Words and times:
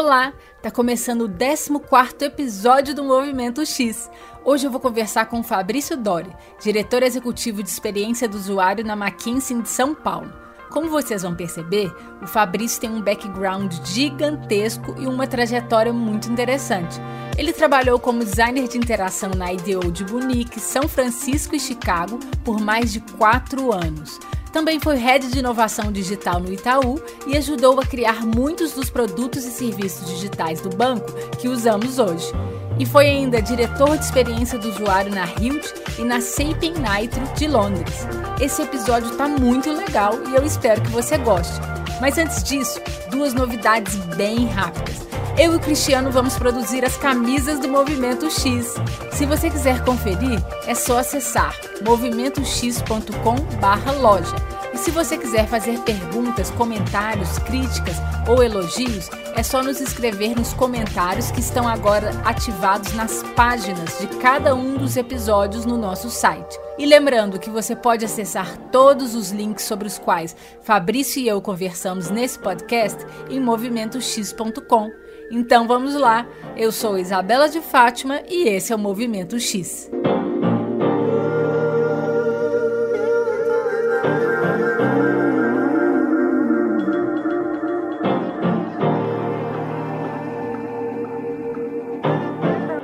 Olá, 0.00 0.32
tá 0.62 0.70
começando 0.70 1.22
o 1.22 1.28
14 1.28 2.24
episódio 2.24 2.94
do 2.94 3.02
Movimento 3.02 3.66
X. 3.66 4.08
Hoje 4.44 4.64
eu 4.64 4.70
vou 4.70 4.78
conversar 4.78 5.26
com 5.26 5.42
Fabrício 5.42 5.96
Dori, 5.96 6.30
diretor 6.62 7.02
executivo 7.02 7.64
de 7.64 7.68
experiência 7.68 8.28
do 8.28 8.36
usuário 8.36 8.84
na 8.84 8.92
McKinsey 8.92 9.60
de 9.60 9.68
São 9.68 9.96
Paulo. 9.96 10.32
Como 10.70 10.88
vocês 10.88 11.22
vão 11.22 11.34
perceber, 11.34 11.92
o 12.22 12.28
Fabrício 12.28 12.80
tem 12.80 12.90
um 12.90 13.02
background 13.02 13.74
gigantesco 13.84 14.94
e 15.00 15.06
uma 15.08 15.26
trajetória 15.26 15.92
muito 15.92 16.30
interessante. 16.30 17.00
Ele 17.36 17.52
trabalhou 17.52 17.98
como 17.98 18.24
designer 18.24 18.68
de 18.68 18.78
interação 18.78 19.30
na 19.30 19.52
IDEO 19.52 19.90
de 19.90 20.04
Munique, 20.04 20.60
São 20.60 20.86
Francisco 20.86 21.56
e 21.56 21.60
Chicago 21.60 22.20
por 22.44 22.60
mais 22.60 22.92
de 22.92 23.00
quatro 23.00 23.72
anos. 23.72 24.20
Também 24.52 24.80
foi 24.80 24.96
head 24.96 25.28
de 25.28 25.38
inovação 25.38 25.92
digital 25.92 26.40
no 26.40 26.52
Itaú 26.52 27.00
e 27.26 27.36
ajudou 27.36 27.78
a 27.80 27.86
criar 27.86 28.24
muitos 28.24 28.72
dos 28.72 28.90
produtos 28.90 29.44
e 29.44 29.50
serviços 29.50 30.08
digitais 30.08 30.60
do 30.60 30.70
banco 30.70 31.12
que 31.38 31.48
usamos 31.48 31.98
hoje. 31.98 32.32
E 32.78 32.86
foi 32.86 33.06
ainda 33.06 33.42
diretor 33.42 33.98
de 33.98 34.04
experiência 34.04 34.58
do 34.58 34.68
usuário 34.68 35.12
na 35.12 35.26
Hilt 35.26 35.66
e 35.98 36.04
na 36.04 36.20
Sapien 36.20 36.74
Nitro 36.74 37.22
de 37.36 37.48
Londres. 37.48 38.06
Esse 38.40 38.62
episódio 38.62 39.10
está 39.10 39.26
muito 39.26 39.70
legal 39.72 40.14
e 40.28 40.34
eu 40.34 40.44
espero 40.44 40.80
que 40.80 40.90
você 40.90 41.18
goste. 41.18 41.60
Mas 42.00 42.16
antes 42.16 42.44
disso, 42.44 42.80
duas 43.10 43.34
novidades 43.34 43.96
bem 44.16 44.46
rápidas. 44.46 45.07
Eu 45.38 45.52
e 45.52 45.56
o 45.56 45.60
Cristiano 45.60 46.10
vamos 46.10 46.36
produzir 46.36 46.84
as 46.84 46.96
camisas 46.96 47.60
do 47.60 47.68
Movimento 47.68 48.28
X. 48.28 48.74
Se 49.12 49.24
você 49.24 49.48
quiser 49.48 49.84
conferir, 49.84 50.40
é 50.66 50.74
só 50.74 50.98
acessar 50.98 51.56
movimentox.com/loja. 51.80 54.34
E 54.74 54.76
se 54.76 54.90
você 54.90 55.16
quiser 55.16 55.46
fazer 55.46 55.78
perguntas, 55.82 56.50
comentários, 56.50 57.38
críticas 57.38 57.94
ou 58.28 58.42
elogios, 58.42 59.08
é 59.36 59.44
só 59.44 59.62
nos 59.62 59.80
escrever 59.80 60.34
nos 60.34 60.52
comentários 60.54 61.30
que 61.30 61.38
estão 61.38 61.68
agora 61.68 62.10
ativados 62.24 62.92
nas 62.94 63.22
páginas 63.36 63.96
de 64.00 64.08
cada 64.18 64.56
um 64.56 64.76
dos 64.76 64.96
episódios 64.96 65.64
no 65.64 65.78
nosso 65.78 66.10
site. 66.10 66.58
E 66.76 66.84
lembrando 66.84 67.38
que 67.38 67.48
você 67.48 67.76
pode 67.76 68.04
acessar 68.04 68.58
todos 68.72 69.14
os 69.14 69.30
links 69.30 69.66
sobre 69.66 69.86
os 69.86 69.98
quais 69.98 70.34
Fabrício 70.62 71.22
e 71.22 71.28
eu 71.28 71.40
conversamos 71.40 72.10
nesse 72.10 72.40
podcast 72.40 73.06
em 73.30 73.38
movimentox.com. 73.38 75.06
Então 75.30 75.66
vamos 75.66 75.94
lá. 75.94 76.26
Eu 76.56 76.72
sou 76.72 76.98
Isabela 76.98 77.48
de 77.48 77.60
Fátima 77.60 78.20
e 78.28 78.48
esse 78.48 78.72
é 78.72 78.76
o 78.76 78.78
Movimento 78.78 79.38
X. 79.38 79.90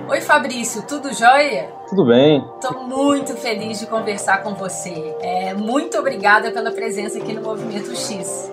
Oi 0.09 0.21
Fabrício, 0.21 0.83
tudo 0.87 1.13
jóia? 1.15 1.71
Tudo 1.89 2.05
bem. 2.05 2.45
Estou 2.61 2.87
muito 2.87 3.35
feliz 3.35 3.81
de 3.81 3.87
conversar 3.87 4.43
com 4.43 4.55
você. 4.55 5.17
É, 5.21 5.55
muito 5.55 5.99
obrigada 5.99 6.51
pela 6.53 6.71
presença 6.71 7.19
aqui 7.19 7.33
no 7.33 7.41
Movimento 7.41 7.97
X. 7.97 8.53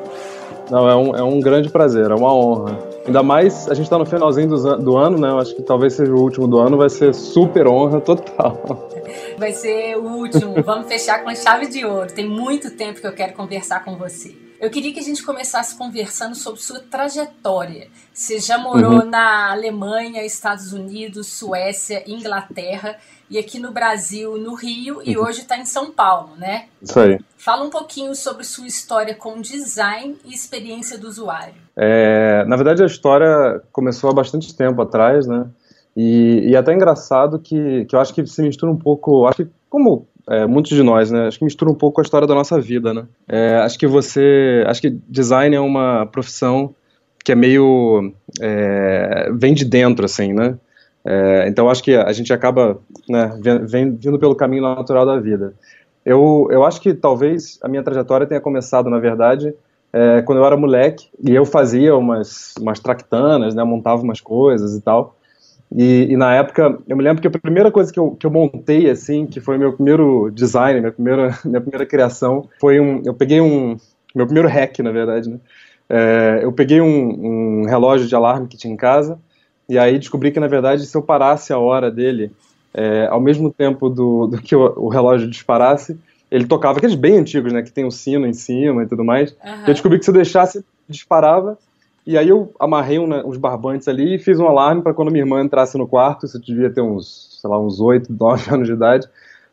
Não, 0.70 0.90
é 0.90 0.96
um, 0.96 1.16
é 1.16 1.22
um 1.22 1.42
grande 1.42 1.70
prazer, 1.70 2.10
é 2.10 2.16
uma 2.16 2.34
honra. 2.34 2.91
Ainda 3.06 3.24
mais, 3.24 3.68
a 3.68 3.74
gente 3.74 3.86
está 3.86 3.98
no 3.98 4.06
finalzinho 4.06 4.50
do, 4.50 4.78
do, 4.78 4.98
ano, 4.98 5.18
né? 5.18 5.30
Eu 5.30 5.40
acho 5.40 5.56
que 5.56 5.64
talvez 5.64 5.94
seja 5.94 6.12
o 6.12 6.20
último 6.20 6.48
do 6.48 6.60
ano, 6.60 6.78
vai 6.78 6.90
ser 6.90 7.14
super 7.14 7.68
honra 7.68 8.00
total. 8.00 8.62
Vai 9.38 9.52
ser 9.52 9.98
o 9.98 10.04
último, 10.04 10.62
vamos 10.64 10.88
fechar 10.88 11.22
com 11.24 11.30
a 11.30 11.36
chave 11.36 11.68
de 11.68 11.84
ouro. 11.84 12.14
Tem 12.14 12.30
muito 12.30 12.72
tempo 12.72 13.02
que 13.02 13.08
eu 13.08 13.12
quero 13.12 13.34
conversar 13.34 13.84
com 13.84 13.98
você. 13.98 14.38
Eu 14.62 14.70
queria 14.70 14.94
que 14.94 15.00
a 15.00 15.04
gente 15.04 15.24
começasse 15.24 15.76
conversando 15.76 16.36
sobre 16.36 16.62
sua 16.62 16.80
trajetória. 16.80 17.90
Você 18.14 18.40
já 18.40 18.60
morou 18.60 19.00
uhum. 19.00 19.10
na 19.10 19.52
Alemanha, 19.52 20.24
Estados 20.24 20.72
Unidos, 20.72 21.28
Suécia, 21.28 22.04
Inglaterra 22.06 22.98
e 23.28 23.40
aqui 23.40 23.58
no 23.58 23.72
Brasil, 23.72 24.38
no 24.38 24.54
Rio, 24.54 24.98
uhum. 24.98 25.04
e 25.04 25.18
hoje 25.18 25.42
está 25.42 25.58
em 25.58 25.66
São 25.66 25.90
Paulo, 25.90 26.36
né? 26.38 26.68
Isso 26.82 27.00
aí. 27.00 27.20
Fala 27.38 27.64
um 27.64 27.72
pouquinho 27.72 28.14
sobre 28.14 28.44
sua 28.44 28.68
história 28.68 29.16
com 29.16 29.42
design 29.42 30.16
e 30.24 30.34
experiência 30.34 30.98
do 30.98 31.08
usuário. 31.08 31.61
É, 31.76 32.44
na 32.46 32.56
verdade, 32.56 32.84
a 32.84 32.86
história 32.86 33.62
começou 33.72 34.10
há 34.10 34.14
bastante 34.14 34.56
tempo 34.56 34.82
atrás, 34.82 35.26
né? 35.26 35.48
E, 35.96 36.50
e 36.50 36.56
é 36.56 36.58
até 36.58 36.74
engraçado 36.74 37.40
que, 37.40 37.86
que 37.86 37.96
eu 37.96 38.00
acho 38.00 38.14
que 38.14 38.26
se 38.26 38.42
mistura 38.42 38.72
um 38.72 38.78
pouco, 38.78 39.26
acho 39.26 39.44
que 39.44 39.52
como 39.70 40.08
é, 40.30 40.46
muitos 40.46 40.72
de 40.72 40.84
nós, 40.84 41.12
né? 41.12 41.28
Acho 41.28 41.40
que 41.40 41.46
mistura 41.46 41.72
um 41.72 41.76
pouco 41.76 42.02
a 42.02 42.04
história 42.04 42.28
da 42.28 42.36
nossa 42.36 42.60
vida, 42.60 42.94
né? 42.94 43.06
É, 43.28 43.56
acho 43.58 43.78
que 43.78 43.88
você, 43.88 44.64
acho 44.68 44.82
que 44.82 44.90
design 45.08 45.56
é 45.56 45.60
uma 45.60 46.06
profissão 46.06 46.76
que 47.24 47.32
é 47.32 47.36
meio 47.36 48.14
é, 48.40 49.30
vem 49.34 49.54
de 49.54 49.66
dentro, 49.66 50.06
assim, 50.06 50.34
né? 50.34 50.58
É, 51.04 51.48
então 51.48 51.70
acho 51.70 51.84
que 51.84 51.96
a 51.96 52.12
gente 52.12 52.32
acaba, 52.32 52.80
né, 53.10 53.32
vindo 53.68 54.20
pelo 54.20 54.36
caminho 54.36 54.62
natural 54.62 55.06
da 55.06 55.20
vida. 55.20 55.54
Eu, 56.06 56.48
eu 56.52 56.64
acho 56.64 56.80
que 56.80 56.94
talvez 56.94 57.60
a 57.62 57.68
minha 57.68 57.84
trajetória 57.84 58.28
tenha 58.28 58.42
começado, 58.42 58.90
na 58.90 59.00
verdade, 59.00 59.54
é, 59.94 60.22
quando 60.22 60.40
eu 60.40 60.46
era 60.46 60.56
moleque 60.56 61.10
e 61.20 61.34
eu 61.34 61.46
fazia 61.46 61.96
umas, 61.96 62.54
umas 62.60 62.80
tractanas, 62.80 63.54
né? 63.54 63.64
Montava 63.64 64.02
umas 64.02 64.22
coisas 64.22 64.76
e 64.76 64.82
tal. 64.82 65.16
E, 65.74 66.08
e, 66.12 66.18
na 66.18 66.36
época, 66.36 66.78
eu 66.88 66.98
me 66.98 67.04
lembro 67.04 67.22
que 67.22 67.28
a 67.28 67.32
primeira 67.32 67.72
coisa 67.72 67.92
que 67.94 68.00
eu, 68.00 68.12
que 68.12 68.26
eu 68.26 68.32
montei, 68.32 68.90
assim, 68.90 69.26
que 69.26 69.40
foi 69.40 69.58
meu 69.58 69.72
primeiro 69.72 70.30
design, 70.30 70.82
minha 70.82 70.92
primeira, 70.92 71.38
minha 71.46 71.62
primeira 71.62 71.86
criação, 71.86 72.50
foi 72.60 72.80
um. 72.80 73.02
Eu 73.06 73.14
peguei 73.14 73.40
um. 73.40 73.78
Meu 74.14 74.26
primeiro 74.26 74.50
hack, 74.50 74.80
na 74.80 74.92
verdade, 74.92 75.30
né? 75.30 75.40
É, 75.90 76.40
eu 76.44 76.52
peguei 76.52 76.80
um, 76.82 77.62
um, 77.62 77.66
relógio 77.66 78.08
de 78.08 78.16
alarme 78.16 78.48
que 78.48 78.58
tinha 78.58 78.74
em 78.74 78.78
casa, 78.78 79.20
e 79.68 79.78
aí 79.78 79.98
descobri 80.00 80.32
que, 80.32 80.40
na 80.40 80.48
verdade, 80.48 80.86
se 80.86 80.96
eu 80.96 81.02
parasse 81.02 81.52
a 81.52 81.60
hora 81.60 81.92
dele, 81.92 82.32
é, 82.74 83.08
ao 83.08 83.20
mesmo 83.20 83.52
tempo 83.52 83.90
do, 83.90 84.28
do 84.28 84.42
que 84.42 84.56
o, 84.56 84.74
o, 84.78 84.88
relógio 84.88 85.30
disparasse, 85.30 86.00
ele 86.32 86.48
tocava, 86.48 86.78
aqueles 86.78 86.96
bem 86.96 87.18
antigos, 87.18 87.52
né? 87.52 87.62
Que 87.62 87.72
tem 87.72 87.84
o 87.84 87.88
um 87.88 87.92
sino 87.92 88.26
em 88.26 88.34
cima 88.34 88.84
e 88.84 88.88
tudo 88.88 89.04
mais. 89.04 89.32
Uhum. 89.32 89.62
Eu 89.68 89.74
descobri 89.74 90.00
que 90.00 90.06
se 90.06 90.12
eu 90.12 90.16
deixasse, 90.16 90.66
disparava, 90.88 91.58
e 92.08 92.18
aí 92.18 92.30
eu 92.30 92.54
amarrei 92.60 92.98
um, 92.98 93.28
uns 93.28 93.38
barbantes 93.38 93.88
ali 93.88 94.16
e 94.16 94.20
fiz 94.20 94.40
um 94.40 94.48
alarme 94.48 94.82
para 94.82 94.94
quando 94.94 95.12
minha 95.12 95.24
irmã 95.24 95.44
entrasse 95.44 95.78
no 95.78 95.88
quarto, 95.88 96.26
isso 96.26 96.40
devia 96.40 96.70
ter 96.70 96.82
uns, 96.82 97.38
sei 97.40 97.50
lá, 97.50 97.60
uns 97.60 97.80
8, 97.80 98.12
9 98.12 98.50
anos 98.56 98.68
de 98.68 98.74
idade. 98.74 99.08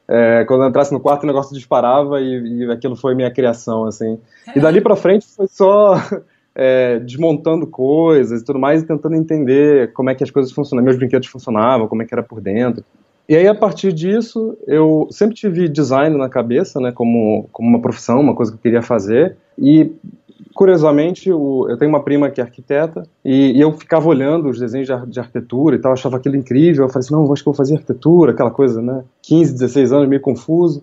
É, 0.07 0.45
quando 0.47 0.63
eu 0.63 0.69
entrasse 0.69 0.91
no 0.91 1.01
quarto 1.01 1.25
o 1.25 1.27
negócio 1.27 1.55
disparava 1.55 2.19
e, 2.19 2.65
e 2.65 2.73
aquilo 2.73 2.97
foi 2.97 3.15
minha 3.15 3.31
criação, 3.31 3.85
assim. 3.85 4.19
E 4.55 4.61
dali 4.61 4.81
para 4.81 4.97
frente 4.97 5.27
foi 5.27 5.47
só 5.49 5.97
é, 6.55 6.99
desmontando 7.01 7.67
coisas 7.67 8.41
e 8.41 8.45
tudo 8.45 8.59
mais 8.59 8.83
e 8.83 8.87
tentando 8.87 9.17
entender 9.17 9.93
como 9.93 10.09
é 10.09 10.15
que 10.15 10.25
as 10.25 10.31
coisas 10.31 10.51
funcionavam, 10.51 10.87
meus 10.87 10.97
brinquedos 10.97 11.29
funcionavam, 11.29 11.87
como 11.87 12.03
é 12.03 12.07
que 12.07 12.15
era 12.15 12.23
por 12.23 12.41
dentro. 12.41 12.85
E 13.29 13.37
aí, 13.37 13.47
a 13.47 13.55
partir 13.55 13.93
disso, 13.93 14.57
eu 14.67 15.07
sempre 15.11 15.37
tive 15.37 15.69
design 15.69 16.17
na 16.17 16.31
cabeça, 16.31 16.81
né, 16.81 16.91
como, 16.93 17.47
como 17.53 17.69
uma 17.69 17.81
profissão, 17.81 18.21
uma 18.21 18.35
coisa 18.35 18.51
que 18.51 18.57
eu 18.57 18.63
queria 18.63 18.81
fazer. 18.81 19.37
E 19.59 19.93
curiosamente, 20.55 21.31
o, 21.31 21.69
eu 21.69 21.77
tenho 21.77 21.91
uma 21.91 22.03
prima 22.03 22.31
que 22.31 22.41
é 22.41 22.45
arquiteta 22.45 23.05
e, 23.25 23.53
e 23.53 23.61
eu 23.61 23.71
ficava 23.73 24.09
olhando 24.09 24.49
os 24.49 24.59
desenhos 24.59 24.89
de, 24.89 25.11
de, 25.11 25.21
arquitetura 25.21 25.77
e 25.77 25.79
tal, 25.79 25.93
achava 25.93 26.17
aquilo 26.17 26.37
incrível. 26.37 26.85
Eu 26.85 26.89
falei 26.89 27.05
assim: 27.05 27.15
não, 27.15 27.33
acho 27.33 27.43
que 27.43 27.47
vou 27.47 27.55
fazer 27.55 27.75
arquitetura, 27.75 28.33
aquela 28.33 28.51
coisa, 28.51 28.81
né? 28.81 29.05
15, 29.23 29.53
16 29.53 29.93
anos, 29.93 30.09
meio 30.09 30.21
confuso. 30.21 30.83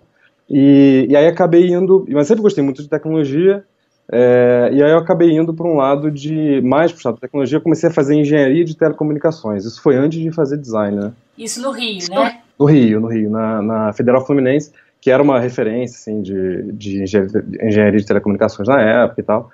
E, 0.50 1.08
e 1.10 1.16
aí 1.16 1.28
acabei 1.28 1.74
indo, 1.74 2.06
mas 2.10 2.28
sempre 2.28 2.44
gostei 2.44 2.64
muito 2.64 2.82
de 2.82 2.88
tecnologia. 2.88 3.64
É, 4.12 4.70
e 4.72 4.84
aí 4.84 4.92
eu 4.92 5.00
acabei 5.00 5.36
indo 5.36 5.52
para 5.52 5.68
um 5.68 5.78
lado 5.78 6.12
de 6.12 6.62
mais 6.62 6.92
puxado 6.92 7.18
tecnologia, 7.18 7.60
comecei 7.60 7.90
a 7.90 7.92
fazer 7.92 8.16
engenharia 8.16 8.64
de 8.64 8.78
telecomunicações. 8.78 9.66
Isso 9.66 9.82
foi 9.82 9.96
antes 9.96 10.20
de 10.20 10.32
fazer 10.32 10.58
design, 10.58 10.96
né? 10.96 11.12
Isso 11.38 11.60
no 11.62 11.72
Rio, 11.72 11.98
né? 12.12 12.42
No 12.60 12.66
Rio, 12.66 13.00
no 13.00 13.08
Rio, 13.08 13.30
na, 13.30 13.62
na 13.62 13.94
Federal 13.94 14.26
Fluminense, 14.26 14.72
que 15.02 15.12
era 15.12 15.22
uma 15.22 15.40
referência 15.40 15.98
assim, 15.98 16.22
de, 16.22 16.72
de 16.72 17.04
engenharia 17.04 18.00
de 18.00 18.06
telecomunicações 18.06 18.68
na 18.68 18.82
época 18.82 19.22
e 19.22 19.24
tal. 19.24 19.52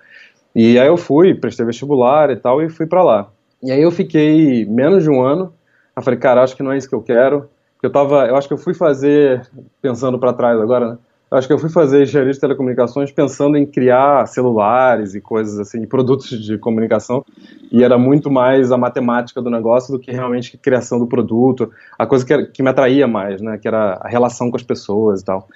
E 0.55 0.79
aí 0.79 0.87
eu 0.87 0.97
fui, 0.97 1.33
prestei 1.33 1.65
vestibular 1.65 2.29
e 2.29 2.35
tal, 2.35 2.61
e 2.61 2.69
fui 2.69 2.85
para 2.85 3.03
lá. 3.03 3.29
E 3.63 3.71
aí 3.71 3.81
eu 3.81 3.91
fiquei 3.91 4.65
menos 4.65 5.03
de 5.03 5.09
um 5.09 5.21
ano. 5.21 5.53
Eu 5.95 6.01
falei, 6.01 6.19
cara, 6.19 6.43
acho 6.43 6.55
que 6.55 6.63
não 6.63 6.71
é 6.71 6.77
isso 6.77 6.89
que 6.89 6.95
eu 6.95 7.01
quero. 7.01 7.49
Eu 7.81 7.91
tava, 7.91 8.27
eu 8.27 8.35
acho 8.35 8.47
que 8.47 8.53
eu 8.53 8.57
fui 8.57 8.73
fazer, 8.73 9.47
pensando 9.81 10.19
para 10.19 10.33
trás 10.33 10.59
agora, 10.59 10.91
né? 10.91 10.97
Acho 11.31 11.47
que 11.47 11.53
eu 11.53 11.59
fui 11.59 11.69
fazer 11.69 12.03
engenharia 12.03 12.33
de 12.33 12.39
telecomunicações 12.39 13.09
pensando 13.09 13.55
em 13.55 13.65
criar 13.65 14.27
celulares 14.27 15.15
e 15.15 15.21
coisas 15.21 15.57
assim, 15.59 15.87
produtos 15.87 16.27
de 16.29 16.57
comunicação, 16.57 17.23
e 17.71 17.81
era 17.83 17.97
muito 17.97 18.29
mais 18.29 18.69
a 18.69 18.77
matemática 18.77 19.41
do 19.41 19.49
negócio 19.49 19.93
do 19.93 19.99
que 19.99 20.11
realmente 20.11 20.57
a 20.57 20.59
criação 20.59 20.99
do 20.99 21.07
produto, 21.07 21.71
a 21.97 22.05
coisa 22.05 22.25
que, 22.25 22.47
que 22.47 22.61
me 22.61 22.69
atraía 22.69 23.07
mais, 23.07 23.41
né, 23.41 23.57
que 23.57 23.65
era 23.65 23.93
a 24.01 24.09
relação 24.09 24.51
com 24.51 24.57
as 24.57 24.63
pessoas 24.63 25.21
e 25.21 25.25
tal. 25.25 25.47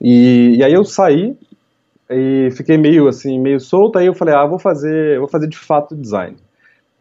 E, 0.00 0.56
e 0.56 0.64
aí 0.64 0.72
eu 0.72 0.86
saí 0.86 1.36
e 2.08 2.48
fiquei 2.52 2.78
meio 2.78 3.06
assim, 3.06 3.38
meio 3.38 3.60
solto, 3.60 3.98
aí 3.98 4.06
eu 4.06 4.14
falei, 4.14 4.34
ah, 4.34 4.46
vou 4.46 4.58
fazer, 4.58 5.18
vou 5.18 5.28
fazer 5.28 5.48
de 5.48 5.58
fato 5.58 5.94
design. 5.94 6.34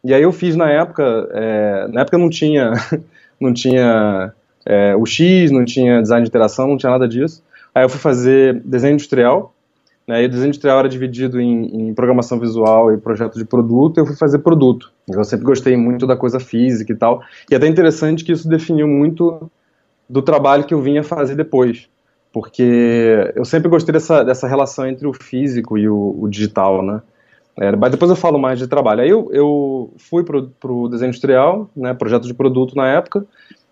E 0.04 0.14
aí 0.14 0.22
eu 0.22 0.34
fiz 0.34 0.58
na 0.58 0.70
época, 0.70 1.04
é, 1.32 1.88
na 1.88 2.02
época 2.02 2.18
não 2.18 2.30
tinha, 2.30 2.74
não 3.40 3.54
tinha 3.54 4.34
é, 4.66 4.94
o 4.94 5.06
X, 5.06 5.52
não 5.52 5.64
tinha 5.64 6.02
design 6.02 6.24
de 6.24 6.30
interação, 6.30 6.68
não 6.68 6.78
tinha 6.78 6.92
nada 6.92 7.08
disso. 7.08 7.42
Aí 7.80 7.86
eu 7.86 7.90
fui 7.90 8.00
fazer 8.00 8.62
desenho 8.66 8.94
industrial 8.94 9.54
Né, 10.06 10.24
e 10.24 10.26
o 10.26 10.30
design 10.30 10.50
industrial 10.50 10.80
era 10.80 10.90
dividido 10.90 11.40
em, 11.40 11.90
em, 11.90 11.94
programação 11.94 12.40
visual 12.40 12.92
e 12.92 12.98
projeto 12.98 13.38
de 13.38 13.46
produto, 13.46 14.00
eu 14.00 14.06
fui 14.06 14.16
fazer 14.16 14.40
produto. 14.40 14.92
Eu 15.08 15.24
sempre 15.24 15.46
gostei 15.46 15.78
muito 15.78 16.06
da 16.08 16.18
coisa 16.18 16.40
física 16.40 16.92
e 16.92 16.96
tal. 16.96 17.22
E 17.50 17.54
é 17.54 17.58
até 17.58 17.68
interessante 17.68 18.26
que 18.26 18.32
isso 18.32 18.50
definiu 18.50 18.88
muito 18.88 19.50
do 20.10 20.22
trabalho 20.22 20.66
que 20.66 20.74
eu 20.74 20.82
vinha 20.82 21.04
fazer 21.04 21.36
depois. 21.36 21.88
Porque 22.34 23.32
eu 23.36 23.46
sempre 23.46 23.70
gostei 23.70 23.94
dessa, 23.94 24.24
dessa 24.24 24.48
relação 24.48 24.88
entre 24.88 25.08
o 25.08 25.14
físico 25.14 25.78
e 25.78 25.88
o, 25.88 26.16
o 26.20 26.28
digital, 26.28 26.84
né? 26.84 27.02
É, 27.58 27.76
mas 27.76 27.92
depois 27.92 28.10
eu 28.10 28.18
falo 28.18 28.40
mais 28.40 28.58
de 28.60 28.68
trabalho. 28.68 29.02
Aí 29.02 29.10
eu, 29.10 29.30
eu 29.32 29.94
fui 29.98 30.24
para 30.24 30.40
o 30.72 30.90
desenho 30.90 31.10
industrial, 31.10 31.70
né, 31.76 31.94
projeto 31.94 32.26
de 32.26 32.34
produto 32.34 32.76
na 32.76 32.88
época, 32.88 33.26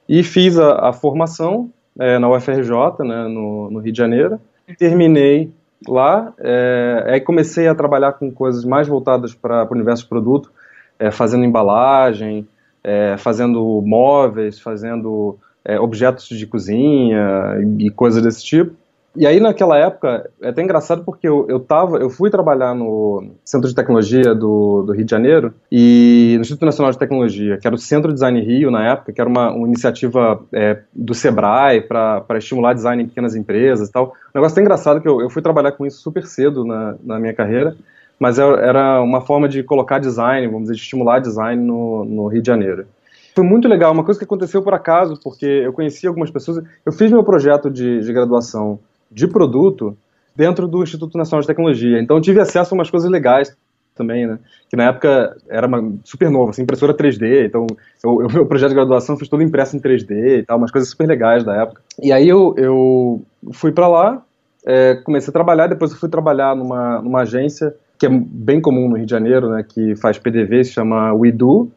e 0.08 0.24
fiz 0.24 0.58
a, 0.58 0.90
a 0.90 0.94
formação 0.94 1.72
é, 2.00 2.20
na 2.20 2.30
UFRJ, 2.30 2.72
né, 3.00 3.28
no, 3.28 3.70
no, 3.72 3.80
Rio 3.80 3.92
de 3.92 3.98
Janeiro. 3.98 4.40
Terminei 4.78 5.52
lá, 5.88 6.34
é, 6.40 7.04
aí 7.08 7.22
comecei 7.22 7.68
a 7.68 7.76
trabalhar 7.76 8.14
com 8.14 8.32
coisas 8.32 8.66
mais 8.66 8.88
voltadas 8.88 9.34
para 9.34 9.68
o 9.70 9.74
universo 9.74 10.04
de 10.04 10.10
produto, 10.10 10.52
é, 11.00 11.12
fazendo 11.12 11.46
embalagem, 11.46 12.48
é, 12.84 13.16
fazendo 13.18 13.82
móveis, 13.86 14.60
fazendo 14.60 15.38
é, 15.64 15.80
objetos 15.80 16.28
de 16.28 16.48
cozinha 16.48 17.58
e, 17.80 17.88
e 17.88 17.90
coisas 17.90 18.22
desse 18.24 18.44
tipo. 18.44 18.76
E 19.18 19.26
aí 19.26 19.40
naquela 19.40 19.76
época, 19.80 20.30
é 20.40 20.50
até 20.50 20.62
engraçado 20.62 21.04
porque 21.04 21.28
eu, 21.28 21.48
eu 21.50 21.60
tava, 21.60 21.98
eu 21.98 22.08
fui 22.08 22.30
trabalhar 22.30 22.76
no 22.76 23.32
Centro 23.44 23.68
de 23.68 23.74
Tecnologia 23.74 24.36
do, 24.36 24.84
do 24.84 24.94
Rio 24.94 25.04
de 25.06 25.10
Janeiro 25.10 25.56
e 25.72 26.34
no 26.36 26.42
Instituto 26.42 26.66
Nacional 26.66 26.92
de 26.92 27.00
Tecnologia, 27.00 27.58
que 27.58 27.66
era 27.66 27.76
o 27.76 27.80
Centro 27.80 28.14
Design 28.14 28.40
Rio 28.40 28.70
na 28.70 28.92
época, 28.92 29.12
que 29.12 29.20
era 29.20 29.28
uma, 29.28 29.52
uma 29.52 29.68
iniciativa 29.68 30.40
é, 30.54 30.84
do 30.94 31.16
Sebrae 31.16 31.82
para 31.82 32.38
estimular 32.38 32.76
design 32.76 33.02
em 33.02 33.08
pequenas 33.08 33.36
empresas 33.36 33.90
e 33.90 33.92
tal. 33.92 34.14
Um 34.36 34.38
negócio 34.38 34.54
até 34.54 34.62
engraçado 34.62 35.02
que 35.02 35.10
eu, 35.10 35.20
eu 35.20 35.32
fui 35.32 35.42
trabalhar 35.42 35.72
com 35.72 35.84
isso 35.84 36.00
super 36.00 36.24
cedo 36.24 36.64
na, 36.64 36.96
na 37.04 37.20
minha 37.20 37.34
carreira, 37.34 37.76
mas 38.20 38.38
era 38.38 39.02
uma 39.02 39.22
forma 39.22 39.50
de 39.50 39.64
colocar 39.64 39.98
design, 39.98 40.46
vamos 40.46 40.64
dizer, 40.64 40.76
de 40.76 40.82
estimular 40.82 41.20
design 41.20 41.60
no, 41.60 42.06
no 42.06 42.28
Rio 42.28 42.44
de 42.44 42.48
Janeiro 42.48 42.86
foi 43.34 43.46
muito 43.46 43.68
legal, 43.68 43.94
uma 43.94 44.04
coisa 44.04 44.20
que 44.20 44.26
aconteceu 44.26 44.64
por 44.64 44.74
acaso, 44.74 45.20
porque 45.24 45.46
eu 45.46 45.72
conheci 45.72 46.08
algumas 46.08 46.32
pessoas. 46.32 46.66
Eu 46.84 46.92
fiz 46.92 47.12
meu 47.12 47.24
projeto 47.24 47.70
de, 47.70 48.00
de 48.00 48.12
graduação 48.12 48.80
de 49.12 49.28
produto 49.28 49.98
dentro 50.36 50.68
do 50.68 50.84
Instituto 50.84 51.18
Nacional 51.18 51.42
de 51.42 51.48
Tecnologia. 51.48 52.00
Então 52.00 52.22
tive 52.22 52.40
acesso 52.40 52.74
a 52.74 52.78
umas 52.78 52.90
coisas 52.90 53.10
legais 53.10 53.56
também, 53.96 54.28
né? 54.28 54.38
Que 54.70 54.78
na 54.78 54.86
época 54.86 55.36
era 55.50 55.66
uma, 55.66 55.94
super 56.04 56.30
novo, 56.30 56.52
assim, 56.52 56.62
impressora 56.62 56.94
3D. 56.94 57.48
Então 57.48 57.66
o 58.06 58.32
meu 58.32 58.46
projeto 58.46 58.70
de 58.70 58.76
graduação 58.76 59.18
fiz 59.18 59.28
todo 59.28 59.42
impresso 59.42 59.76
em 59.76 59.80
3D 59.80 60.40
e 60.40 60.44
tal, 60.44 60.58
umas 60.58 60.72
coisas 60.72 60.90
super 60.90 61.08
legais 61.08 61.44
da 61.44 61.56
época. 61.56 61.82
E 62.02 62.12
aí 62.12 62.30
eu, 62.30 62.54
eu 62.58 63.26
fui 63.54 63.72
para 63.72 63.88
lá, 63.88 64.24
é, 64.66 64.96
comecei 64.96 65.32
a 65.32 65.34
trabalhar. 65.34 65.68
Depois 65.68 65.92
eu 65.92 65.98
fui 65.98 66.10
trabalhar 66.10 66.56
numa, 66.56 67.02
numa 67.02 67.22
agência 67.22 67.74
que 67.98 68.06
é 68.06 68.10
bem 68.10 68.62
comum 68.62 68.88
no 68.88 68.96
Rio 68.96 69.06
de 69.06 69.12
Janeiro, 69.12 69.50
né? 69.50 69.66
Que 69.68 69.96
faz 69.96 70.20
PDV, 70.20 70.64
se 70.64 70.74
chama 70.74 71.12
WeDo. 71.14 71.72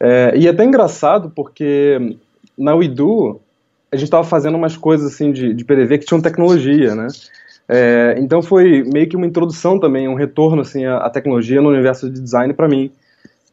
É, 0.00 0.32
e 0.34 0.46
é 0.46 0.50
até 0.50 0.64
engraçado 0.64 1.30
porque 1.34 2.16
na 2.56 2.74
WeDo 2.74 3.40
a 3.90 3.96
gente 3.96 4.04
estava 4.04 4.24
fazendo 4.24 4.56
umas 4.56 4.76
coisas 4.76 5.12
assim 5.12 5.32
de, 5.32 5.54
de 5.54 5.64
PDV 5.64 5.98
que 5.98 6.06
tinham 6.06 6.20
tecnologia, 6.20 6.94
né? 6.94 7.08
É, 7.68 8.14
então 8.18 8.40
foi 8.40 8.82
meio 8.82 9.08
que 9.08 9.16
uma 9.16 9.26
introdução 9.26 9.78
também, 9.78 10.08
um 10.08 10.14
retorno 10.14 10.62
assim 10.62 10.86
à, 10.86 10.98
à 10.98 11.10
tecnologia 11.10 11.60
no 11.60 11.68
universo 11.68 12.10
de 12.10 12.20
design 12.20 12.54
para 12.54 12.68
mim, 12.68 12.90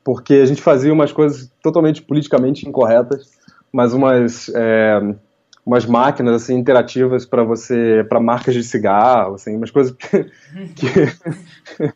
porque 0.04 0.36
a 0.36 0.46
gente 0.46 0.62
fazia 0.62 0.94
umas 0.94 1.12
coisas 1.12 1.52
totalmente 1.62 2.02
politicamente 2.02 2.68
incorretas, 2.68 3.30
mas 3.74 3.94
umas 3.94 4.50
é, 4.56 5.16
umas 5.66 5.86
máquinas 5.86 6.44
assim 6.44 6.56
interativas 6.56 7.26
para 7.26 7.44
você, 7.44 8.06
para 8.08 8.20
marcas 8.20 8.54
de 8.54 8.64
cigarro, 8.64 9.36
assim, 9.36 9.56
umas 9.56 9.72
coisas 9.72 9.94
que, 10.00 10.24
que 10.76 11.94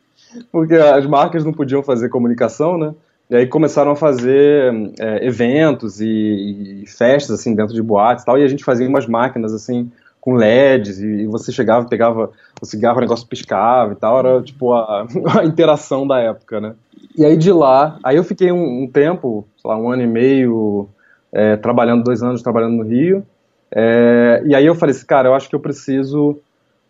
porque 0.52 0.76
as 0.76 1.06
marcas 1.06 1.44
não 1.44 1.54
podiam 1.54 1.82
fazer 1.82 2.10
comunicação, 2.10 2.78
né? 2.78 2.94
E 3.30 3.36
aí 3.36 3.46
começaram 3.46 3.92
a 3.92 3.96
fazer 3.96 4.74
é, 5.00 5.26
eventos 5.26 6.02
e, 6.02 6.82
e, 6.82 6.86
festas 6.88 7.40
assim 7.40 7.54
dentro 7.54 7.76
de 7.76 7.82
boates 7.82 8.24
e 8.24 8.26
tal, 8.26 8.40
e 8.40 8.44
a 8.44 8.48
gente 8.48 8.64
fazia 8.64 8.90
umas 8.90 9.06
máquinas 9.06 9.54
assim 9.54 9.92
com 10.20 10.34
LEDs 10.34 11.00
e, 11.00 11.08
e 11.08 11.28
você 11.28 11.52
chegava, 11.52 11.88
pegava 11.88 12.32
o 12.60 12.66
cigarro, 12.66 12.98
o 12.98 13.02
negócio 13.02 13.28
piscava 13.28 13.94
e 13.94 13.96
tal, 13.96 14.18
era 14.20 14.42
tipo 14.42 14.74
a, 14.74 15.06
a 15.40 15.46
interação 15.46 16.08
da 16.08 16.20
época, 16.20 16.60
né? 16.60 16.74
E 17.16 17.24
aí 17.24 17.38
de 17.38 17.52
lá, 17.52 18.00
aí 18.04 18.16
eu 18.16 18.24
fiquei 18.24 18.52
um, 18.52 18.84
um 18.84 18.88
tempo, 18.88 19.48
sei 19.58 19.70
lá, 19.70 19.78
um 19.78 19.92
ano 19.92 20.02
e 20.02 20.08
meio 20.08 20.90
é, 21.32 21.56
trabalhando, 21.56 22.04
dois 22.04 22.24
anos 22.24 22.42
trabalhando 22.42 22.78
no 22.78 22.84
Rio, 22.84 23.24
é, 23.72 24.42
e 24.46 24.56
aí 24.56 24.66
eu 24.66 24.74
falei 24.74 24.96
assim, 24.96 25.06
cara, 25.06 25.30
eu 25.30 25.36
acho 25.36 25.48
que 25.48 25.56
eu 25.56 25.60
preciso 25.60 26.40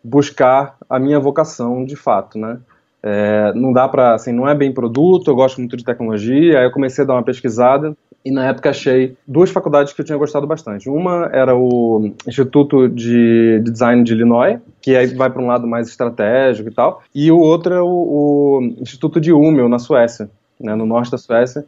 buscar 0.02 0.78
a 0.90 0.98
minha 0.98 1.20
vocação 1.20 1.84
de 1.84 1.98
fato, 1.98 2.40
né? 2.40 2.60
É, 3.02 3.54
não 3.56 3.72
dá 3.72 3.88
para, 3.88 4.14
assim, 4.14 4.32
não 4.32 4.48
é 4.48 4.54
bem 4.54 4.74
produto, 4.74 5.30
eu 5.30 5.36
gosto 5.36 5.58
muito 5.58 5.78
de 5.78 5.84
tecnologia, 5.84 6.60
aí 6.60 6.66
eu 6.66 6.72
comecei 6.72 7.04
a 7.04 7.08
dar 7.08 7.14
uma 7.14 7.24
pesquisada 7.24 7.96
e 8.24 8.32
na 8.32 8.48
época 8.48 8.70
achei 8.70 9.16
duas 9.26 9.50
faculdades 9.50 9.94
que 9.94 10.02
eu 10.02 10.06
tinha 10.06 10.18
gostado 10.18 10.46
bastante. 10.46 10.90
Uma 10.90 11.30
era 11.32 11.56
o 11.56 12.12
Instituto 12.28 12.90
de 12.90 13.62
Design 13.64 14.04
de 14.04 14.14
Illinois, 14.14 14.60
que 14.82 14.96
aí 14.96 15.08
vai 15.08 15.30
para 15.30 15.42
um 15.42 15.48
lado 15.48 15.66
mais 15.66 15.88
estratégico 15.88 16.70
e 16.70 16.74
tal, 16.74 17.02
e 17.16 17.32
o 17.32 17.40
outro 17.40 17.74
é 17.74 17.82
o, 17.82 17.88
o 17.88 18.62
Instituto 18.82 19.22
de 19.22 19.32
Umeå, 19.32 19.70
na 19.70 19.80
Suécia, 19.80 20.30
né, 20.60 20.76
no 20.76 20.86
norte 20.86 21.12
da 21.12 21.18
Suécia, 21.18 21.66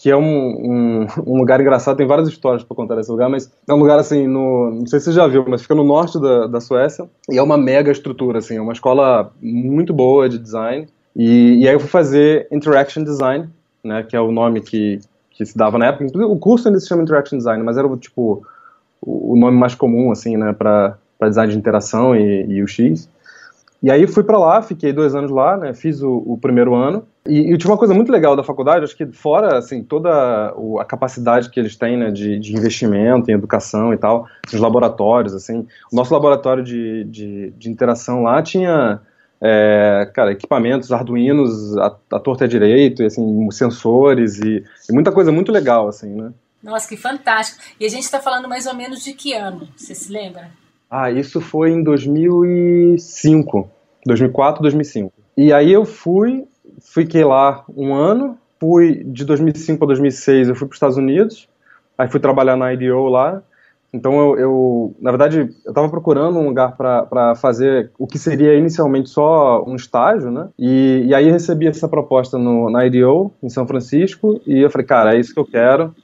que 0.00 0.10
é 0.10 0.16
um, 0.16 0.22
um, 0.22 1.06
um, 1.26 1.36
lugar 1.36 1.60
engraçado, 1.60 1.98
tem 1.98 2.06
várias 2.06 2.26
histórias 2.26 2.64
para 2.64 2.74
contar 2.74 2.94
desse 2.94 3.10
lugar, 3.10 3.28
mas 3.28 3.52
é 3.68 3.74
um 3.74 3.76
lugar 3.76 3.98
assim, 3.98 4.26
no, 4.26 4.70
não 4.70 4.86
sei 4.86 4.98
se 4.98 5.04
você 5.04 5.12
já 5.12 5.26
viu, 5.26 5.44
mas 5.46 5.60
fica 5.60 5.74
no 5.74 5.84
norte 5.84 6.18
da, 6.18 6.46
da 6.46 6.58
Suécia, 6.58 7.06
e 7.30 7.36
é 7.36 7.42
uma 7.42 7.58
mega 7.58 7.92
estrutura, 7.92 8.38
assim, 8.38 8.56
é 8.56 8.60
uma 8.62 8.72
escola 8.72 9.30
muito 9.42 9.92
boa 9.92 10.26
de 10.26 10.38
design, 10.38 10.86
e, 11.14 11.58
e 11.58 11.68
aí 11.68 11.74
eu 11.74 11.80
fui 11.80 11.90
fazer 11.90 12.48
Interaction 12.50 13.04
Design, 13.04 13.50
né, 13.84 14.02
que 14.02 14.16
é 14.16 14.20
o 14.20 14.32
nome 14.32 14.62
que, 14.62 15.00
que 15.32 15.44
se 15.44 15.54
dava 15.54 15.76
na 15.76 15.88
época, 15.88 16.06
o 16.26 16.38
curso 16.38 16.68
ainda 16.68 16.80
se 16.80 16.88
chama 16.88 17.02
Interaction 17.02 17.36
Design, 17.36 17.62
mas 17.62 17.76
era 17.76 17.86
tipo 17.98 18.42
o, 19.02 19.34
o 19.34 19.36
nome 19.38 19.58
mais 19.58 19.74
comum, 19.74 20.10
assim, 20.10 20.34
né, 20.34 20.54
para 20.54 20.96
design 21.20 21.52
de 21.52 21.58
interação 21.58 22.16
e, 22.16 22.46
e 22.46 22.62
o 22.62 22.66
X, 22.66 23.06
e 23.82 23.90
aí 23.90 24.06
fui 24.06 24.22
para 24.22 24.38
lá, 24.38 24.60
fiquei 24.60 24.92
dois 24.92 25.14
anos 25.14 25.30
lá, 25.30 25.56
né, 25.56 25.72
fiz 25.72 26.02
o, 26.02 26.22
o 26.26 26.38
primeiro 26.38 26.74
ano, 26.74 27.06
e, 27.26 27.52
e, 27.52 27.58
tinha 27.58 27.70
uma 27.70 27.78
coisa 27.78 27.94
muito 27.94 28.12
legal 28.12 28.36
da 28.36 28.42
faculdade, 28.42 28.84
acho 28.84 28.96
que 28.96 29.06
fora, 29.06 29.58
assim, 29.58 29.82
toda 29.82 30.54
a 30.78 30.84
capacidade 30.84 31.50
que 31.50 31.58
eles 31.58 31.76
têm, 31.76 31.96
né, 31.96 32.10
de, 32.10 32.38
de 32.38 32.54
investimento 32.54 33.30
em 33.30 33.34
educação 33.34 33.92
e 33.94 33.96
tal, 33.96 34.26
os 34.52 34.60
laboratórios, 34.60 35.34
assim, 35.34 35.66
o 35.92 35.96
nosso 35.96 36.12
laboratório 36.12 36.62
de, 36.62 37.04
de, 37.04 37.50
de 37.56 37.70
interação 37.70 38.22
lá 38.22 38.42
tinha, 38.42 39.00
é, 39.40 40.10
cara, 40.14 40.32
equipamentos, 40.32 40.92
arduinos, 40.92 41.76
a, 41.78 41.96
a 42.12 42.18
torta 42.18 42.44
é 42.44 42.48
direito, 42.48 43.02
e, 43.02 43.06
assim, 43.06 43.50
sensores 43.50 44.38
e, 44.40 44.62
e 44.88 44.92
muita 44.92 45.12
coisa 45.12 45.32
muito 45.32 45.52
legal, 45.52 45.88
assim, 45.88 46.14
né. 46.14 46.32
Nossa, 46.62 46.86
que 46.86 46.96
fantástico. 46.96 47.58
E 47.78 47.86
a 47.86 47.88
gente 47.88 48.02
está 48.02 48.20
falando 48.20 48.46
mais 48.46 48.66
ou 48.66 48.74
menos 48.74 49.02
de 49.02 49.14
que 49.14 49.32
ano, 49.32 49.66
você 49.74 49.94
se 49.94 50.12
lembra? 50.12 50.50
Ah, 50.90 51.08
isso 51.08 51.40
foi 51.40 51.70
em 51.70 51.84
2005, 51.84 53.70
2004, 54.04 54.60
2005. 54.60 55.12
E 55.36 55.52
aí 55.52 55.72
eu 55.72 55.84
fui, 55.84 56.44
fiquei 56.80 57.24
lá 57.24 57.64
um 57.76 57.94
ano, 57.94 58.36
fui 58.58 59.04
de 59.04 59.24
2005 59.24 59.78
para 59.78 59.86
2006 59.86 60.48
eu 60.48 60.56
fui 60.56 60.66
para 60.66 60.72
os 60.72 60.76
Estados 60.76 60.96
Unidos, 60.96 61.48
aí 61.96 62.08
fui 62.10 62.18
trabalhar 62.18 62.56
na 62.56 62.72
IDEO 62.72 63.08
lá. 63.08 63.40
Então 63.92 64.14
eu, 64.20 64.38
eu 64.38 64.94
na 65.00 65.12
verdade, 65.12 65.38
eu 65.64 65.70
estava 65.70 65.88
procurando 65.88 66.40
um 66.40 66.46
lugar 66.46 66.76
para 66.76 67.36
fazer 67.36 67.92
o 67.96 68.06
que 68.06 68.18
seria 68.18 68.56
inicialmente 68.56 69.10
só 69.10 69.64
um 69.64 69.76
estágio, 69.76 70.32
né? 70.32 70.48
E, 70.58 71.04
e 71.06 71.14
aí 71.14 71.30
recebi 71.30 71.68
essa 71.68 71.88
proposta 71.88 72.36
no, 72.36 72.68
na 72.68 72.84
IDEO 72.84 73.32
em 73.40 73.48
São 73.48 73.64
Francisco 73.64 74.40
e 74.44 74.60
eu 74.60 74.70
falei, 74.70 74.86
cara, 74.88 75.14
é 75.14 75.20
isso 75.20 75.32
que 75.32 75.40
eu 75.40 75.46
quero 75.46 75.94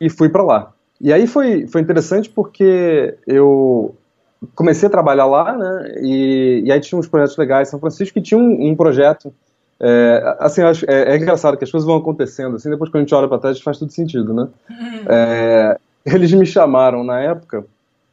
e 0.00 0.10
fui 0.10 0.28
para 0.28 0.42
lá. 0.42 0.72
E 1.00 1.12
aí 1.12 1.28
foi, 1.28 1.66
foi 1.68 1.80
interessante 1.80 2.28
porque 2.28 3.16
eu 3.26 3.96
comecei 4.54 4.86
a 4.86 4.90
trabalhar 4.90 5.26
lá, 5.26 5.56
né? 5.56 5.94
E, 6.00 6.62
e 6.64 6.72
aí 6.72 6.80
tinha 6.80 6.98
uns 6.98 7.08
projetos 7.08 7.36
legais. 7.36 7.68
São 7.68 7.80
Francisco 7.80 8.14
que 8.14 8.22
tinha 8.22 8.38
um, 8.38 8.70
um 8.70 8.76
projeto. 8.76 9.32
É, 9.80 10.36
assim, 10.38 10.62
acho, 10.62 10.84
é, 10.88 11.14
é, 11.14 11.16
engraçado 11.16 11.56
que 11.56 11.64
as 11.64 11.70
coisas 11.70 11.86
vão 11.86 11.96
acontecendo. 11.96 12.56
Assim, 12.56 12.70
depois 12.70 12.90
que 12.90 12.96
a 12.96 13.00
gente 13.00 13.14
olha 13.14 13.28
para 13.28 13.38
trás, 13.38 13.60
faz 13.60 13.78
tudo 13.78 13.92
sentido, 13.92 14.32
né? 14.32 14.48
Uhum. 14.70 15.04
É, 15.08 15.78
eles 16.06 16.32
me 16.32 16.46
chamaram 16.46 17.04
na 17.04 17.20
época 17.20 17.64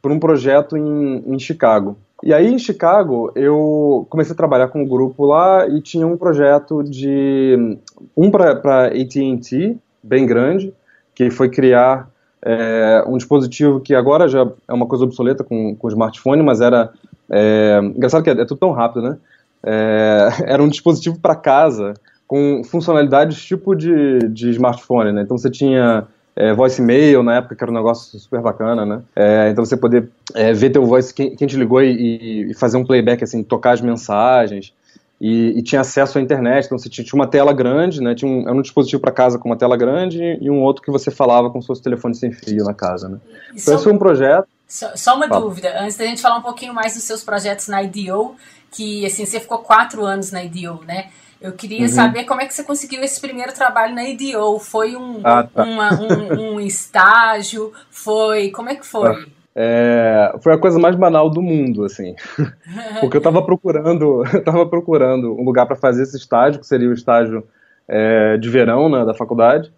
por 0.02 0.10
um 0.10 0.18
projeto 0.18 0.76
em, 0.76 1.22
em 1.26 1.38
Chicago. 1.38 1.96
E 2.22 2.34
aí 2.34 2.52
em 2.52 2.58
Chicago 2.58 3.32
eu 3.34 4.06
comecei 4.10 4.34
a 4.34 4.36
trabalhar 4.36 4.68
com 4.68 4.82
um 4.82 4.86
grupo 4.86 5.24
lá 5.24 5.66
e 5.66 5.80
tinha 5.80 6.06
um 6.06 6.16
projeto 6.16 6.82
de 6.82 7.78
um 8.16 8.30
para 8.30 8.86
AT&T 8.86 9.76
bem 10.02 10.26
grande 10.26 10.74
que 11.14 11.30
foi 11.30 11.48
criar 11.48 12.08
é, 12.42 13.04
um 13.06 13.16
dispositivo 13.16 13.80
que 13.80 13.94
agora 13.94 14.28
já 14.28 14.46
é 14.66 14.72
uma 14.72 14.86
coisa 14.86 15.04
obsoleta 15.04 15.44
com, 15.44 15.74
com 15.76 15.88
smartphone, 15.88 16.42
mas 16.42 16.60
era. 16.60 16.90
É, 17.28 17.78
engraçado 17.82 18.24
que 18.24 18.30
é, 18.30 18.32
é, 18.32 18.44
tudo 18.44 18.58
tão 18.58 18.72
rápido, 18.72 19.02
né? 19.02 19.18
É, 19.62 20.28
era 20.52 20.62
um 20.62 20.68
dispositivo 20.68 21.18
para 21.20 21.34
casa 21.34 21.94
com 22.26 22.62
funcionalidades 22.64 23.44
tipo 23.44 23.74
de, 23.74 24.20
de 24.28 24.50
smartphone, 24.50 25.12
né? 25.12 25.22
Então 25.22 25.36
você 25.36 25.50
tinha 25.50 26.06
é, 26.34 26.52
voice 26.54 26.80
mail 26.80 27.22
na 27.22 27.36
época, 27.36 27.54
que 27.54 27.62
era 27.62 27.70
um 27.70 27.74
negócio 27.74 28.18
super 28.18 28.40
bacana, 28.40 28.86
né? 28.86 29.02
É, 29.14 29.50
então 29.50 29.64
você 29.64 29.76
poder 29.76 30.08
é, 30.34 30.52
ver 30.52 30.70
teu 30.70 30.86
voice, 30.86 31.12
quem, 31.12 31.34
quem 31.36 31.46
te 31.46 31.56
ligou 31.56 31.82
e, 31.82 32.50
e, 32.50 32.54
fazer 32.54 32.76
um 32.76 32.84
playback, 32.84 33.22
assim, 33.22 33.42
tocar 33.42 33.72
as 33.72 33.80
mensagens. 33.80 34.72
E, 35.20 35.58
e, 35.58 35.62
tinha 35.62 35.82
acesso 35.82 36.18
à 36.18 36.20
internet, 36.20 36.64
então 36.64 36.78
você 36.78 36.88
tinha, 36.88 37.04
uma 37.12 37.26
tela 37.26 37.52
grande, 37.52 38.00
né, 38.00 38.14
tinha 38.14 38.30
um, 38.30 38.42
era 38.42 38.54
um 38.54 38.62
dispositivo 38.62 39.02
para 39.02 39.12
casa 39.12 39.38
com 39.38 39.50
uma 39.50 39.56
tela 39.56 39.76
grande 39.76 40.38
e 40.40 40.50
um 40.50 40.62
outro 40.62 40.82
que 40.82 40.90
você 40.90 41.10
falava 41.10 41.50
com 41.50 41.60
seus 41.60 41.78
telefones 41.78 42.18
sem 42.18 42.32
fio 42.32 42.64
na 42.64 42.72
casa, 42.72 43.08
né. 43.08 43.18
Então 43.54 43.74
esse 43.74 43.84
foi 43.84 43.92
um 43.92 43.98
projeto... 43.98 44.48
Só, 44.66 44.96
só 44.96 45.16
uma 45.16 45.28
Fala. 45.28 45.40
dúvida, 45.40 45.82
antes 45.82 45.96
da 45.96 46.06
gente 46.06 46.22
falar 46.22 46.38
um 46.38 46.42
pouquinho 46.42 46.72
mais 46.72 46.94
dos 46.94 47.02
seus 47.02 47.22
projetos 47.22 47.68
na 47.68 47.82
IDEO, 47.82 48.36
que 48.70 49.04
assim, 49.04 49.26
você 49.26 49.40
ficou 49.40 49.58
quatro 49.58 50.04
anos 50.04 50.30
na 50.32 50.42
IDEO, 50.42 50.80
né, 50.86 51.10
eu 51.40 51.52
queria 51.52 51.82
uhum. 51.82 51.88
saber 51.88 52.24
como 52.24 52.40
é 52.40 52.46
que 52.46 52.54
você 52.54 52.62
conseguiu 52.62 53.02
esse 53.02 53.20
primeiro 53.20 53.52
trabalho 53.52 53.94
na 53.94 54.04
IDEO, 54.04 54.58
foi 54.58 54.96
um, 54.96 55.20
ah, 55.24 55.42
tá. 55.42 55.64
uma, 55.64 56.00
um, 56.00 56.54
um, 56.54 56.60
estágio, 56.64 57.72
foi, 57.90 58.50
como 58.50 58.70
é 58.70 58.74
que 58.74 58.86
foi? 58.86 59.10
Ah. 59.10 59.39
É, 59.62 60.38
foi 60.40 60.54
a 60.54 60.58
coisa 60.58 60.78
mais 60.78 60.96
banal 60.96 61.28
do 61.28 61.42
mundo, 61.42 61.84
assim. 61.84 62.14
Porque 62.98 63.18
eu 63.18 63.20
estava 63.20 63.42
procurando, 63.42 64.24
eu 64.32 64.42
tava 64.42 64.64
procurando 64.64 65.38
um 65.38 65.44
lugar 65.44 65.66
para 65.66 65.76
fazer 65.76 66.04
esse 66.04 66.16
estágio, 66.16 66.60
que 66.60 66.66
seria 66.66 66.88
o 66.88 66.94
estágio 66.94 67.46
é, 67.86 68.38
de 68.38 68.48
verão 68.48 68.88
né, 68.88 69.04
da 69.04 69.12
faculdade. 69.12 69.70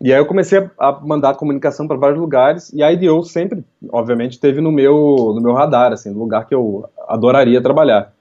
E 0.00 0.12
aí 0.12 0.20
eu 0.20 0.26
comecei 0.26 0.70
a 0.78 0.92
mandar 0.92 1.34
comunicação 1.34 1.88
para 1.88 1.96
vários 1.96 2.20
lugares 2.20 2.72
e 2.72 2.84
a 2.84 2.92
IDEO 2.92 3.24
sempre, 3.24 3.64
obviamente, 3.88 4.38
teve 4.38 4.60
no 4.60 4.70
meu 4.70 5.32
no 5.34 5.40
meu 5.40 5.54
radar, 5.54 5.92
assim, 5.92 6.10
no 6.10 6.20
lugar 6.20 6.46
que 6.46 6.54
eu 6.54 6.88
adoraria 7.08 7.60
trabalhar. 7.60 8.12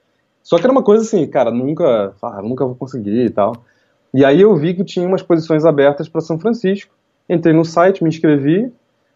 Só 0.41 0.57
que 0.57 0.63
era 0.63 0.71
uma 0.71 0.83
coisa 0.83 1.03
assim, 1.03 1.27
cara, 1.27 1.51
nunca, 1.51 2.13
ah, 2.19 2.41
nunca 2.41 2.65
vou 2.65 2.75
conseguir 2.75 3.25
e 3.25 3.29
tal. 3.29 3.57
E 4.12 4.25
aí 4.25 4.41
eu 4.41 4.55
vi 4.55 4.74
que 4.74 4.83
tinha 4.83 5.07
umas 5.07 5.21
posições 5.21 5.65
abertas 5.65 6.09
para 6.09 6.21
São 6.21 6.39
Francisco. 6.39 6.95
Entrei 7.29 7.53
no 7.53 7.65
site, 7.65 8.03
me 8.03 8.09
inscrevi, 8.09 8.71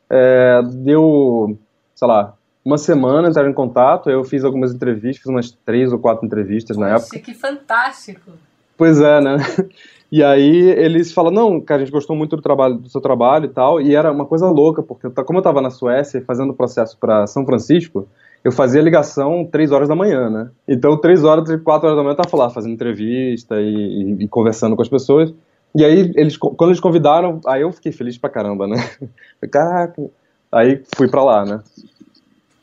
é, 0.10 0.62
deu 0.64 1.58
sei 2.00 2.08
lá, 2.08 2.34
uma 2.64 2.78
semana 2.78 3.28
entraram 3.28 3.50
em 3.50 3.54
contato, 3.54 4.10
eu 4.10 4.24
fiz 4.24 4.46
algumas 4.46 4.74
entrevistas, 4.74 5.18
fiz 5.18 5.26
umas 5.26 5.52
três 5.52 5.92
ou 5.92 6.00
quatro 6.00 6.26
entrevistas 6.26 6.78
Poxa, 6.78 6.90
na 6.90 6.96
época. 6.96 7.20
que 7.20 7.34
fantástico! 7.34 8.32
Pois 8.78 9.02
é, 9.02 9.20
né? 9.22 9.38
E 10.12 10.24
aí 10.24 10.72
eles 10.72 11.12
falam, 11.14 11.32
não, 11.32 11.62
cara, 11.62 11.84
a 11.84 11.86
gente 11.86 11.94
gostou 11.94 12.16
muito 12.16 12.36
do 12.36 12.42
trabalho, 12.42 12.80
do 12.80 12.90
seu 12.90 13.00
trabalho 13.00 13.46
e 13.46 13.50
tal, 13.50 13.80
e 13.80 13.94
era 13.94 14.12
uma 14.12 14.26
coisa 14.26 14.48
louca, 14.48 14.82
porque 14.82 15.08
como 15.08 15.38
eu 15.38 15.42
estava 15.42 15.62
na 15.62 15.70
Suécia 15.70 16.24
fazendo 16.26 16.50
o 16.50 16.56
processo 16.56 16.98
para 16.98 17.28
São 17.28 17.46
Francisco, 17.46 18.08
eu 18.44 18.52
fazia 18.52 18.82
ligação 18.82 19.46
três 19.46 19.72
horas 19.72 19.88
da 19.88 19.96
manhã, 19.96 20.28
né? 20.28 20.50
Então, 20.68 20.98
três 20.98 21.24
horas, 21.24 21.48
quatro 21.62 21.86
horas 21.86 21.96
da 21.96 22.02
manhã 22.02 22.14
eu 22.14 22.24
tava 22.24 22.36
lá 22.36 22.50
fazendo 22.50 22.74
entrevista 22.74 23.62
e, 23.62 23.68
e, 23.68 24.24
e, 24.24 24.28
conversando 24.28 24.76
com 24.76 24.82
as 24.82 24.90
pessoas. 24.90 25.32
E 25.76 25.86
aí, 25.86 26.12
eles, 26.16 26.38
quando 26.38 26.72
eles 26.72 26.80
convidaram, 26.80 27.40
aí 27.46 27.62
eu 27.62 27.72
fiquei 27.72 27.92
feliz 27.92 28.18
pra 28.18 28.32
caramba, 28.32 28.68
né? 28.68 28.78
Caraca, 29.52 30.10
Aí 30.52 30.84
fui 30.96 31.08
para 31.08 31.24
lá, 31.24 31.46
né? 31.46 31.62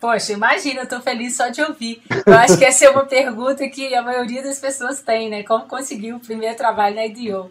Poxa, 0.00 0.32
imagina, 0.32 0.82
eu 0.82 0.88
tô 0.88 1.00
feliz 1.00 1.36
só 1.36 1.48
de 1.48 1.62
ouvir. 1.62 2.02
Eu 2.26 2.34
acho 2.34 2.58
que 2.58 2.64
essa 2.64 2.84
é 2.84 2.90
uma 2.90 3.04
pergunta 3.06 3.66
que 3.68 3.94
a 3.94 4.02
maioria 4.02 4.42
das 4.42 4.58
pessoas 4.58 5.00
tem, 5.00 5.30
né? 5.30 5.42
Como 5.42 5.64
conseguiu 5.66 6.16
o 6.16 6.20
primeiro 6.20 6.56
trabalho 6.56 6.94
na 6.96 7.06
IDEO? 7.06 7.50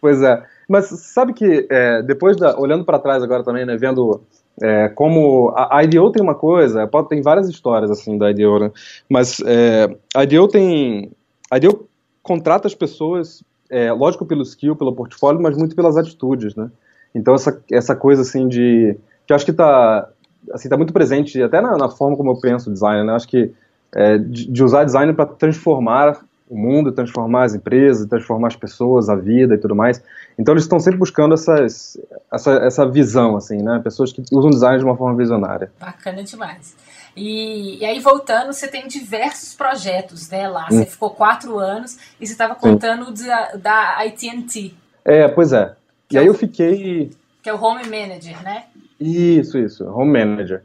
Pois 0.00 0.22
é. 0.22 0.42
Mas 0.68 0.86
sabe 0.86 1.32
que 1.32 1.66
é, 1.70 2.02
depois 2.02 2.36
da. 2.36 2.58
Olhando 2.58 2.84
para 2.84 2.98
trás 2.98 3.22
agora 3.22 3.44
também, 3.44 3.66
né? 3.66 3.76
Vendo 3.76 4.22
é, 4.60 4.88
como. 4.88 5.52
A, 5.54 5.78
a 5.78 5.84
IDEO 5.84 6.10
tem 6.10 6.22
uma 6.22 6.34
coisa, 6.34 6.86
pode, 6.86 7.08
tem 7.08 7.20
várias 7.20 7.48
histórias 7.48 7.90
assim 7.90 8.16
da 8.16 8.30
IDEO, 8.30 8.58
né? 8.58 8.70
Mas 9.08 9.40
é, 9.44 9.94
a 10.14 10.24
IDEO 10.24 10.48
tem. 10.48 11.12
A 11.50 11.58
IDEO 11.58 11.88
contrata 12.22 12.66
as 12.66 12.74
pessoas, 12.74 13.44
é, 13.68 13.92
lógico 13.92 14.24
pelo 14.24 14.42
skill, 14.42 14.74
pelo 14.74 14.94
portfólio, 14.94 15.40
mas 15.42 15.56
muito 15.56 15.76
pelas 15.76 15.96
atitudes, 15.96 16.54
né? 16.54 16.70
Então 17.14 17.34
essa, 17.34 17.62
essa 17.70 17.94
coisa 17.94 18.22
assim 18.22 18.48
de 18.48 18.96
que 19.32 19.34
eu 19.34 19.36
acho 19.36 19.44
que 19.44 19.50
está 19.50 20.08
assim, 20.52 20.68
tá 20.68 20.76
muito 20.76 20.92
presente 20.92 21.42
até 21.42 21.60
na, 21.60 21.76
na, 21.76 21.88
forma 21.88 22.16
como 22.16 22.30
eu 22.30 22.40
penso 22.40 22.68
o 22.68 22.72
design, 22.72 23.04
né? 23.04 23.12
Eu 23.12 23.16
acho 23.16 23.28
que 23.28 23.52
é, 23.94 24.18
de, 24.18 24.50
de, 24.50 24.64
usar 24.64 24.84
design 24.84 25.12
para 25.12 25.26
transformar 25.26 26.20
o 26.48 26.56
mundo, 26.56 26.92
transformar 26.92 27.44
as 27.44 27.54
empresas, 27.54 28.06
transformar 28.06 28.48
as 28.48 28.56
pessoas, 28.56 29.08
a 29.08 29.14
vida 29.14 29.54
e 29.54 29.58
tudo 29.58 29.74
mais. 29.74 30.02
Então 30.38 30.52
eles 30.52 30.64
estão 30.64 30.78
sempre 30.78 30.98
buscando 30.98 31.34
essas, 31.34 31.98
essa, 32.30 32.52
essa 32.56 32.86
visão, 32.86 33.36
assim, 33.36 33.62
né? 33.62 33.80
Pessoas 33.82 34.12
que 34.12 34.22
usam 34.32 34.50
design 34.50 34.78
de 34.78 34.84
uma 34.84 34.96
forma 34.96 35.16
visionária. 35.16 35.70
Bacana 35.80 36.22
demais. 36.22 36.76
E, 37.14 37.78
e 37.78 37.84
aí, 37.84 38.00
voltando, 38.00 38.52
você 38.52 38.66
tem 38.66 38.88
diversos 38.88 39.54
projetos, 39.54 40.30
né, 40.30 40.48
lá. 40.48 40.66
Hum. 40.70 40.78
Você 40.78 40.86
ficou 40.86 41.10
quatro 41.10 41.58
anos 41.58 41.98
e 42.18 42.26
você 42.26 42.32
estava 42.32 42.54
contando 42.54 43.12
da, 43.12 43.52
da 43.56 44.02
AT&T. 44.02 44.74
É, 45.04 45.28
pois 45.28 45.52
é. 45.52 45.74
E 46.10 46.18
aí 46.18 46.26
eu 46.26 46.34
fiquei... 46.34 47.10
Que 47.42 47.50
é 47.50 47.54
o 47.54 47.62
Home 47.62 47.84
Manager, 47.84 48.42
né? 48.42 48.64
Isso, 49.02 49.58
isso, 49.58 49.84
home 49.84 50.12
manager. 50.12 50.62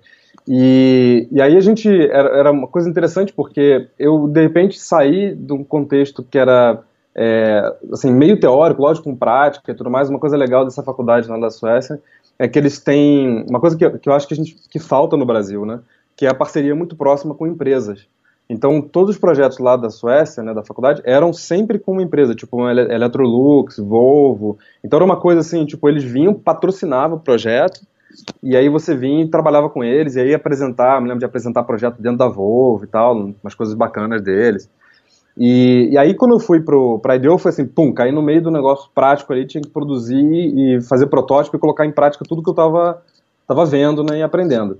E, 0.47 1.27
e 1.31 1.41
aí 1.41 1.57
a 1.57 1.59
gente, 1.59 1.89
era, 1.89 2.37
era 2.37 2.51
uma 2.51 2.67
coisa 2.67 2.89
interessante 2.89 3.33
porque 3.33 3.87
eu, 3.99 4.27
de 4.27 4.41
repente, 4.41 4.79
saí 4.79 5.35
de 5.35 5.51
um 5.51 5.63
contexto 5.63 6.23
que 6.23 6.37
era, 6.37 6.81
é, 7.13 7.75
assim, 7.91 8.11
meio 8.11 8.39
teórico, 8.39 8.81
lógico, 8.81 9.09
com 9.09 9.15
prática 9.15 9.71
e 9.71 9.75
tudo 9.75 9.89
mais, 9.89 10.09
uma 10.09 10.19
coisa 10.19 10.37
legal 10.37 10.63
dessa 10.63 10.83
faculdade 10.83 11.27
lá 11.27 11.37
da 11.37 11.49
Suécia 11.49 11.99
é 12.39 12.47
que 12.47 12.57
eles 12.57 12.79
têm, 12.79 13.45
uma 13.49 13.59
coisa 13.59 13.75
que, 13.75 13.89
que 13.97 14.07
eu 14.07 14.13
acho 14.13 14.27
que, 14.27 14.33
a 14.33 14.37
gente, 14.37 14.55
que 14.69 14.79
falta 14.79 15.17
no 15.17 15.25
Brasil, 15.25 15.65
né, 15.65 15.79
que 16.15 16.25
é 16.25 16.29
a 16.29 16.35
parceria 16.35 16.75
muito 16.75 16.95
próxima 16.95 17.33
com 17.33 17.47
empresas. 17.47 18.07
Então, 18.49 18.81
todos 18.81 19.15
os 19.15 19.19
projetos 19.19 19.57
lá 19.57 19.75
da 19.75 19.89
Suécia, 19.89 20.41
né, 20.41 20.53
da 20.53 20.63
faculdade, 20.63 21.01
eram 21.03 21.33
sempre 21.33 21.77
com 21.77 21.93
uma 21.93 22.01
empresa, 22.03 22.33
tipo 22.33 22.69
Electrolux, 22.69 23.77
Volvo. 23.77 24.57
Então, 24.81 24.97
era 24.97 25.03
uma 25.03 25.19
coisa 25.19 25.41
assim, 25.41 25.65
tipo, 25.65 25.89
eles 25.89 26.03
vinham, 26.03 26.33
patrocinavam 26.33 27.17
o 27.17 27.19
projeto, 27.19 27.81
e 28.41 28.55
aí 28.55 28.69
você 28.69 28.95
vinha 28.95 29.23
e 29.23 29.29
trabalhava 29.29 29.69
com 29.69 29.83
eles, 29.83 30.15
e 30.15 30.19
aí 30.19 30.33
apresentar, 30.33 30.99
me 31.01 31.07
lembro 31.07 31.19
de 31.19 31.25
apresentar 31.25 31.63
projeto 31.63 32.01
dentro 32.01 32.17
da 32.17 32.27
Volvo 32.27 32.83
e 32.83 32.87
tal, 32.87 33.33
umas 33.41 33.55
coisas 33.55 33.75
bacanas 33.75 34.21
deles. 34.21 34.69
E, 35.37 35.89
e 35.91 35.97
aí 35.97 36.15
quando 36.15 36.33
eu 36.33 36.39
fui 36.39 36.61
para 36.61 37.13
a 37.13 37.15
IDEO, 37.15 37.37
foi 37.37 37.49
assim, 37.49 37.65
pum, 37.65 37.93
caí 37.93 38.11
no 38.11 38.23
meio 38.23 38.41
do 38.41 38.49
negócio 38.49 38.89
prático 38.93 39.31
ali, 39.31 39.45
tinha 39.45 39.61
que 39.61 39.69
produzir 39.69 40.17
e 40.17 40.81
fazer 40.81 41.07
protótipo 41.07 41.55
e 41.55 41.59
colocar 41.59 41.85
em 41.85 41.91
prática 41.91 42.25
tudo 42.27 42.41
que 42.41 42.49
eu 42.49 42.53
estava 42.53 43.01
tava 43.47 43.65
vendo 43.65 44.03
né, 44.03 44.19
e 44.19 44.23
aprendendo. 44.23 44.79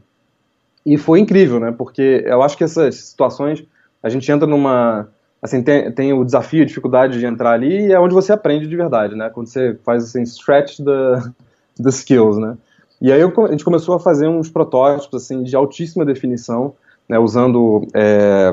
E 0.86 0.98
foi 0.98 1.20
incrível, 1.20 1.60
né, 1.60 1.72
porque 1.72 2.24
eu 2.26 2.42
acho 2.42 2.58
que 2.58 2.64
essas 2.64 2.96
situações, 2.96 3.64
a 4.02 4.10
gente 4.10 4.30
entra 4.32 4.48
numa, 4.48 5.08
assim, 5.42 5.64
tem, 5.64 5.92
tem 5.92 6.14
o 6.14 6.24
desafio, 6.26 6.64
a 6.64 6.66
dificuldade 6.66 7.20
de 7.20 7.26
entrar 7.26 7.52
ali 7.52 7.88
e 7.88 7.94
é 7.94 8.00
onde 8.00 8.14
você 8.14 8.34
aprende 8.34 8.68
de 8.68 8.76
verdade, 8.76 9.16
né, 9.16 9.30
quando 9.30 9.48
você 9.48 9.78
faz 9.86 10.04
assim, 10.04 10.24
stretch 10.24 10.78
the, 10.78 11.32
the 11.82 11.90
skills, 11.90 12.38
né. 12.38 12.58
E 13.02 13.12
aí 13.12 13.22
eu, 13.22 13.32
a 13.46 13.52
gente 13.52 13.64
começou 13.64 13.96
a 13.96 14.00
fazer 14.00 14.28
uns 14.28 14.50
protótipos 14.50 15.24
assim 15.24 15.44
de 15.44 15.56
altíssima 15.56 16.06
definição, 16.06 16.74
né, 17.08 17.20
usando 17.20 17.88
é, 17.94 18.52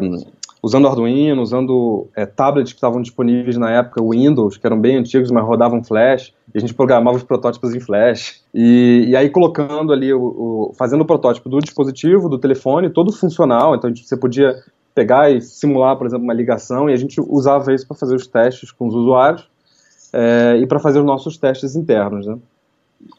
usando 0.64 0.88
Arduino, 0.88 1.42
usando 1.42 2.08
é, 2.16 2.24
tablets 2.24 2.72
que 2.72 2.78
estavam 2.78 3.02
disponíveis 3.02 3.58
na 3.58 3.70
época, 3.70 4.02
Windows, 4.02 4.56
que 4.56 4.66
eram 4.66 4.80
bem 4.80 4.96
antigos, 4.96 5.30
mas 5.30 5.44
rodavam 5.44 5.84
Flash, 5.84 6.32
e 6.54 6.56
a 6.56 6.60
gente 6.60 6.72
programava 6.72 7.18
os 7.18 7.22
protótipos 7.22 7.74
em 7.74 7.80
Flash. 7.80 8.42
E, 8.54 9.04
e 9.08 9.14
aí 9.14 9.28
colocando 9.28 9.92
ali, 9.92 10.10
o, 10.14 10.22
o, 10.22 10.72
fazendo 10.74 11.02
o 11.02 11.04
protótipo 11.04 11.50
do 11.50 11.58
dispositivo, 11.58 12.30
do 12.30 12.38
telefone, 12.38 12.88
todo 12.88 13.12
funcional, 13.12 13.74
então 13.74 13.90
gente, 13.90 14.08
você 14.08 14.16
podia 14.16 14.56
pegar 14.94 15.30
e 15.30 15.42
simular, 15.42 15.98
por 15.98 16.06
exemplo, 16.06 16.24
uma 16.24 16.32
ligação, 16.32 16.88
e 16.88 16.94
a 16.94 16.96
gente 16.96 17.20
usava 17.20 17.74
isso 17.74 17.86
para 17.86 17.96
fazer 17.96 18.14
os 18.14 18.26
testes 18.26 18.72
com 18.72 18.88
os 18.88 18.94
usuários 18.94 19.46
é, 20.14 20.56
e 20.62 20.66
para 20.66 20.78
fazer 20.78 20.98
os 20.98 21.04
nossos 21.04 21.36
testes 21.36 21.76
internos, 21.76 22.26
né. 22.26 22.38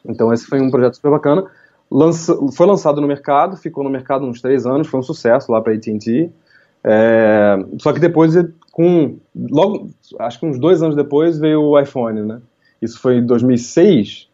Então 0.04 0.32
esse 0.32 0.46
foi 0.46 0.60
um 0.60 0.70
projeto 0.70 0.94
super 0.94 1.10
bacana. 1.10 1.44
Lança, 1.90 2.36
foi 2.52 2.66
lançado 2.66 3.00
no 3.00 3.06
mercado, 3.06 3.56
ficou 3.56 3.84
no 3.84 3.90
mercado 3.90 4.26
uns 4.26 4.40
três 4.40 4.66
anos, 4.66 4.88
foi 4.88 4.98
um 5.00 5.02
sucesso 5.02 5.52
lá 5.52 5.60
para 5.60 5.72
a 5.72 5.76
AT&T. 5.76 6.30
É, 6.84 7.56
só 7.80 7.92
que 7.92 8.00
depois, 8.00 8.34
com 8.72 9.18
logo, 9.34 9.90
acho 10.20 10.38
que 10.38 10.46
uns 10.46 10.58
dois 10.58 10.82
anos 10.82 10.96
depois 10.96 11.38
veio 11.38 11.62
o 11.62 11.80
iPhone, 11.80 12.22
né? 12.22 12.40
Isso 12.80 13.00
foi 13.00 13.16
em 13.16 13.26
2006. 13.26 14.28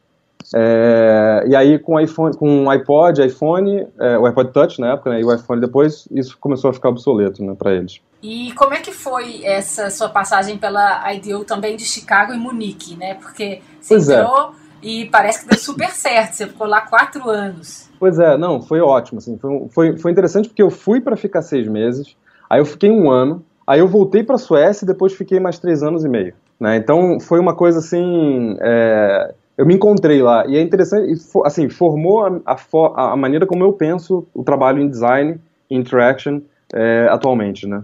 É, 0.55 1.45
e 1.47 1.57
aí 1.57 1.79
com 1.79 1.99
iPhone, 1.99 2.37
com 2.37 2.69
iPod, 2.69 3.25
iPhone, 3.25 3.87
é, 3.99 4.19
o 4.19 4.27
iPod 4.27 4.53
Touch 4.53 4.81
na 4.81 4.93
época, 4.93 5.11
né, 5.11 5.21
e 5.21 5.25
o 5.25 5.33
iPhone 5.33 5.61
depois, 5.61 6.09
isso 6.11 6.37
começou 6.39 6.69
a 6.69 6.73
ficar 6.73 6.89
obsoleto, 6.89 7.43
né, 7.45 7.55
para 7.57 7.73
eles. 7.73 8.01
E 8.23 8.53
como 8.55 8.75
é 8.75 8.81
que 8.81 8.93
foi 8.93 9.45
essa 9.45 9.89
sua 9.89 10.09
passagem 10.09 10.59
pela 10.59 11.13
IDEO 11.15 11.45
também 11.45 11.77
de 11.77 11.85
Chicago 11.85 12.33
e 12.33 12.39
Munique, 12.39 12.97
né? 12.97 13.15
Porque 13.15 13.61
você 13.81 13.95
pois 13.95 14.09
é. 14.09 14.21
entrou 14.21 14.53
e 14.83 15.07
parece 15.07 15.43
que 15.43 15.49
deu 15.49 15.59
super 15.59 15.91
certo. 15.91 16.35
Você 16.35 16.47
ficou 16.47 16.67
lá 16.67 16.81
quatro 16.81 17.29
anos. 17.31 17.89
Pois 17.99 18.19
é, 18.19 18.37
não, 18.37 18.61
foi 18.61 18.81
ótimo. 18.81 19.19
Assim, 19.19 19.39
foi, 19.39 19.69
foi, 19.71 19.99
foi 19.99 20.11
interessante 20.11 20.49
porque 20.49 20.63
eu 20.63 20.71
fui 20.71 21.01
para 21.01 21.17
ficar 21.17 21.43
seis 21.43 21.69
meses, 21.69 22.17
aí 22.51 22.61
eu 22.61 22.65
fiquei 22.65 22.91
um 22.91 23.11
ano, 23.11 23.45
aí 23.67 23.81
eu 23.81 23.89
voltei 23.89 24.23
para 24.23 24.35
a 24.35 24.39
Suécia 24.39 24.85
e 24.85 24.89
depois 24.89 25.13
fiquei 25.13 25.39
mais 25.39 25.59
três 25.59 25.83
anos 25.83 26.05
e 26.05 26.09
meio. 26.09 26.35
Né? 26.59 26.77
Então 26.77 27.19
foi 27.21 27.39
uma 27.39 27.55
coisa 27.55 27.79
assim. 27.79 28.57
É, 28.61 29.35
eu 29.57 29.67
me 29.67 29.75
encontrei 29.75 30.23
lá 30.23 30.47
e 30.47 30.57
é 30.57 30.61
interessante, 30.61 31.13
assim, 31.45 31.69
formou 31.69 32.25
a, 32.25 32.41
a, 32.47 33.13
a, 33.13 33.17
maneira 33.17 33.47
como 33.47 33.63
eu 33.63 33.73
penso 33.73 34.27
o 34.35 34.43
trabalho 34.43 34.81
em 34.81 34.89
design, 34.89 35.41
interaction 35.71 36.41
é, 36.73 37.07
atualmente, 37.11 37.67
né? 37.67 37.83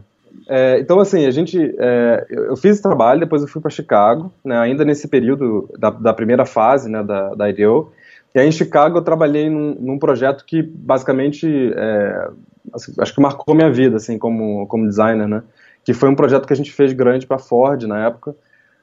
É, 0.48 0.78
então, 0.78 1.00
assim, 1.00 1.24
a 1.26 1.30
gente. 1.30 1.74
É, 1.78 2.26
eu 2.28 2.56
fiz 2.56 2.72
esse 2.72 2.82
trabalho, 2.82 3.20
depois 3.20 3.42
eu 3.42 3.48
fui 3.48 3.60
para 3.60 3.70
Chicago, 3.70 4.32
né, 4.44 4.58
ainda 4.58 4.84
nesse 4.84 5.08
período 5.08 5.68
da, 5.78 5.90
da 5.90 6.12
primeira 6.12 6.44
fase 6.44 6.90
né, 6.90 7.02
da, 7.02 7.34
da 7.34 7.48
IDEO. 7.48 7.92
E 8.34 8.40
aí 8.40 8.46
em 8.46 8.52
Chicago 8.52 8.98
eu 8.98 9.02
trabalhei 9.02 9.48
num, 9.48 9.74
num 9.74 9.98
projeto 9.98 10.44
que 10.44 10.62
basicamente 10.62 11.46
é, 11.74 12.28
assim, 12.72 12.92
acho 12.98 13.14
que 13.14 13.20
marcou 13.20 13.54
minha 13.54 13.70
vida, 13.70 13.96
assim, 13.96 14.18
como, 14.18 14.66
como 14.66 14.86
designer, 14.86 15.26
né? 15.26 15.42
que 15.88 15.94
foi 15.94 16.10
um 16.10 16.14
projeto 16.14 16.46
que 16.46 16.52
a 16.52 16.56
gente 16.56 16.70
fez 16.70 16.92
grande 16.92 17.26
para 17.26 17.36
a 17.36 17.40
Ford 17.40 17.82
na 17.84 18.06
época, 18.06 18.36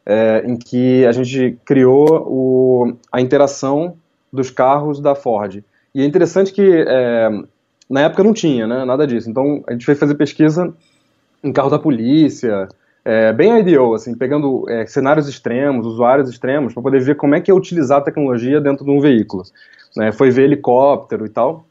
é, 0.03 0.43
em 0.43 0.57
que 0.57 1.05
a 1.05 1.11
gente 1.11 1.55
criou 1.63 2.07
o, 2.27 2.97
a 3.11 3.21
interação 3.21 3.97
dos 4.33 4.49
carros 4.49 4.99
da 4.99 5.13
Ford. 5.13 5.63
E 5.93 6.01
é 6.01 6.03
interessante 6.05 6.51
que 6.51 6.67
é, 6.67 7.29
na 7.87 8.01
época 8.01 8.23
não 8.23 8.33
tinha, 8.33 8.65
né, 8.65 8.83
nada 8.85 9.05
disso. 9.05 9.29
Então 9.29 9.63
a 9.67 9.73
gente 9.73 9.85
foi 9.85 9.93
fazer 9.93 10.15
pesquisa 10.15 10.73
em 11.45 11.53
carro 11.53 11.69
da 11.69 11.77
polícia, 11.77 12.67
é, 13.03 13.31
bem 13.31 13.59
IDO, 13.59 13.93
assim, 13.93 14.15
pegando 14.15 14.67
é, 14.67 14.85
cenários 14.87 15.29
extremos, 15.29 15.85
usuários 15.85 16.27
extremos, 16.27 16.73
para 16.73 16.81
poder 16.81 17.01
ver 17.01 17.15
como 17.15 17.35
é 17.35 17.39
que 17.41 17.51
é 17.51 17.53
utilizar 17.53 17.99
a 17.99 18.03
tecnologia 18.03 18.59
dentro 18.59 18.83
de 18.83 18.89
um 18.89 18.99
veículo. 18.99 19.43
Né, 19.95 20.11
foi 20.11 20.31
ver 20.31 20.45
helicóptero 20.45 21.25
e 21.25 21.29
tal, 21.29 21.65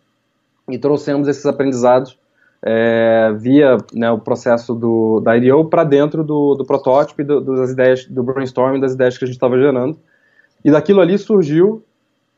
e 0.71 0.79
trouxemos 0.79 1.27
esses 1.29 1.45
aprendizados 1.45 2.17
é, 2.63 3.35
via 3.37 3.77
né, 3.93 4.11
o 4.11 4.19
processo 4.19 4.75
do, 4.75 5.21
da 5.21 5.37
IDO 5.37 5.67
para 5.67 5.85
dentro 5.85 6.23
do, 6.23 6.55
do 6.55 6.65
protótipo 6.65 7.21
e 7.21 7.25
do, 7.25 7.41
das 7.41 7.73
ideias, 7.73 8.07
do 8.07 8.23
brainstorming 8.23 8.81
das 8.81 8.95
ideias 8.95 9.19
que 9.19 9.25
a 9.25 9.27
gente 9.27 9.37
estava 9.37 9.59
gerando. 9.59 9.99
E 10.65 10.71
daquilo 10.71 11.01
ali 11.01 11.19
surgiu 11.19 11.83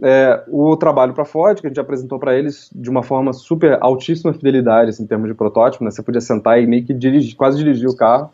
é, 0.02 0.42
o 0.48 0.76
trabalho 0.76 1.14
para 1.14 1.22
a 1.22 1.26
Ford, 1.26 1.60
que 1.60 1.66
a 1.66 1.70
gente 1.70 1.80
apresentou 1.80 2.18
para 2.18 2.36
eles 2.36 2.70
de 2.74 2.90
uma 2.90 3.02
forma 3.02 3.32
super 3.32 3.78
altíssima 3.80 4.32
fidelidade 4.32 4.90
assim, 4.90 5.04
em 5.04 5.06
termos 5.06 5.28
de 5.28 5.34
protótipo. 5.34 5.84
Né? 5.84 5.90
Você 5.90 6.02
podia 6.02 6.20
sentar 6.20 6.60
e 6.60 6.66
meio 6.66 6.84
que 6.84 6.92
dirigir, 6.92 7.34
quase 7.34 7.56
dirigir 7.58 7.88
o 7.88 7.96
carro. 7.96 8.30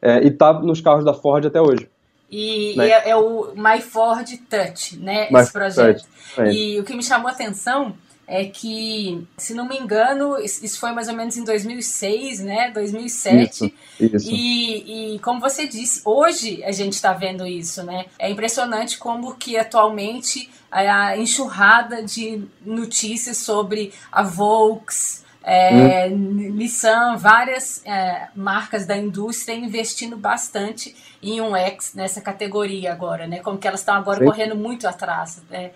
É, 0.00 0.22
e 0.22 0.28
está 0.28 0.52
nos 0.52 0.80
carros 0.80 1.04
da 1.04 1.14
Ford 1.14 1.44
até 1.46 1.60
hoje. 1.60 1.88
E, 2.30 2.76
né? 2.76 2.88
e 2.88 2.90
é, 2.90 3.10
é, 3.10 3.16
o 3.16 3.52
My 3.54 3.80
Ford 3.80 4.26
Touch, 4.48 4.98
né? 4.98 5.28
My 5.30 5.40
esse 5.40 5.52
projeto. 5.52 6.04
Touch. 6.34 6.56
E 6.56 6.80
o 6.80 6.84
que 6.84 6.94
me 6.96 7.02
chamou 7.02 7.28
a 7.28 7.32
atenção 7.32 7.94
é 8.26 8.44
que, 8.44 9.26
se 9.36 9.52
não 9.52 9.68
me 9.68 9.76
engano, 9.76 10.38
isso 10.38 10.78
foi 10.78 10.92
mais 10.92 11.08
ou 11.08 11.14
menos 11.14 11.36
em 11.36 11.44
2006, 11.44 12.40
né? 12.40 12.70
2007. 12.70 13.74
Isso, 14.00 14.16
isso. 14.16 14.30
E, 14.30 15.14
e 15.14 15.18
como 15.18 15.40
você 15.40 15.66
disse, 15.66 16.00
hoje 16.04 16.62
a 16.64 16.72
gente 16.72 16.94
está 16.94 17.12
vendo 17.12 17.46
isso, 17.46 17.82
né? 17.82 18.06
É 18.18 18.30
impressionante 18.30 18.98
como 18.98 19.34
que 19.34 19.56
atualmente 19.56 20.48
a 20.70 21.16
enxurrada 21.16 22.02
de 22.02 22.44
notícias 22.64 23.38
sobre 23.38 23.92
a 24.10 24.22
Volks, 24.22 25.22
é, 25.44 26.08
hum. 26.08 26.52
Nissan, 26.54 27.16
várias 27.16 27.84
é, 27.84 28.28
marcas 28.34 28.86
da 28.86 28.96
indústria 28.96 29.54
investindo 29.54 30.16
bastante 30.16 30.94
em 31.20 31.40
um 31.40 31.56
X 31.56 31.94
nessa 31.94 32.20
categoria 32.20 32.92
agora, 32.92 33.26
né? 33.26 33.40
Como 33.40 33.58
que 33.58 33.66
elas 33.66 33.80
estão 33.80 33.94
agora 33.94 34.20
Sim. 34.20 34.24
correndo 34.24 34.56
muito 34.56 34.86
atrás. 34.86 35.42
Né? 35.50 35.72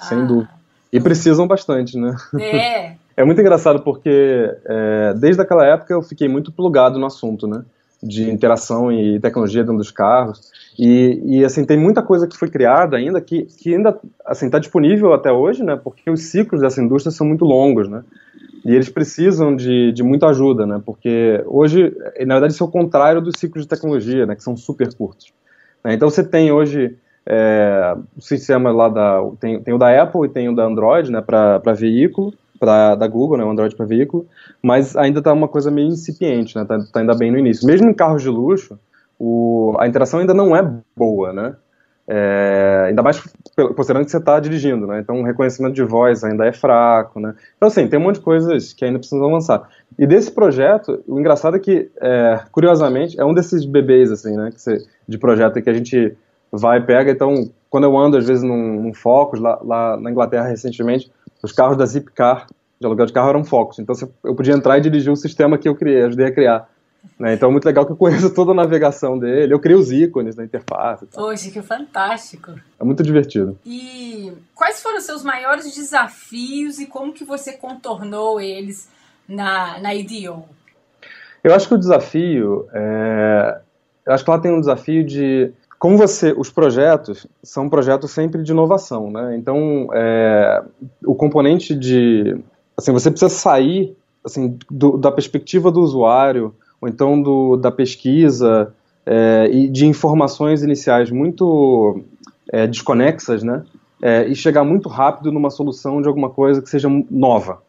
Sem 0.00 0.18
ah, 0.18 0.24
dúvida. 0.24 0.61
E 0.92 1.00
precisam 1.00 1.46
bastante, 1.46 1.98
né? 1.98 2.14
É. 2.38 3.02
É 3.14 3.22
muito 3.24 3.42
engraçado 3.42 3.82
porque 3.82 4.10
é, 4.64 5.12
desde 5.14 5.42
aquela 5.42 5.66
época 5.66 5.92
eu 5.92 6.00
fiquei 6.00 6.28
muito 6.28 6.50
plugado 6.50 6.98
no 6.98 7.04
assunto, 7.04 7.46
né? 7.46 7.62
De 8.02 8.30
interação 8.30 8.90
e 8.90 9.20
tecnologia 9.20 9.62
dentro 9.62 9.76
dos 9.76 9.90
carros. 9.90 10.50
E, 10.78 11.20
e 11.22 11.44
assim, 11.44 11.66
tem 11.66 11.78
muita 11.78 12.02
coisa 12.02 12.26
que 12.26 12.38
foi 12.38 12.48
criada 12.48 12.96
ainda 12.96 13.20
que, 13.20 13.42
que 13.42 13.74
ainda 13.74 13.98
assim, 14.24 14.46
está 14.46 14.58
disponível 14.58 15.12
até 15.12 15.30
hoje, 15.30 15.62
né? 15.62 15.76
Porque 15.76 16.10
os 16.10 16.22
ciclos 16.22 16.62
dessa 16.62 16.82
indústria 16.82 17.12
são 17.12 17.26
muito 17.26 17.44
longos, 17.44 17.86
né? 17.86 18.02
E 18.64 18.74
eles 18.74 18.88
precisam 18.88 19.54
de, 19.54 19.92
de 19.92 20.02
muita 20.02 20.28
ajuda, 20.28 20.66
né? 20.66 20.80
Porque 20.84 21.42
hoje, 21.46 21.94
na 22.20 22.34
verdade, 22.36 22.54
isso 22.54 22.64
é 22.64 22.66
o 22.66 22.70
contrário 22.70 23.20
dos 23.20 23.38
ciclos 23.38 23.64
de 23.64 23.68
tecnologia, 23.68 24.24
né? 24.24 24.34
Que 24.34 24.42
são 24.42 24.56
super 24.56 24.92
curtos. 24.94 25.32
Né? 25.84 25.94
Então 25.94 26.08
você 26.08 26.24
tem 26.24 26.50
hoje 26.50 26.96
é, 27.26 27.94
o 28.16 28.20
sistema 28.20 28.70
lá 28.72 28.88
da 28.88 29.22
tem, 29.38 29.60
tem 29.60 29.74
o 29.74 29.78
da 29.78 30.02
Apple 30.02 30.26
e 30.26 30.28
tem 30.28 30.48
o 30.48 30.54
da 30.54 30.64
Android, 30.64 31.10
né, 31.10 31.20
para 31.20 31.72
veículo, 31.74 32.34
para 32.58 32.94
da 32.94 33.06
Google, 33.06 33.38
né, 33.38 33.44
o 33.44 33.50
Android 33.50 33.74
para 33.76 33.86
veículo, 33.86 34.26
mas 34.62 34.96
ainda 34.96 35.18
está 35.20 35.32
uma 35.32 35.48
coisa 35.48 35.70
meio 35.70 35.88
incipiente, 35.88 36.56
né, 36.56 36.64
tá, 36.64 36.78
tá, 36.92 37.00
ainda 37.00 37.14
bem 37.14 37.30
no 37.30 37.38
início. 37.38 37.66
Mesmo 37.66 37.88
em 37.88 37.94
carros 37.94 38.22
de 38.22 38.28
luxo, 38.28 38.78
o, 39.18 39.76
a 39.78 39.86
interação 39.86 40.20
ainda 40.20 40.34
não 40.34 40.56
é 40.56 40.62
boa, 40.96 41.32
né? 41.32 41.54
É, 42.08 42.86
ainda 42.88 43.00
mais 43.00 43.22
considerando 43.76 44.04
que 44.04 44.10
você 44.10 44.16
está 44.16 44.40
dirigindo, 44.40 44.88
né? 44.88 44.98
Então 44.98 45.20
o 45.20 45.24
reconhecimento 45.24 45.74
de 45.74 45.84
voz 45.84 46.24
ainda 46.24 46.44
é 46.44 46.52
fraco, 46.52 47.20
né? 47.20 47.34
Então 47.56 47.68
assim, 47.68 47.86
tem 47.86 47.98
um 47.98 48.02
monte 48.02 48.16
de 48.16 48.22
coisas 48.22 48.72
que 48.72 48.84
ainda 48.84 48.98
precisam 48.98 49.28
avançar. 49.28 49.68
E 49.96 50.04
desse 50.06 50.32
projeto, 50.32 51.02
o 51.06 51.20
engraçado 51.20 51.56
é 51.56 51.60
que, 51.60 51.88
é, 52.00 52.40
curiosamente, 52.50 53.18
é 53.20 53.24
um 53.24 53.32
desses 53.32 53.64
bebês 53.64 54.10
assim, 54.10 54.36
né? 54.36 54.50
Você, 54.54 54.84
de 55.06 55.16
projeto 55.16 55.62
que 55.62 55.70
a 55.70 55.72
gente 55.72 56.16
vai 56.52 56.78
e 56.78 56.82
pega. 56.82 57.10
Então, 57.10 57.50
quando 57.70 57.84
eu 57.84 57.96
ando, 57.96 58.16
às 58.16 58.26
vezes, 58.26 58.42
num, 58.42 58.82
num 58.82 58.94
Focus, 58.94 59.40
lá, 59.40 59.58
lá, 59.62 59.96
na 59.96 60.10
Inglaterra, 60.10 60.46
recentemente, 60.46 61.10
os 61.42 61.52
carros 61.52 61.76
da 61.76 61.86
Zipcar, 61.86 62.46
de 62.78 62.86
aluguel 62.86 63.06
de 63.06 63.12
carro, 63.12 63.30
eram 63.30 63.44
Focus. 63.44 63.78
Então, 63.78 63.94
eu 64.22 64.34
podia 64.34 64.54
entrar 64.54 64.78
e 64.78 64.80
dirigir 64.82 65.10
um 65.10 65.16
sistema 65.16 65.56
que 65.56 65.68
eu 65.68 65.74
criei, 65.74 66.02
ajudei 66.02 66.26
a 66.26 66.32
criar. 66.32 66.68
Né? 67.18 67.34
Então, 67.34 67.48
é 67.48 67.52
muito 67.52 67.64
legal 67.64 67.86
que 67.86 67.92
eu 67.92 67.96
conheço 67.96 68.32
toda 68.34 68.52
a 68.52 68.54
navegação 68.54 69.18
dele. 69.18 69.52
Eu 69.52 69.58
criei 69.58 69.78
os 69.78 69.90
ícones 69.90 70.36
na 70.36 70.44
interface. 70.44 71.06
Poxa, 71.06 71.50
que 71.50 71.62
fantástico. 71.62 72.52
É 72.78 72.84
muito 72.84 73.02
divertido. 73.02 73.58
E 73.64 74.32
quais 74.54 74.82
foram 74.82 74.98
os 74.98 75.04
seus 75.04 75.24
maiores 75.24 75.74
desafios 75.74 76.78
e 76.78 76.86
como 76.86 77.12
que 77.12 77.24
você 77.24 77.54
contornou 77.54 78.40
eles 78.40 78.88
na, 79.26 79.80
na 79.80 79.94
IDEO? 79.94 80.44
Eu 81.42 81.54
acho 81.54 81.66
que 81.66 81.74
o 81.74 81.78
desafio, 81.78 82.68
é... 82.72 83.60
eu 84.06 84.12
acho 84.12 84.24
que 84.24 84.30
lá 84.30 84.38
tem 84.38 84.52
um 84.52 84.60
desafio 84.60 85.04
de 85.04 85.52
como 85.82 85.98
você, 85.98 86.32
os 86.38 86.48
projetos 86.48 87.26
são 87.42 87.68
projetos 87.68 88.12
sempre 88.12 88.44
de 88.44 88.52
inovação, 88.52 89.10
né? 89.10 89.34
Então, 89.36 89.88
é, 89.92 90.62
o 91.04 91.12
componente 91.12 91.74
de, 91.74 92.38
assim, 92.76 92.92
você 92.92 93.10
precisa 93.10 93.28
sair, 93.28 93.96
assim, 94.24 94.56
do, 94.70 94.96
da 94.96 95.10
perspectiva 95.10 95.72
do 95.72 95.80
usuário, 95.80 96.54
ou 96.80 96.88
então 96.88 97.20
do, 97.20 97.56
da 97.56 97.72
pesquisa 97.72 98.72
é, 99.04 99.50
e 99.52 99.68
de 99.68 99.84
informações 99.84 100.62
iniciais 100.62 101.10
muito 101.10 102.00
é, 102.52 102.64
desconexas, 102.68 103.42
né? 103.42 103.64
É, 104.00 104.28
e 104.28 104.36
chegar 104.36 104.62
muito 104.62 104.88
rápido 104.88 105.32
numa 105.32 105.50
solução 105.50 106.00
de 106.00 106.06
alguma 106.06 106.30
coisa 106.30 106.62
que 106.62 106.70
seja 106.70 106.88
nova. 107.10 107.60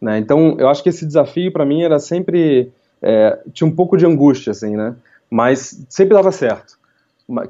Né? 0.00 0.20
Então, 0.20 0.54
eu 0.56 0.68
acho 0.68 0.84
que 0.84 0.88
esse 0.88 1.04
desafio 1.04 1.52
para 1.52 1.66
mim 1.66 1.82
era 1.82 1.98
sempre 1.98 2.70
é, 3.02 3.40
tinha 3.52 3.66
um 3.66 3.74
pouco 3.74 3.96
de 3.96 4.06
angústia, 4.06 4.52
assim, 4.52 4.76
né? 4.76 4.94
Mas 5.28 5.84
sempre 5.88 6.14
dava 6.14 6.30
certo 6.30 6.78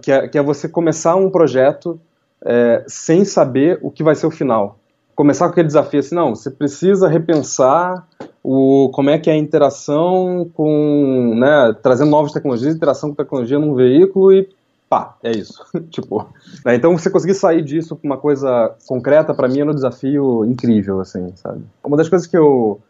que 0.00 0.12
é, 0.12 0.28
que 0.28 0.38
é 0.38 0.42
você 0.42 0.68
começar 0.68 1.16
um 1.16 1.30
projeto 1.30 2.00
é, 2.44 2.84
sem 2.86 3.24
saber 3.24 3.78
o 3.82 3.90
que 3.90 4.02
vai 4.02 4.14
ser 4.14 4.26
o 4.26 4.30
final. 4.30 4.78
Começar 5.14 5.46
com 5.46 5.52
aquele 5.52 5.66
desafio 5.66 6.00
assim, 6.00 6.14
não, 6.14 6.34
você 6.34 6.50
precisa 6.50 7.06
repensar 7.06 8.06
o, 8.42 8.90
como 8.92 9.10
é 9.10 9.18
que 9.18 9.28
é 9.28 9.34
a 9.34 9.36
interação 9.36 10.50
com, 10.54 11.34
né, 11.36 11.76
trazendo 11.82 12.10
novas 12.10 12.32
tecnologias, 12.32 12.74
interação 12.74 13.10
com 13.10 13.16
tecnologia 13.16 13.58
num 13.58 13.74
veículo 13.74 14.32
e 14.32 14.48
pá, 14.88 15.16
é 15.22 15.30
isso. 15.30 15.62
tipo, 15.90 16.26
né, 16.64 16.74
então 16.74 16.96
você 16.96 17.10
conseguir 17.10 17.34
sair 17.34 17.62
disso 17.62 17.94
com 17.94 18.06
uma 18.06 18.16
coisa 18.16 18.74
concreta, 18.86 19.34
para 19.34 19.48
mim, 19.48 19.60
é 19.60 19.64
um 19.64 19.74
desafio 19.74 20.44
incrível, 20.46 21.00
assim, 21.00 21.30
sabe? 21.36 21.62
Uma 21.84 21.96
das 21.96 22.08
coisas 22.08 22.26
que 22.26 22.36
eu, 22.36 22.80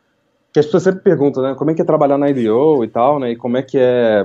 que 0.52 0.60
as 0.60 0.66
pessoas 0.66 0.84
sempre 0.84 1.00
perguntam, 1.00 1.42
né, 1.42 1.54
como 1.54 1.70
é 1.70 1.74
que 1.74 1.82
é 1.82 1.84
trabalhar 1.84 2.16
na 2.16 2.30
IDO 2.30 2.84
e 2.84 2.88
tal, 2.88 3.18
né, 3.18 3.32
e 3.32 3.36
como 3.36 3.56
é 3.56 3.62
que 3.62 3.76
é 3.76 4.24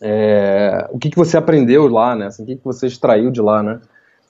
é, 0.00 0.88
o 0.90 0.98
que, 0.98 1.10
que 1.10 1.16
você 1.16 1.36
aprendeu 1.36 1.86
lá, 1.88 2.14
né? 2.14 2.26
Assim, 2.26 2.42
o 2.42 2.46
que, 2.46 2.56
que 2.56 2.64
você 2.64 2.86
extraiu 2.86 3.30
de 3.30 3.40
lá, 3.40 3.62
né? 3.62 3.80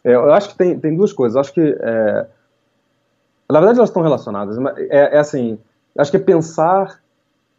É, 0.04 0.14
eu 0.14 0.32
acho 0.32 0.50
que 0.50 0.56
tem, 0.56 0.78
tem 0.78 0.94
duas 0.94 1.12
coisas. 1.12 1.34
Eu 1.34 1.40
acho 1.40 1.52
que, 1.52 1.60
é, 1.60 2.26
na 3.50 3.60
verdade, 3.60 3.78
elas 3.78 3.90
estão 3.90 4.02
relacionadas. 4.02 4.58
É, 4.90 5.16
é, 5.16 5.18
assim, 5.18 5.58
acho 5.96 6.10
que 6.10 6.16
é 6.16 6.20
pensar 6.20 7.00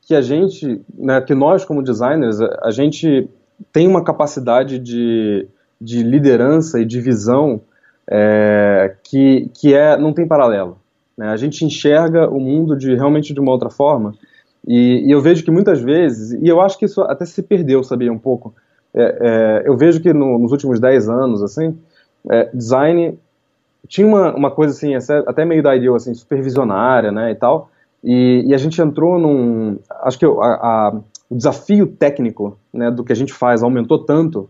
que 0.01 0.13
a 0.13 0.21
gente, 0.21 0.81
né, 0.93 1.19
que 1.21 1.34
nós 1.34 1.65
como 1.65 1.81
designers, 1.81 2.39
a 2.39 2.69
gente 2.69 3.29
tem 3.71 3.88
uma 3.88 4.03
capacidade 4.03 4.77
de, 4.77 5.47
de 5.81 6.03
liderança 6.03 6.79
e 6.79 6.86
de 6.86 7.01
visão 7.01 7.62
é, 8.08 8.95
que, 9.03 9.49
que 9.53 9.73
é, 9.73 9.97
não 9.97 10.13
tem 10.13 10.27
paralelo. 10.27 10.77
Né? 11.17 11.29
A 11.29 11.38
gente 11.38 11.65
enxerga 11.65 12.29
o 12.29 12.39
mundo 12.39 12.77
de 12.77 12.93
realmente 12.93 13.34
de 13.34 13.39
uma 13.39 13.51
outra 13.51 13.69
forma 13.69 14.13
e, 14.67 15.08
e, 15.08 15.12
eu 15.12 15.21
vejo 15.21 15.43
que 15.43 15.51
muitas 15.51 15.82
vezes, 15.82 16.32
e 16.41 16.47
eu 16.47 16.60
acho 16.60 16.78
que 16.78 16.86
isso 16.86 17.01
até 17.01 17.25
se 17.25 17.41
perdeu, 17.43 17.84
sabia, 17.84 18.12
um 18.12 18.17
pouco. 18.17 18.54
É, 18.93 19.63
é, 19.63 19.69
eu 19.69 19.78
vejo 19.78 20.01
que 20.01 20.13
no, 20.13 20.39
nos 20.39 20.51
últimos 20.51 20.80
10 20.80 21.10
anos, 21.10 21.43
assim, 21.43 21.78
é, 22.30 22.49
design 22.54 23.19
tinha 23.88 24.08
uma, 24.08 24.36
uma 24.36 24.51
coisa 24.51 24.73
assim, 24.73 24.95
até 25.28 25.45
meio 25.45 25.62
da 25.62 25.75
ideia 25.75 25.95
assim, 25.95 26.13
supervisionária, 26.13 27.12
né, 27.12 27.32
e 27.32 27.36
tal, 27.36 27.69
e, 28.04 28.43
e 28.47 28.54
a 28.54 28.58
gente 28.58 28.82
entrou 28.82 29.19
num, 29.19 29.78
acho 30.01 30.17
que 30.17 30.25
a, 30.25 30.30
a, 30.30 30.95
o 31.30 31.36
desafio 31.36 31.88
técnico, 31.88 32.58
né, 32.73 32.89
do 32.89 33.04
que 33.04 33.12
a 33.12 33.15
gente 33.15 33.34
faz 33.34 33.62
aumentou 33.62 34.04
tanto, 34.04 34.49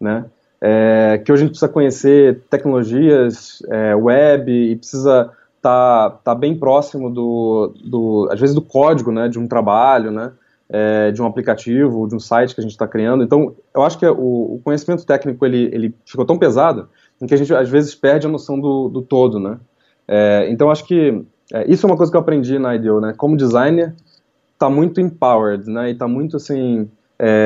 né, 0.00 0.24
é, 0.60 1.20
que 1.24 1.32
hoje 1.32 1.42
a 1.42 1.44
gente 1.44 1.50
precisa 1.50 1.72
conhecer 1.72 2.40
tecnologias 2.48 3.62
é, 3.68 3.94
web 3.94 4.50
e 4.50 4.76
precisa 4.76 5.30
tá, 5.62 6.10
tá 6.24 6.34
bem 6.34 6.58
próximo 6.58 7.08
do, 7.08 7.72
do, 7.84 8.28
às 8.30 8.40
vezes, 8.40 8.54
do 8.54 8.60
código, 8.60 9.12
né, 9.12 9.28
de 9.28 9.38
um 9.38 9.46
trabalho, 9.46 10.10
né, 10.10 10.32
é, 10.68 11.12
de 11.12 11.22
um 11.22 11.26
aplicativo, 11.26 12.08
de 12.08 12.16
um 12.16 12.20
site 12.20 12.54
que 12.54 12.60
a 12.60 12.62
gente 12.62 12.72
está 12.72 12.86
criando. 12.88 13.22
Então, 13.22 13.54
eu 13.72 13.82
acho 13.82 13.96
que 13.96 14.04
o, 14.04 14.54
o, 14.54 14.60
conhecimento 14.64 15.06
técnico, 15.06 15.46
ele, 15.46 15.70
ele 15.72 15.94
ficou 16.04 16.26
tão 16.26 16.36
pesado 16.36 16.88
em 17.20 17.26
que 17.26 17.32
a 17.32 17.36
gente, 17.36 17.54
às 17.54 17.68
vezes, 17.68 17.94
perde 17.94 18.26
a 18.26 18.30
noção 18.30 18.58
do, 18.58 18.88
do 18.88 19.00
todo, 19.00 19.38
né. 19.38 19.58
É, 20.08 20.48
então, 20.50 20.68
acho 20.68 20.84
que 20.84 21.24
é, 21.52 21.70
isso 21.70 21.86
é 21.86 21.88
uma 21.88 21.96
coisa 21.96 22.10
que 22.10 22.16
eu 22.16 22.20
aprendi 22.20 22.58
na 22.58 22.74
IDEO, 22.74 23.00
né, 23.00 23.14
como 23.16 23.36
designer, 23.36 23.94
tá 24.58 24.68
muito 24.68 25.00
empowered, 25.00 25.68
né? 25.68 25.90
E 25.90 25.94
tá 25.96 26.06
muito 26.06 26.36
assim, 26.36 26.88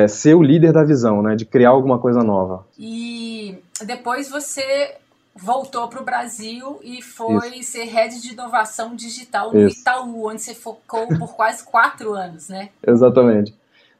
ser 0.06 0.34
o 0.34 0.42
líder 0.42 0.70
da 0.70 0.84
visão, 0.84 1.22
né? 1.22 1.34
De 1.34 1.46
criar 1.46 1.70
alguma 1.70 1.98
coisa 1.98 2.22
nova. 2.22 2.66
E 2.78 3.58
depois 3.86 4.28
você 4.28 4.96
voltou 5.36 5.88
para 5.88 6.00
o 6.00 6.04
Brasil 6.04 6.78
e 6.82 7.02
foi 7.02 7.58
Isso. 7.58 7.72
ser 7.72 7.84
head 7.84 8.20
de 8.20 8.32
inovação 8.32 8.94
digital 8.94 9.52
no 9.52 9.66
Isso. 9.66 9.80
Itaú, 9.80 10.28
onde 10.28 10.40
você 10.40 10.54
focou 10.54 11.06
por 11.18 11.34
quase 11.36 11.64
quatro 11.64 12.14
anos, 12.14 12.48
né? 12.48 12.70
Exatamente. 12.86 13.54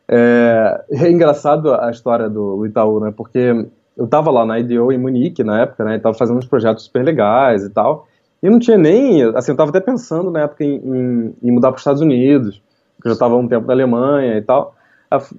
É, 0.08 0.84
é, 0.90 1.10
engraçado 1.10 1.74
a 1.74 1.90
história 1.90 2.28
do 2.28 2.64
Itaú, 2.64 3.00
né? 3.00 3.12
Porque 3.14 3.66
eu 3.96 4.04
estava 4.04 4.30
lá 4.30 4.46
na 4.46 4.58
IDO 4.58 4.92
em 4.92 4.98
Munique 4.98 5.42
na 5.42 5.62
época, 5.62 5.84
né? 5.84 5.96
Estava 5.96 6.16
fazendo 6.16 6.38
uns 6.38 6.46
projetos 6.46 6.84
super 6.84 7.04
legais 7.04 7.64
e 7.64 7.70
tal. 7.70 8.06
E 8.42 8.50
não 8.50 8.58
tinha 8.58 8.78
nem, 8.78 9.22
assim, 9.34 9.50
eu 9.50 9.54
estava 9.54 9.70
até 9.70 9.80
pensando 9.80 10.30
na 10.30 10.42
época 10.42 10.64
em, 10.64 10.76
em, 10.76 11.34
em 11.42 11.50
mudar 11.50 11.68
para 11.68 11.76
os 11.76 11.80
Estados 11.80 12.02
Unidos, 12.02 12.62
porque 12.96 13.08
eu 13.08 13.10
já 13.10 13.14
estava 13.14 13.36
um 13.36 13.48
tempo 13.48 13.66
na 13.66 13.72
Alemanha 13.72 14.36
e 14.36 14.42
tal. 14.42 14.74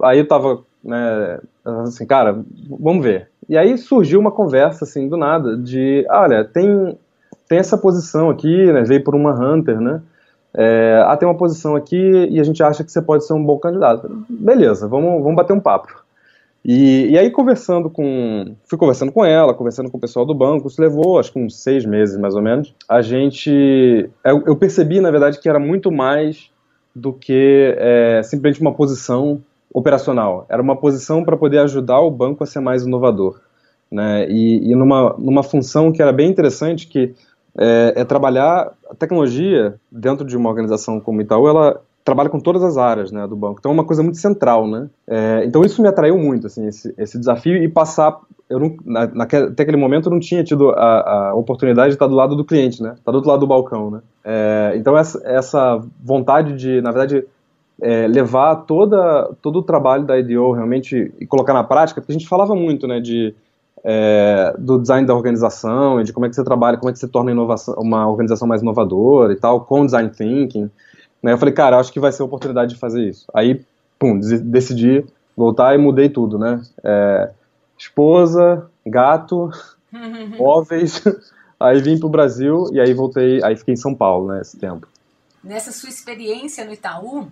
Aí 0.02 0.18
eu 0.18 0.24
estava, 0.24 0.64
né, 0.84 1.40
assim, 1.84 2.06
cara, 2.06 2.44
vamos 2.80 3.04
ver. 3.04 3.30
E 3.48 3.58
aí 3.58 3.78
surgiu 3.78 4.20
uma 4.20 4.32
conversa, 4.32 4.84
assim, 4.84 5.08
do 5.08 5.18
nada, 5.18 5.58
de, 5.58 6.06
olha, 6.10 6.44
tem, 6.44 6.98
tem 7.48 7.60
essa 7.60 7.78
posição 7.78 8.30
aqui, 8.30 8.72
né, 8.72 8.84
veio 8.84 9.04
por 9.04 9.16
uma 9.16 9.32
Hunter, 9.32 9.80
né, 9.80 10.02
é, 10.54 11.04
ah, 11.06 11.16
tem 11.16 11.28
uma 11.28 11.38
posição 11.38 11.76
aqui 11.76 12.28
e 12.32 12.40
a 12.40 12.44
gente 12.44 12.64
acha 12.64 12.84
que 12.84 12.92
você 12.92 13.02
pode 13.02 13.26
ser 13.26 13.34
um 13.34 13.44
bom 13.44 13.60
candidato. 13.60 14.26
Beleza, 14.28 14.88
vamos, 14.88 15.22
vamos 15.22 15.36
bater 15.36 15.54
um 15.54 15.60
papo. 15.60 16.04
E, 16.66 17.12
e 17.12 17.18
aí 17.18 17.30
conversando 17.30 17.90
com, 17.90 18.56
fui 18.66 18.78
conversando 18.78 19.12
com 19.12 19.24
ela, 19.24 19.54
conversando 19.54 19.90
com 19.90 19.98
o 19.98 20.02
pessoal 20.02 20.26
do 20.26 20.34
banco, 20.34 20.68
isso 20.68 20.82
levou 20.82 21.20
acho 21.20 21.32
que 21.32 21.40
uns 21.40 21.62
seis 21.62 21.86
meses 21.86 22.18
mais 22.18 22.36
ou 22.36 22.42
menos. 22.42 22.74
A 22.90 23.02
gente, 23.02 24.10
eu, 24.26 24.44
eu 24.46 24.56
percebi 24.56 25.00
na 25.00 25.12
verdade 25.12 25.40
que 25.40 25.48
era 25.48 25.60
muito 25.60 25.92
mais 25.92 26.50
do 26.96 27.14
que 27.14 27.76
é, 27.78 28.22
simplesmente 28.24 28.60
uma 28.60 28.74
posição 28.74 29.42
operacional. 29.74 30.46
Era 30.50 30.62
uma 30.62 30.76
posição 30.76 31.24
para 31.24 31.38
poder 31.38 31.60
ajudar 31.60 32.00
o 32.00 32.12
banco 32.12 32.44
a 32.44 32.48
ser 32.48 32.60
mais 32.60 32.84
inovador. 32.84 33.40
Né? 33.92 34.28
E, 34.30 34.72
e 34.72 34.76
numa, 34.76 35.16
numa 35.18 35.44
função 35.44 35.92
que 35.92 36.02
era 36.02 36.12
bem 36.12 36.30
interessante, 36.30 36.88
que 36.88 37.14
é, 37.58 37.94
é, 37.96 38.06
trabalhar 38.06 38.72
a 38.90 38.96
tecnologia 38.96 39.76
dentro 39.92 40.26
de 40.26 40.38
uma 40.38 40.50
organização 40.50 41.00
como 41.00 41.22
Itaú, 41.22 41.48
ela 41.48 41.82
trabalha 42.04 42.30
com 42.30 42.40
todas 42.40 42.64
as 42.64 42.78
áreas 42.78 43.12
né, 43.12 43.28
do 43.28 43.36
banco. 43.36 43.58
Então 43.60 43.72
é 43.72 43.74
uma 43.74 43.84
coisa 43.84 44.02
muito 44.02 44.18
central, 44.18 44.66
né? 44.68 44.88
É, 45.06 45.44
então 45.44 45.62
isso 45.64 45.82
me 45.82 45.90
atraiu 45.90 46.18
muito, 46.18 46.48
assim, 46.48 46.66
esse, 46.66 46.94
esse 46.98 47.20
desafio 47.20 47.56
e 47.62 47.68
passar. 47.68 48.18
Eu 48.50 48.60
não, 48.60 48.78
na, 48.86 49.08
naquele, 49.08 49.48
até 49.48 49.64
aquele 49.64 49.76
momento 49.76 50.08
eu 50.08 50.14
não 50.14 50.20
tinha 50.20 50.42
tido 50.42 50.70
a, 50.70 51.30
a, 51.30 51.36
oportunidade 51.36 51.90
de 51.90 51.96
estar 51.96 52.08
do 52.08 52.16
lado 52.16 52.34
do 52.34 52.46
cliente, 52.46 52.82
né? 52.82 52.94
Estar 52.98 53.12
do 53.12 53.16
outro 53.16 53.30
lado 53.30 53.42
do 53.42 53.48
balcão, 53.48 53.92
né? 53.92 54.00
É, 54.24 54.74
então 54.78 54.98
essa, 54.98 55.22
essa 55.26 55.82
vontade 56.02 56.56
de, 56.56 56.80
na 56.80 56.92
verdade, 56.92 57.26
é, 57.82 58.08
levar 58.08 58.56
toda, 58.58 59.32
todo 59.42 59.60
o 59.60 59.64
trabalho 59.64 60.06
da 60.06 60.18
IDO 60.18 60.52
realmente 60.52 61.14
e 61.20 61.26
colocar 61.26 61.54
na 61.54 61.64
prática, 61.64 62.02
porque 62.02 62.12
a 62.12 62.18
gente 62.18 62.28
falava 62.28 62.56
muito, 62.56 62.88
né, 62.88 63.00
de, 63.00 63.34
é, 63.84 64.56
do 64.58 64.80
design 64.80 65.06
da 65.06 65.16
organização 65.16 66.02
e 66.02 66.04
de 66.04 66.12
como 66.12 66.26
é 66.26 66.30
que 66.30 66.36
você 66.36 66.44
trabalha, 66.44 66.78
como 66.78 66.90
é 66.90 66.94
que 66.94 67.00
você 67.00 67.08
torna 67.08 67.32
uma 67.78 68.08
organização 68.08 68.48
mais 68.48 68.62
inovadora 68.62 69.34
e 69.34 69.36
tal, 69.36 69.62
com 69.62 69.86
design 69.86 70.10
thinking. 70.10 70.70
Né, 71.22 71.34
eu 71.34 71.38
falei, 71.38 71.54
cara, 71.54 71.78
acho 71.78 71.92
que 71.92 72.00
vai 72.00 72.12
ser 72.12 72.24
a 72.24 72.26
oportunidade 72.26 72.74
de 72.74 72.80
fazer 72.80 73.04
isso. 73.04 73.26
Aí, 73.34 73.62
pum, 74.00 74.20
decidi 74.20 75.06
voltar 75.36 75.76
e 75.76 75.78
mudei 75.78 76.10
tudo, 76.10 76.40
né? 76.40 76.62
É, 76.84 77.32
esposa, 77.78 78.68
gato, 78.86 79.52
móveis. 80.38 81.04
aí 81.60 81.80
vim 81.80 82.00
para 82.00 82.08
o 82.08 82.12
Brasil 82.12 82.70
e 82.72 82.80
aí 82.80 82.94
voltei, 82.94 83.44
aí 83.44 83.56
fiquei 83.56 83.76
em 83.76 83.78
São 83.78 83.94
Paulo, 83.94 84.30
né, 84.30 84.42
esse 84.42 84.58
tempo. 84.58 84.88
Nessa 85.44 85.72
sua 85.72 85.90
experiência 85.90 86.66
no 86.66 86.74
Itaú, 86.74 87.28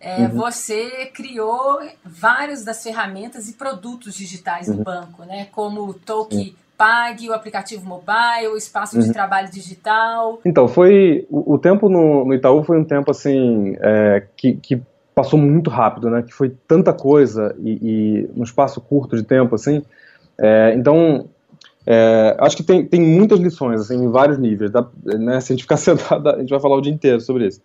é, 0.00 0.22
uhum. 0.22 0.28
você 0.28 1.06
criou 1.06 1.80
várias 2.04 2.64
das 2.64 2.82
ferramentas 2.82 3.48
e 3.48 3.54
produtos 3.54 4.14
digitais 4.14 4.68
uhum. 4.68 4.76
do 4.76 4.84
banco, 4.84 5.24
né? 5.24 5.48
Como 5.52 5.82
o 5.82 5.86
uhum. 5.86 6.52
Pag, 6.76 7.28
o 7.28 7.32
aplicativo 7.32 7.84
mobile, 7.84 8.46
o 8.52 8.56
espaço 8.56 9.00
de 9.00 9.08
uhum. 9.08 9.12
trabalho 9.12 9.50
digital. 9.50 10.40
Então, 10.44 10.68
foi. 10.68 11.26
O, 11.28 11.54
o 11.54 11.58
tempo 11.58 11.88
no, 11.88 12.24
no, 12.24 12.32
Itaú 12.32 12.62
foi 12.62 12.78
um 12.78 12.84
tempo 12.84 13.10
assim 13.10 13.76
é, 13.80 14.24
que, 14.36 14.54
que, 14.54 14.80
passou 15.12 15.36
muito 15.36 15.68
rápido, 15.68 16.08
né? 16.08 16.22
Que 16.22 16.32
foi 16.32 16.54
tanta 16.68 16.92
coisa 16.92 17.52
e, 17.58 17.72
e 17.82 18.30
num 18.36 18.44
espaço 18.44 18.80
curto 18.80 19.16
de 19.16 19.24
tempo, 19.24 19.56
assim. 19.56 19.82
É, 20.40 20.72
então, 20.76 21.28
é, 21.84 22.36
acho 22.38 22.56
que 22.56 22.62
tem, 22.62 22.84
tem 22.84 23.00
muitas 23.00 23.40
lições, 23.40 23.80
assim, 23.80 23.96
em 23.96 24.08
vários 24.08 24.38
níveis. 24.38 24.70
Dá, 24.70 24.86
né, 25.04 25.40
se 25.40 25.52
a 25.52 25.56
gente 25.56 25.62
ficar 25.62 25.78
sentado, 25.78 26.28
a 26.28 26.38
gente 26.38 26.50
vai 26.50 26.60
falar 26.60 26.76
o 26.76 26.80
dia 26.80 26.92
inteiro 26.92 27.20
sobre 27.20 27.48
isso. 27.48 27.60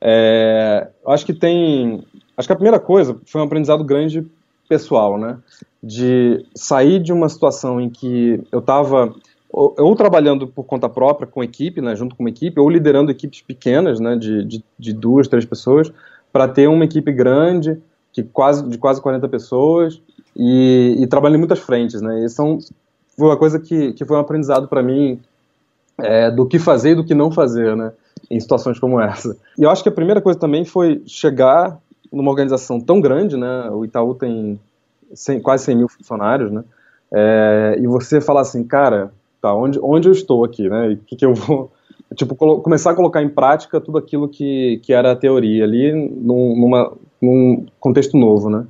É, 0.00 0.88
acho 1.06 1.24
que 1.24 1.32
tem. 1.32 2.04
Acho 2.36 2.48
que 2.48 2.52
a 2.52 2.56
primeira 2.56 2.80
coisa 2.80 3.16
foi 3.26 3.40
um 3.40 3.44
aprendizado 3.44 3.84
grande 3.84 4.26
pessoal, 4.68 5.18
né? 5.18 5.38
De 5.82 6.44
sair 6.54 7.00
de 7.00 7.12
uma 7.12 7.28
situação 7.28 7.80
em 7.80 7.88
que 7.88 8.42
eu 8.50 8.58
estava 8.58 9.14
ou, 9.56 9.72
ou, 9.78 9.94
trabalhando 9.94 10.48
por 10.48 10.64
conta 10.64 10.88
própria 10.88 11.28
com 11.28 11.44
equipe, 11.44 11.80
né, 11.80 11.94
junto 11.94 12.16
com 12.16 12.24
uma 12.24 12.28
equipe, 12.28 12.58
ou 12.58 12.68
liderando 12.68 13.12
equipes 13.12 13.40
pequenas, 13.40 14.00
né, 14.00 14.16
de, 14.16 14.44
de, 14.44 14.64
de 14.76 14.92
duas, 14.92 15.28
três 15.28 15.44
pessoas, 15.44 15.92
para 16.32 16.48
ter 16.48 16.68
uma 16.68 16.84
equipe 16.84 17.12
grande, 17.12 17.80
que 18.12 18.24
quase, 18.24 18.68
de 18.68 18.76
quase 18.76 19.00
40 19.00 19.28
pessoas, 19.28 20.02
e, 20.36 20.96
e 20.98 21.06
trabalhando 21.06 21.36
em 21.36 21.38
muitas 21.38 21.60
frentes, 21.60 22.02
né, 22.02 22.24
e 22.24 22.28
são, 22.28 22.58
foi 23.16 23.28
uma 23.28 23.36
coisa 23.36 23.60
que, 23.60 23.92
que 23.92 24.04
foi 24.04 24.16
um 24.16 24.20
aprendizado 24.20 24.66
para 24.66 24.82
mim 24.82 25.20
é, 25.98 26.32
do 26.32 26.46
que 26.46 26.58
fazer 26.58 26.90
e 26.90 26.94
do 26.96 27.04
que 27.04 27.14
não 27.14 27.30
fazer, 27.30 27.76
né, 27.76 27.92
em 28.30 28.40
situações 28.40 28.78
como 28.78 29.00
essa. 29.00 29.36
E 29.58 29.62
eu 29.62 29.70
acho 29.70 29.82
que 29.82 29.88
a 29.88 29.92
primeira 29.92 30.20
coisa 30.20 30.38
também 30.38 30.64
foi 30.64 31.02
chegar 31.06 31.78
numa 32.12 32.30
organização 32.30 32.80
tão 32.80 33.00
grande, 33.00 33.36
né? 33.36 33.68
O 33.70 33.84
Itaú 33.84 34.14
tem 34.14 34.58
100, 35.12 35.40
quase 35.40 35.64
100 35.64 35.76
mil 35.76 35.88
funcionários, 35.88 36.50
né? 36.50 36.64
É, 37.12 37.76
e 37.78 37.86
você 37.86 38.20
falar 38.20 38.40
assim, 38.40 38.64
cara, 38.64 39.12
tá, 39.40 39.54
onde, 39.54 39.78
onde 39.80 40.08
eu 40.08 40.12
estou 40.12 40.44
aqui, 40.44 40.68
né? 40.68 40.88
O 40.88 40.96
que, 40.98 41.16
que 41.16 41.24
eu 41.24 41.34
vou. 41.34 41.70
Tipo, 42.14 42.36
começar 42.36 42.92
a 42.92 42.94
colocar 42.94 43.22
em 43.22 43.28
prática 43.28 43.80
tudo 43.80 43.98
aquilo 43.98 44.28
que, 44.28 44.78
que 44.84 44.92
era 44.92 45.10
a 45.10 45.16
teoria 45.16 45.64
ali 45.64 45.90
num, 45.92 46.54
numa, 46.54 46.92
num 47.20 47.66
contexto 47.80 48.16
novo, 48.16 48.48
né? 48.48 48.64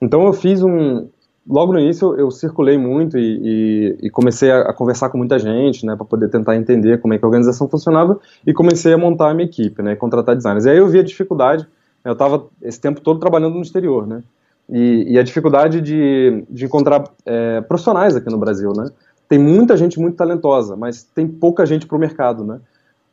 Então 0.00 0.26
eu 0.26 0.32
fiz 0.32 0.60
um, 0.62 1.06
logo 1.48 1.72
no 1.72 1.80
início 1.80 2.14
eu, 2.16 2.30
circulei 2.30 2.76
muito 2.76 3.18
e, 3.18 3.40
e, 3.42 4.06
e 4.06 4.10
comecei 4.10 4.50
a, 4.50 4.62
a, 4.62 4.72
conversar 4.72 5.08
com 5.08 5.18
muita 5.18 5.38
gente, 5.38 5.84
né, 5.86 5.96
para 5.96 6.04
poder 6.04 6.28
tentar 6.28 6.56
entender 6.56 7.00
como 7.00 7.14
é 7.14 7.18
que 7.18 7.24
a 7.24 7.28
organização 7.28 7.68
funcionava 7.68 8.18
e 8.46 8.52
comecei 8.52 8.92
a 8.92 8.98
montar 8.98 9.30
a 9.30 9.34
minha 9.34 9.46
equipe, 9.46 9.82
né, 9.82 9.96
contratar 9.96 10.36
designers. 10.36 10.64
E 10.66 10.70
aí 10.70 10.78
eu 10.78 10.88
vi 10.88 10.98
a 10.98 11.02
dificuldade, 11.02 11.66
eu 12.04 12.12
estava 12.12 12.46
esse 12.62 12.80
tempo 12.80 13.00
todo 13.00 13.18
trabalhando 13.18 13.54
no 13.54 13.62
exterior, 13.62 14.06
né, 14.06 14.22
e, 14.68 15.14
e 15.14 15.18
a 15.18 15.22
dificuldade 15.22 15.80
de, 15.80 16.44
de 16.48 16.64
encontrar 16.64 17.04
é, 17.24 17.60
profissionais 17.62 18.14
aqui 18.16 18.30
no 18.30 18.38
Brasil, 18.38 18.72
né. 18.72 18.90
Tem 19.28 19.38
muita 19.38 19.76
gente 19.76 20.00
muito 20.00 20.16
talentosa, 20.16 20.74
mas 20.74 21.04
tem 21.04 21.26
pouca 21.26 21.64
gente 21.64 21.86
para 21.86 21.96
o 21.96 22.00
mercado, 22.00 22.44
né. 22.44 22.60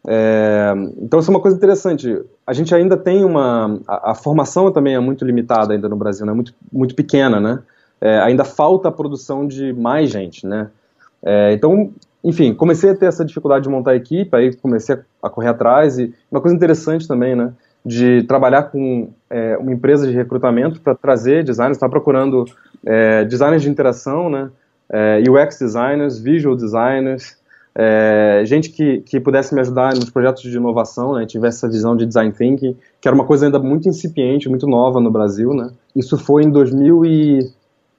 É, 0.10 0.74
então 1.02 1.20
isso 1.20 1.30
é 1.30 1.34
uma 1.34 1.42
coisa 1.42 1.58
interessante. 1.58 2.22
A 2.46 2.54
gente 2.54 2.74
ainda 2.74 2.96
tem 2.96 3.26
uma 3.26 3.80
a, 3.86 4.12
a, 4.12 4.16
formação 4.16 4.72
também 4.72 4.96
é 4.96 5.00
muito 5.00 5.26
limitada 5.26 5.74
ainda 5.74 5.90
no 5.90 5.98
Brasil, 5.98 6.26
né, 6.26 6.34
muito 6.34 6.54
muito 6.72 6.96
pequena, 6.96 7.40
né 7.40 7.60
é, 8.00 8.20
ainda 8.20 8.44
falta 8.44 8.90
a 8.90 8.92
produção 8.92 9.48
de 9.48 9.74
mais 9.74 10.10
gente, 10.10 10.46
né? 10.46 10.70
É, 11.24 11.54
então, 11.54 11.92
enfim, 12.24 12.54
comecei 12.54 12.92
a 12.92 12.96
ter 12.96 13.06
essa 13.06 13.26
dificuldade 13.26 13.64
de 13.64 13.70
montar 13.70 13.92
a 13.92 13.96
equipe, 13.96 14.36
aí 14.36 14.56
comecei 14.56 14.98
a, 15.22 15.30
correr 15.30 15.50
atrás 15.50 15.98
e 15.98 16.14
uma 16.32 16.42
coisa 16.42 16.56
interessante 16.56 17.08
também, 17.08 17.36
né? 17.36 17.54
De 17.86 18.24
trabalhar 18.24 18.64
com 18.64 19.10
é, 19.30 19.58
uma 19.58 19.72
empresa 19.72 20.08
de 20.08 20.14
recrutamento 20.14 20.82
para 20.82 20.94
trazer 20.94 21.44
designers, 21.44 21.78
estava 21.78 21.92
procurando 21.92 22.46
é, 22.86 23.24
designers 23.26 23.62
de 23.62 23.70
interação, 23.70 24.30
né? 24.30 24.50
É, 24.90 25.22
UX 25.30 25.60
designers, 25.60 26.18
visual 26.18 26.56
designers, 26.56 27.38
é, 27.80 28.42
gente 28.44 28.72
que, 28.72 29.02
que 29.02 29.20
pudesse 29.20 29.54
me 29.54 29.62
ajudar 29.62 29.94
nos 29.94 30.10
projetos 30.10 30.42
de 30.42 30.58
inovação, 30.58 31.14
né, 31.14 31.28
tivesse 31.28 31.58
essa 31.58 31.68
visão 31.68 31.96
de 31.96 32.08
design 32.08 32.32
thinking, 32.32 32.76
que 33.00 33.08
era 33.08 33.14
uma 33.14 33.24
coisa 33.24 33.46
ainda 33.46 33.60
muito 33.60 33.88
incipiente, 33.88 34.50
muito 34.50 34.66
nova 34.66 35.00
no 35.00 35.12
Brasil, 35.12 35.54
né. 35.54 35.70
Isso 35.96 36.18
foi 36.18 36.42
em 36.42 36.50
2000 36.50 37.06
e 37.06 37.52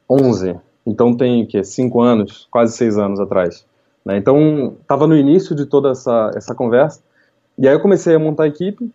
11. 0.09 0.57
Então 0.87 1.17
tem 1.17 1.47
que 1.47 1.63
cinco 1.65 2.01
anos, 2.01 2.49
quase 2.51 2.77
seis 2.77 2.97
anos 2.97 3.21
atrás. 3.21 3.65
Né? 4.05 4.17
Então 4.17 4.77
estava 4.81 5.07
no 5.07 5.17
início 5.17 5.55
de 5.55 5.67
toda 5.67 5.91
essa, 5.91 6.31
essa 6.35 6.55
conversa. 6.55 7.03
E 7.59 7.67
aí 7.67 7.75
eu 7.75 7.81
comecei 7.81 8.15
a 8.15 8.19
montar 8.19 8.45
a 8.45 8.49
equipe 8.49 8.91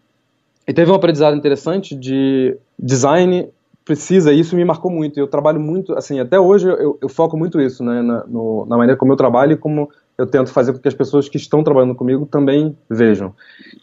e 0.68 0.74
teve 0.74 0.92
um 0.92 0.96
aprendizado 0.96 1.36
interessante 1.36 1.96
de 1.96 2.58
design 2.80 3.50
precisa, 3.84 4.32
e 4.32 4.40
isso 4.40 4.56
me 4.56 4.64
marcou 4.64 4.90
muito. 4.90 5.20
Eu 5.20 5.28
trabalho 5.28 5.60
muito, 5.60 5.94
assim, 5.94 6.20
até 6.20 6.40
hoje 6.40 6.68
eu, 6.68 6.98
eu 7.02 7.10
foco 7.10 7.38
muito 7.38 7.60
isso, 7.60 7.84
né, 7.84 8.02
na, 8.02 8.26
no, 8.26 8.66
na 8.66 8.78
maneira 8.78 8.98
como 8.98 9.12
eu 9.12 9.18
trabalho 9.18 9.54
e 9.54 9.58
como 9.58 9.90
eu 10.18 10.26
tento 10.26 10.52
fazer 10.52 10.74
com 10.74 10.80
que 10.80 10.88
as 10.88 10.94
pessoas 10.94 11.28
que 11.28 11.38
estão 11.38 11.64
trabalhando 11.64 11.96
comigo 11.96 12.26
também 12.26 12.78
vejam. 12.90 13.34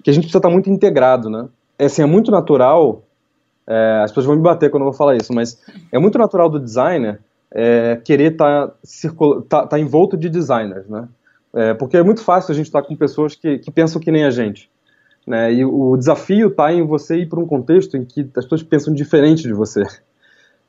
Que 0.02 0.10
a 0.10 0.12
gente 0.12 0.22
precisa 0.22 0.38
estar 0.38 0.50
muito 0.50 0.70
integrado, 0.70 1.28
né? 1.28 1.48
É, 1.78 1.84
assim, 1.86 2.02
é 2.02 2.06
muito 2.06 2.30
natural 2.30 3.02
é, 3.66 4.02
as 4.02 4.10
pessoas 4.10 4.26
vão 4.26 4.36
me 4.36 4.42
bater 4.42 4.70
quando 4.70 4.82
eu 4.82 4.90
vou 4.90 4.96
falar 4.96 5.16
isso, 5.16 5.32
mas 5.32 5.60
é 5.92 5.98
muito 5.98 6.18
natural 6.18 6.48
do 6.48 6.58
designer 6.58 7.20
é, 7.52 7.96
querer 7.96 8.32
estar 8.32 8.68
tá, 8.68 8.74
tá, 9.48 9.66
tá 9.66 9.78
envolto 9.78 10.16
de 10.16 10.28
designers, 10.28 10.88
né? 10.88 11.08
É, 11.52 11.74
porque 11.74 11.96
é 11.96 12.02
muito 12.02 12.22
fácil 12.22 12.52
a 12.52 12.54
gente 12.54 12.66
estar 12.66 12.82
tá 12.82 12.86
com 12.86 12.94
pessoas 12.94 13.34
que, 13.34 13.58
que 13.58 13.70
pensam 13.70 14.00
que 14.00 14.12
nem 14.12 14.24
a 14.24 14.30
gente. 14.30 14.70
Né? 15.26 15.52
E 15.52 15.64
o 15.64 15.96
desafio 15.96 16.48
está 16.48 16.72
em 16.72 16.86
você 16.86 17.18
ir 17.18 17.28
para 17.28 17.40
um 17.40 17.46
contexto 17.46 17.96
em 17.96 18.04
que 18.04 18.20
as 18.36 18.44
pessoas 18.44 18.62
pensam 18.62 18.94
diferente 18.94 19.42
de 19.42 19.52
você. 19.52 19.82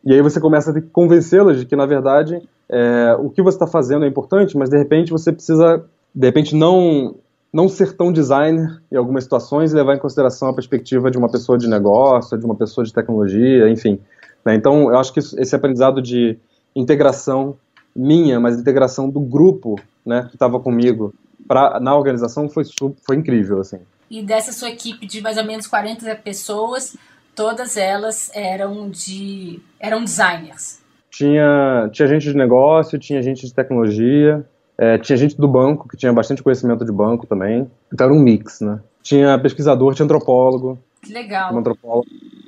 E 0.04 0.14
aí 0.14 0.22
você 0.22 0.40
começa 0.40 0.72
a 0.72 0.74
ter 0.74 0.82
que 0.82 0.90
convencê-las 0.90 1.60
de 1.60 1.66
que, 1.66 1.76
na 1.76 1.86
verdade, 1.86 2.42
é, 2.68 3.16
o 3.20 3.30
que 3.30 3.42
você 3.42 3.56
está 3.56 3.68
fazendo 3.68 4.04
é 4.04 4.08
importante, 4.08 4.58
mas 4.58 4.70
de 4.70 4.78
repente 4.78 5.12
você 5.12 5.32
precisa, 5.32 5.86
de 6.14 6.26
repente, 6.26 6.56
não 6.56 7.16
não 7.54 7.68
ser 7.68 7.94
tão 7.94 8.12
designer 8.12 8.82
em 8.92 8.96
algumas 8.96 9.24
situações 9.24 9.72
e 9.72 9.76
levar 9.76 9.96
em 9.96 10.00
consideração 10.00 10.48
a 10.48 10.54
perspectiva 10.54 11.12
de 11.12 11.18
uma 11.18 11.30
pessoa 11.30 11.58
de 11.58 11.68
negócio, 11.68 12.38
de 12.38 12.46
uma 12.46 12.56
pessoa 12.56 12.86
de 12.86 12.94
tecnologia, 12.94 13.70
enfim. 13.70 14.00
Né? 14.46 14.56
Então, 14.56 14.90
eu 14.90 14.98
acho 14.98 15.14
que 15.14 15.20
esse 15.20 15.56
aprendizado 15.56 16.02
de 16.02 16.38
integração 16.76 17.58
minha, 17.96 18.40
mas 18.40 18.58
integração 18.58 19.10
do 19.10 19.20
grupo 19.20 19.76
né, 20.06 20.28
que 20.30 20.36
estava 20.36 20.60
comigo 20.60 21.14
pra, 21.48 21.80
na 21.80 21.96
organização 21.96 22.50
foi, 22.50 22.64
foi 23.06 23.16
incrível. 23.18 23.60
Assim. 23.60 23.80
E 24.10 24.24
dessa 24.24 24.54
sua 24.54 24.70
equipe 24.70 25.06
de 25.06 25.22
mais 25.22 25.38
ou 25.38 25.44
menos 25.44 25.68
40 25.68 26.16
pessoas, 26.18 26.96
todas 27.36 27.76
elas 27.76 28.32
eram 28.34 28.90
de 28.90 29.60
eram 29.80 30.04
designers? 30.04 30.80
Tinha, 31.10 31.90
tinha 31.92 32.08
gente 32.08 32.24
de 32.24 32.36
negócio, 32.36 32.98
tinha 32.98 33.22
gente 33.22 33.46
de 33.46 33.54
tecnologia, 33.54 34.46
é, 34.82 34.98
tinha 34.98 35.16
gente 35.16 35.38
do 35.38 35.48
banco, 35.48 35.88
que 35.88 35.96
tinha 35.96 36.12
bastante 36.12 36.42
conhecimento 36.42 36.84
de 36.84 36.92
banco 36.92 37.28
também. 37.28 37.70
Então 37.94 38.06
era 38.06 38.14
um 38.16 38.20
mix, 38.20 38.62
né? 38.62 38.80
Tinha 39.04 39.38
pesquisador, 39.38 39.94
tinha 39.94 40.06
antropólogo. 40.06 40.80
Que 41.04 41.14
legal. 41.14 41.54
Um 41.54 41.60
antropólogo. 41.60 42.08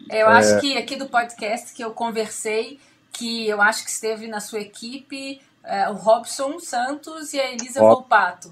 Eu 0.10 0.28
é... 0.28 0.32
acho 0.40 0.60
que 0.60 0.76
aqui 0.76 0.96
do 0.96 1.06
podcast 1.06 1.72
que 1.76 1.84
eu 1.84 1.92
conversei, 1.92 2.80
que 3.12 3.48
eu 3.48 3.62
acho 3.62 3.84
que 3.84 3.92
esteve 3.92 4.26
na 4.26 4.40
sua 4.40 4.62
equipe, 4.62 5.40
é, 5.64 5.88
o 5.90 5.94
Robson 5.94 6.58
Santos 6.58 7.36
e 7.36 7.40
a 7.40 7.52
Elisa 7.52 7.80
Rob... 7.80 7.98
Volpato. 7.98 8.50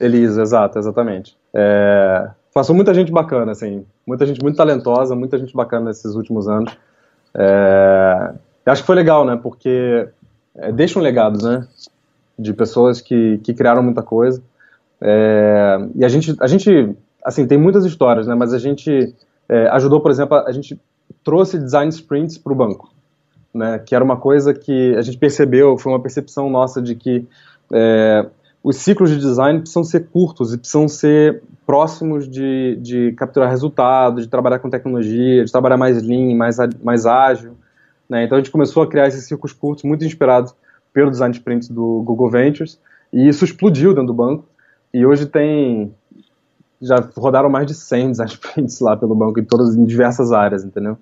Elisa, 0.00 0.42
exato, 0.42 0.76
exatamente. 0.76 1.36
É... 1.54 2.28
Passou 2.52 2.74
muita 2.74 2.92
gente 2.92 3.12
bacana, 3.12 3.52
assim. 3.52 3.86
Muita 4.04 4.26
gente 4.26 4.42
muito 4.42 4.56
talentosa, 4.56 5.14
muita 5.14 5.38
gente 5.38 5.54
bacana 5.54 5.86
nesses 5.86 6.16
últimos 6.16 6.48
anos. 6.48 6.76
É... 7.32 8.34
Acho 8.66 8.82
que 8.82 8.86
foi 8.86 8.96
legal, 8.96 9.24
né? 9.24 9.38
Porque 9.40 10.08
é, 10.56 10.72
deixa 10.72 10.98
um 10.98 11.02
legado, 11.02 11.40
né? 11.40 11.68
De 12.38 12.52
pessoas 12.52 13.00
que, 13.00 13.38
que 13.38 13.54
criaram 13.54 13.82
muita 13.82 14.02
coisa. 14.02 14.42
É, 15.00 15.78
e 15.94 16.04
a 16.04 16.08
gente, 16.08 16.34
a 16.40 16.46
gente, 16.46 16.94
assim, 17.24 17.46
tem 17.46 17.58
muitas 17.58 17.84
histórias, 17.84 18.26
né? 18.26 18.34
Mas 18.34 18.52
a 18.52 18.58
gente 18.58 19.14
é, 19.48 19.68
ajudou, 19.68 20.00
por 20.00 20.10
exemplo, 20.10 20.36
a, 20.36 20.52
gente 20.52 20.80
trouxe 21.24 21.58
design 21.58 21.90
sprints 21.90 22.38
para 22.38 22.52
o 22.52 22.56
banco, 22.56 22.90
né? 23.52 23.78
Que 23.78 23.94
era 23.94 24.04
uma 24.04 24.16
coisa 24.16 24.52
que 24.52 24.94
a 24.96 25.02
gente 25.02 25.18
percebeu, 25.18 25.78
foi 25.78 25.92
uma 25.92 26.00
percepção 26.00 26.50
nossa 26.50 26.80
de 26.80 26.94
que 26.94 27.26
é, 27.72 28.26
os 28.62 28.76
ciclos 28.76 29.10
de 29.10 29.18
design 29.18 29.60
precisam 29.60 29.84
ser 29.84 30.08
curtos 30.08 30.52
e 30.52 30.58
precisam 30.58 30.88
ser 30.88 31.42
próximos 31.64 32.28
de, 32.28 32.76
de 32.80 33.12
capturar 33.12 33.50
resultados, 33.50 34.24
de 34.24 34.28
trabalhar 34.28 34.58
com 34.58 34.70
tecnologia, 34.70 35.44
de 35.44 35.52
trabalhar 35.52 35.76
mais 35.76 36.02
lean, 36.02 36.34
mais, 36.36 36.56
mais 36.82 37.06
ágil. 37.06 37.52
Né? 38.08 38.24
Então 38.24 38.36
a 38.38 38.40
gente 38.40 38.50
começou 38.50 38.82
a 38.82 38.86
criar 38.86 39.08
esses 39.08 39.26
ciclos 39.26 39.52
curtos, 39.52 39.84
muito 39.84 40.04
inspirados 40.04 40.54
pelo 40.96 41.10
design 41.10 41.34
sprint 41.34 41.70
do 41.70 42.00
Google 42.06 42.30
Ventures, 42.30 42.80
e 43.12 43.28
isso 43.28 43.44
explodiu 43.44 43.90
dentro 43.90 44.06
do 44.06 44.14
banco, 44.14 44.48
e 44.94 45.04
hoje 45.04 45.26
tem, 45.26 45.94
já 46.80 46.96
rodaram 47.14 47.50
mais 47.50 47.66
de 47.66 47.74
100 47.74 48.12
design 48.12 48.32
sprints 48.32 48.80
lá 48.80 48.96
pelo 48.96 49.14
banco, 49.14 49.38
em 49.38 49.44
todas, 49.44 49.76
em 49.76 49.84
diversas 49.84 50.32
áreas, 50.32 50.64
entendeu? 50.64 50.96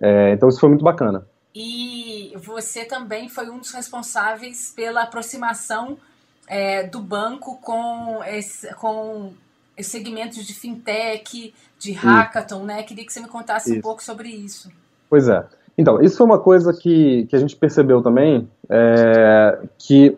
É, 0.00 0.32
então 0.32 0.48
isso 0.48 0.60
foi 0.60 0.68
muito 0.68 0.84
bacana. 0.84 1.26
E 1.52 2.32
você 2.36 2.84
também 2.84 3.28
foi 3.28 3.50
um 3.50 3.58
dos 3.58 3.72
responsáveis 3.72 4.72
pela 4.76 5.02
aproximação 5.02 5.98
é, 6.46 6.84
do 6.84 7.00
banco 7.00 7.58
com, 7.60 8.22
esse, 8.22 8.72
com 8.76 9.32
os 9.76 9.86
segmentos 9.86 10.46
de 10.46 10.54
fintech, 10.54 11.52
de 11.80 11.90
hackathon, 11.90 12.58
isso. 12.58 12.64
né? 12.64 12.82
Queria 12.84 13.04
que 13.04 13.12
você 13.12 13.18
me 13.18 13.26
contasse 13.26 13.70
isso. 13.70 13.78
um 13.80 13.82
pouco 13.82 14.04
sobre 14.04 14.28
isso. 14.28 14.70
Pois 15.08 15.26
é. 15.28 15.44
Então, 15.80 15.98
isso 16.02 16.18
foi 16.18 16.26
uma 16.26 16.38
coisa 16.38 16.74
que, 16.74 17.26
que 17.26 17.34
a 17.34 17.38
gente 17.38 17.56
percebeu 17.56 18.02
também, 18.02 18.46
é, 18.68 19.58
que 19.78 20.14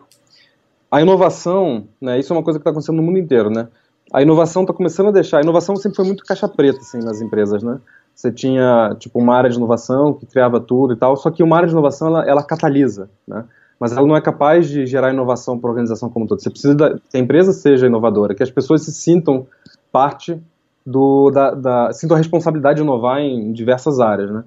a 0.91 1.01
inovação, 1.01 1.85
né, 2.01 2.19
isso 2.19 2.33
é 2.33 2.35
uma 2.35 2.43
coisa 2.43 2.59
que 2.59 2.61
está 2.61 2.71
acontecendo 2.71 2.97
no 2.97 3.03
mundo 3.03 3.17
inteiro, 3.17 3.49
né? 3.49 3.69
A 4.11 4.21
inovação 4.21 4.63
está 4.63 4.73
começando 4.73 5.07
a 5.07 5.11
deixar, 5.11 5.37
a 5.37 5.41
inovação 5.41 5.75
sempre 5.77 5.95
foi 5.95 6.05
muito 6.05 6.23
caixa 6.25 6.47
preta, 6.49 6.79
assim, 6.79 6.99
nas 6.99 7.21
empresas, 7.21 7.63
né? 7.63 7.79
Você 8.13 8.29
tinha, 8.31 8.93
tipo, 8.99 9.17
uma 9.19 9.35
área 9.35 9.49
de 9.49 9.55
inovação 9.55 10.13
que 10.13 10.25
criava 10.25 10.59
tudo 10.59 10.93
e 10.93 10.97
tal, 10.97 11.15
só 11.15 11.31
que 11.31 11.41
uma 11.41 11.55
área 11.55 11.67
de 11.67 11.73
inovação, 11.73 12.09
ela, 12.09 12.25
ela 12.27 12.43
catalisa, 12.43 13.09
né? 13.25 13.45
Mas 13.79 13.91
ela 13.91 14.05
não 14.05 14.15
é 14.15 14.21
capaz 14.21 14.69
de 14.69 14.85
gerar 14.85 15.13
inovação 15.13 15.57
para 15.57 15.69
a 15.69 15.71
organização 15.71 16.09
como 16.09 16.25
um 16.25 16.27
todo. 16.27 16.41
Você 16.41 16.49
precisa 16.49 16.75
da, 16.75 16.91
que 16.91 17.17
a 17.17 17.19
empresa 17.19 17.53
seja 17.53 17.87
inovadora, 17.87 18.35
que 18.35 18.43
as 18.43 18.51
pessoas 18.51 18.83
se 18.83 18.91
sintam 18.91 19.47
parte 19.91 20.39
do, 20.85 21.31
da, 21.31 21.51
da 21.51 21.93
sintam 21.93 22.15
a 22.15 22.17
responsabilidade 22.17 22.77
de 22.77 22.83
inovar 22.83 23.19
em 23.19 23.51
diversas 23.53 23.99
áreas, 23.99 24.29
né? 24.29 24.43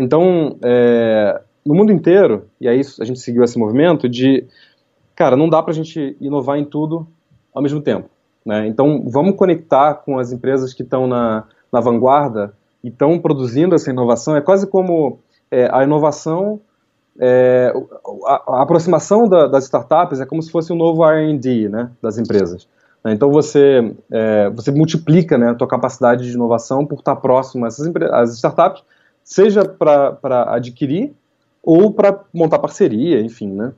Então, 0.00 0.56
é, 0.62 1.42
no 1.64 1.74
mundo 1.74 1.92
inteiro, 1.92 2.46
e 2.58 2.66
aí 2.66 2.80
a 2.98 3.04
gente 3.04 3.20
seguiu 3.20 3.44
esse 3.44 3.58
movimento 3.58 4.08
de, 4.08 4.46
cara, 5.14 5.36
não 5.36 5.46
dá 5.46 5.62
para 5.62 5.72
a 5.72 5.74
gente 5.74 6.16
inovar 6.18 6.58
em 6.58 6.64
tudo 6.64 7.06
ao 7.54 7.62
mesmo 7.62 7.82
tempo. 7.82 8.08
Né? 8.44 8.66
Então, 8.66 9.04
vamos 9.06 9.36
conectar 9.36 9.94
com 9.94 10.18
as 10.18 10.32
empresas 10.32 10.72
que 10.72 10.82
estão 10.82 11.06
na, 11.06 11.44
na 11.70 11.80
vanguarda 11.80 12.54
e 12.82 12.88
estão 12.88 13.18
produzindo 13.18 13.74
essa 13.74 13.90
inovação. 13.90 14.34
É 14.34 14.40
quase 14.40 14.66
como 14.66 15.18
é, 15.50 15.68
a 15.70 15.84
inovação, 15.84 16.60
é, 17.20 17.70
a, 18.26 18.42
a, 18.54 18.62
aproximação 18.62 19.28
da, 19.28 19.46
das 19.46 19.64
startups 19.64 20.18
é 20.18 20.24
como 20.24 20.42
se 20.42 20.50
fosse 20.50 20.72
um 20.72 20.76
novo 20.76 21.04
R&D 21.04 21.68
né, 21.68 21.90
das 22.00 22.16
empresas. 22.16 22.66
Então 23.06 23.30
você, 23.30 23.94
é, 24.10 24.50
você 24.50 24.70
multiplica 24.70 25.38
né, 25.38 25.50
a 25.50 25.54
tua 25.54 25.66
capacidade 25.66 26.24
de 26.24 26.32
inovação 26.32 26.84
por 26.84 26.98
estar 26.98 27.16
próximo 27.16 27.64
a 27.64 27.68
essas 27.68 27.90
as 28.12 28.34
startups 28.34 28.82
seja 29.30 29.64
para 29.64 30.54
adquirir 30.54 31.12
ou 31.62 31.92
para 31.92 32.24
montar 32.34 32.58
parceria, 32.58 33.20
enfim, 33.20 33.48
né? 33.48 33.72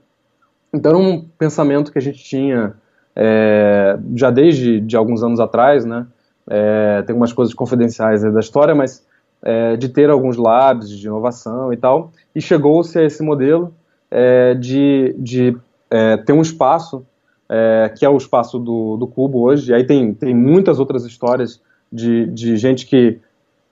Então 0.73 0.91
era 0.91 0.99
um 0.99 1.23
pensamento 1.37 1.91
que 1.91 1.99
a 1.99 2.01
gente 2.01 2.23
tinha 2.23 2.73
é, 3.15 3.95
já 4.15 4.31
desde 4.31 4.79
de 4.79 4.97
alguns 4.97 5.21
anos 5.23 5.39
atrás, 5.39 5.85
né? 5.85 6.07
É, 6.49 7.03
tem 7.03 7.13
algumas 7.13 7.31
coisas 7.31 7.53
confidenciais 7.53 8.23
da 8.23 8.39
história, 8.39 8.73
mas 8.73 9.05
é, 9.43 9.77
de 9.77 9.89
ter 9.89 10.09
alguns 10.09 10.37
labs 10.37 10.89
de 10.89 11.05
inovação 11.05 11.71
e 11.71 11.77
tal, 11.77 12.11
e 12.33 12.41
chegou-se 12.41 12.97
a 12.97 13.03
esse 13.03 13.21
modelo 13.21 13.75
é, 14.09 14.55
de, 14.55 15.15
de 15.19 15.55
é, 15.91 16.17
ter 16.17 16.33
um 16.33 16.41
espaço 16.41 17.05
é, 17.47 17.93
que 17.95 18.03
é 18.03 18.09
o 18.09 18.17
espaço 18.17 18.57
do, 18.57 18.97
do 18.97 19.05
Cubo 19.05 19.43
hoje, 19.43 19.71
e 19.71 19.75
aí 19.75 19.83
tem, 19.83 20.13
tem 20.15 20.33
muitas 20.33 20.79
outras 20.79 21.05
histórias 21.05 21.61
de, 21.91 22.25
de 22.27 22.57
gente 22.57 22.87
que 22.87 23.19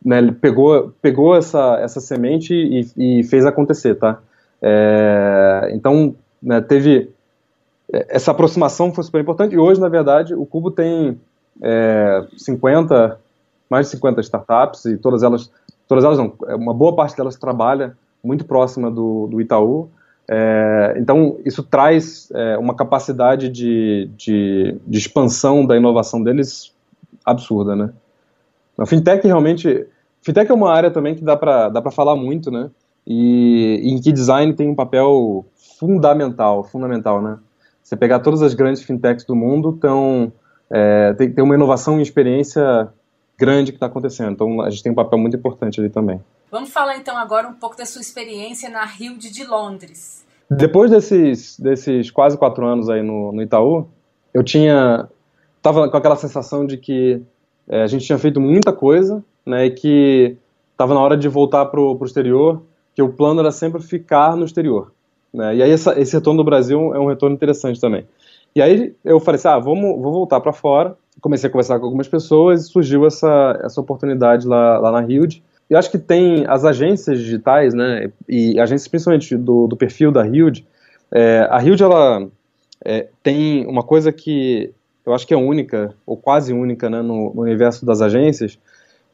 né, 0.04 0.18
ele 0.18 0.32
pegou, 0.32 0.94
pegou 1.02 1.36
essa, 1.36 1.78
essa 1.80 2.02
semente 2.02 2.54
e, 2.54 3.20
e 3.20 3.24
fez 3.24 3.46
acontecer, 3.46 3.96
tá? 3.96 4.20
É, 4.62 5.72
então, 5.74 6.16
né, 6.42 6.62
teve 6.62 7.10
é, 7.92 8.08
essa 8.10 8.32
aproximação 8.32 8.94
foi 8.94 9.04
super 9.04 9.22
importante 9.22 9.54
e 9.54 9.58
hoje, 9.58 9.80
na 9.80 9.90
verdade, 9.90 10.34
o 10.34 10.46
Cubo 10.46 10.72
tem 10.72 11.20
é, 11.62 12.26
50, 12.38 13.20
mais 13.70 13.88
de 13.88 13.92
50 13.92 14.22
startups 14.22 14.86
e 14.86 14.98
todas 14.98 15.24
elas, 15.24 15.52
todas 15.88 16.04
elas 16.04 16.18
não, 16.18 16.34
é, 16.48 16.56
uma 16.56 16.74
boa 16.74 16.96
parte 16.96 17.16
delas 17.16 17.36
trabalha 17.36 17.96
muito 18.24 18.46
próxima 18.46 18.90
do, 18.90 19.28
do 19.28 19.42
Itaú. 19.42 19.90
É, 20.30 20.96
então, 20.98 21.38
isso 21.44 21.62
traz 21.64 22.32
é, 22.34 22.58
uma 22.58 22.76
capacidade 22.76 23.50
de, 23.50 24.10
de, 24.16 24.78
de 24.88 24.98
expansão 24.98 25.66
da 25.66 25.76
inovação 25.76 26.24
deles 26.24 26.74
absurda, 27.26 27.76
né? 27.76 27.92
A 28.78 28.86
fintech 28.86 29.26
realmente, 29.26 29.88
fintech 30.22 30.50
é 30.50 30.54
uma 30.54 30.72
área 30.72 30.92
também 30.92 31.16
que 31.16 31.24
dá 31.24 31.36
para 31.38 31.70
dá 31.70 31.92
falar 31.92 32.16
muito, 32.16 32.50
né? 32.52 32.70
E, 33.06 33.80
e, 33.84 33.92
em 33.92 34.02
que 34.02 34.12
design 34.12 34.54
tem 34.54 34.70
um 34.70 34.76
papel 34.76 35.46
fundamental, 35.80 36.64
fundamental, 36.64 37.22
né? 37.22 37.38
Você 37.84 37.96
pegar 37.96 38.20
todas 38.20 38.42
as 38.42 38.54
grandes 38.54 38.84
fintechs 38.84 39.26
do 39.26 39.36
mundo, 39.36 39.74
tão, 39.74 40.32
é, 40.70 41.14
tem, 41.14 41.32
tem 41.32 41.44
uma 41.44 41.56
inovação 41.56 42.00
e 42.00 42.04
experiência 42.04 42.90
grande 43.38 43.72
que 43.72 43.78
está 43.78 43.88
acontecendo. 43.88 44.32
Então 44.32 44.62
a 44.62 44.70
gente 44.70 44.84
tem 44.84 44.92
um 44.92 44.96
papel 44.96 45.18
muito 45.18 45.36
importante 45.36 45.80
ali 45.80 45.90
também. 45.90 46.22
Vamos 46.52 46.70
falar 46.70 46.98
então 46.98 47.18
agora 47.18 47.48
um 47.48 47.54
pouco 47.54 47.76
da 47.76 47.86
sua 47.86 48.02
experiência 48.02 48.70
na 48.70 48.86
Hilde 48.86 49.32
de 49.32 49.44
Londres. 49.44 50.26
Depois 50.50 50.92
desses, 50.92 51.58
desses 51.60 52.12
quase 52.12 52.38
quatro 52.38 52.66
anos 52.66 52.90
aí 52.90 53.02
no, 53.02 53.32
no 53.32 53.42
Itaú, 53.42 53.88
eu 54.34 54.44
tinha 54.44 55.08
tava 55.62 55.90
com 55.90 55.98
aquela 55.98 56.16
sensação 56.16 56.66
de 56.66 56.78
que 56.78 57.22
é, 57.67 57.82
a 57.82 57.88
gente 57.88 58.06
tinha 58.06 58.17
feito 58.17 58.39
muita 58.39 58.71
coisa, 58.74 59.24
né, 59.45 59.65
e 59.65 59.71
que 59.71 60.38
estava 60.71 60.93
na 60.93 61.00
hora 61.00 61.17
de 61.17 61.28
voltar 61.28 61.65
para 61.65 61.80
o 61.80 61.97
exterior, 62.04 62.62
que 62.95 63.02
o 63.02 63.10
plano 63.10 63.39
era 63.39 63.52
sempre 63.52 63.82
ficar 63.82 64.36
no 64.36 64.45
exterior. 64.45 64.91
Né, 65.34 65.56
e 65.56 65.63
aí 65.63 65.71
essa, 65.71 66.00
esse 66.00 66.13
retorno 66.13 66.43
do 66.43 66.45
Brasil 66.45 66.93
é 66.93 67.00
um 67.00 67.08
retorno 67.08 67.36
interessante 67.36 67.80
também. 67.80 68.06
E 68.56 68.62
aí 68.62 68.93
eu 69.04 69.19
falei 69.19 69.38
assim, 69.38 69.47
ah, 69.47 69.60
vamos, 69.60 70.02
vou 70.02 70.12
voltar 70.12 70.41
para 70.41 70.52
fora. 70.52 70.97
Comecei 71.21 71.47
a 71.47 71.52
conversar 71.52 71.80
com 71.80 71.86
algumas 71.86 72.08
pessoas 72.08 72.62
e 72.62 72.67
surgiu 72.69 73.06
essa, 73.06 73.60
essa 73.63 73.80
oportunidade 73.80 74.45
lá, 74.45 74.78
lá 74.78 74.91
na 74.91 75.10
Hilde. 75.10 75.41
E 75.69 75.76
acho 75.76 75.89
que 75.89 75.97
tem 75.97 76.45
as 76.47 76.65
agências 76.65 77.17
digitais, 77.17 77.74
né, 77.74 78.12
e 78.28 78.60
agências 78.60 78.89
principalmente 78.89 79.38
do, 79.38 79.67
do 79.67 79.78
perfil 79.78 80.12
da 80.12 80.28
Hilde. 80.28 80.67
É, 81.10 81.47
a 81.50 81.63
Hilde, 81.63 81.84
ela 81.84 82.28
é, 82.84 83.08
tem 83.24 83.65
uma 83.67 83.84
coisa 83.84 84.12
que 84.12 84.74
eu 85.06 85.14
acho 85.14 85.26
que 85.26 85.34
é 85.34 85.38
única, 85.38 85.94
ou 86.06 86.16
quase 86.16 86.54
única, 86.54 86.90
né, 86.90 87.02
no, 87.02 87.34
no 87.34 87.42
universo 87.42 87.86
das 87.86 88.02
agências, 88.02 88.58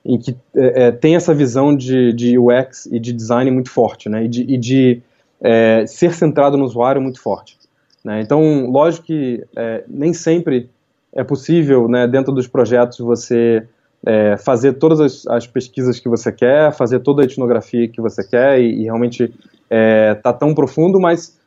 em 0.05 0.17
que 0.17 0.35
é, 0.55 0.87
é 0.87 0.91
tem 0.91 1.15
essa 1.15 1.33
visão 1.33 1.75
de, 1.75 2.13
de 2.13 2.37
UX 2.37 2.85
e 2.87 2.99
de 2.99 3.13
design 3.13 3.49
muito 3.51 3.69
forte, 3.69 4.09
né, 4.09 4.25
e 4.25 4.27
de, 4.27 4.41
e 4.43 4.57
de 4.57 5.01
é, 5.41 5.85
ser 5.87 6.13
centrado 6.13 6.57
no 6.57 6.65
usuário 6.65 7.01
muito 7.01 7.21
forte. 7.21 7.57
Né? 8.03 8.21
Então, 8.21 8.69
lógico 8.69 9.07
que 9.07 9.45
é, 9.55 9.83
nem 9.87 10.13
sempre 10.13 10.69
é 11.13 11.23
possível, 11.23 11.87
né, 11.87 12.07
dentro 12.07 12.31
dos 12.33 12.47
projetos, 12.47 12.99
você 12.99 13.65
é, 14.05 14.37
fazer 14.37 14.73
todas 14.73 14.99
as, 14.99 15.27
as, 15.27 15.47
pesquisas 15.47 15.99
que 15.99 16.07
você 16.07 16.31
quer, 16.31 16.71
fazer 16.71 16.99
toda 16.99 17.21
a 17.21 17.25
etnografia 17.25 17.87
que 17.87 17.99
você 17.99 18.25
quer 18.25 18.59
e, 18.59 18.81
e 18.81 18.83
realmente 18.83 19.33
é, 19.69 20.15
tá 20.15 20.31
tão 20.31 20.53
profundo, 20.53 20.99
mas 20.99 21.37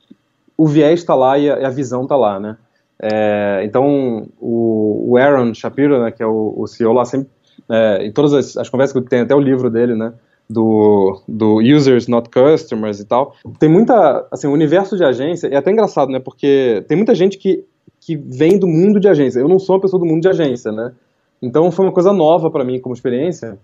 o 0.57 0.67
viés 0.67 1.01
está 1.01 1.15
lá 1.15 1.39
e 1.39 1.49
a, 1.49 1.69
a 1.69 1.71
visão 1.71 2.03
está 2.03 2.17
lá, 2.17 2.39
né? 2.39 2.57
É, 3.03 3.63
então, 3.65 4.29
o, 4.39 5.13
o, 5.13 5.17
Aaron 5.17 5.55
Shapiro, 5.55 6.03
né, 6.03 6.11
que 6.11 6.23
é 6.23 6.27
o, 6.27 6.55
o 6.57 6.67
CEO 6.67 6.93
lá, 6.93 7.05
sempre, 7.05 7.29
é, 7.69 8.07
em 8.07 8.13
todas 8.13 8.35
as, 8.35 8.57
as, 8.59 8.69
conversas 8.69 8.93
que 8.93 8.99
eu 8.99 9.09
tenho, 9.09 9.23
até 9.23 9.35
o 9.35 9.41
livro 9.41 9.71
dele, 9.71 9.95
né, 9.95 10.13
do, 10.49 11.23
do 11.27 11.61
Users 11.61 12.09
Not 12.09 12.29
Customers 12.29 13.01
e 13.01 13.07
tal, 13.07 13.35
tem 13.59 13.71
muita, 13.71 14.27
assim, 14.31 14.47
o 14.47 14.53
universo 14.53 14.99
de 14.99 15.05
agência, 15.05 15.49
é 15.49 15.57
até 15.57 15.71
engraçado, 15.71 16.11
né, 16.11 16.19
porque 16.19 16.85
tem 16.89 16.97
muita 16.97 17.15
gente 17.15 17.39
que, 17.39 17.65
que 18.01 18.17
vem 18.17 18.59
do 18.59 18.67
mundo 18.67 19.01
de 19.01 19.09
agência, 19.09 19.41
eu 19.41 19.49
não 19.49 19.59
sou 19.59 19.77
uma 19.77 19.83
pessoa 19.83 19.99
do 19.99 20.07
mundo 20.07 20.21
de 20.21 20.29
agência, 20.29 20.71
né, 20.71 20.93
então 21.41 21.71
foi 21.71 21.87
uma 21.87 21.93
coisa 21.93 22.13
nova 22.13 22.51
para 22.51 22.65
mim 22.65 22.79
como 22.81 22.95
experiência, 22.95 23.59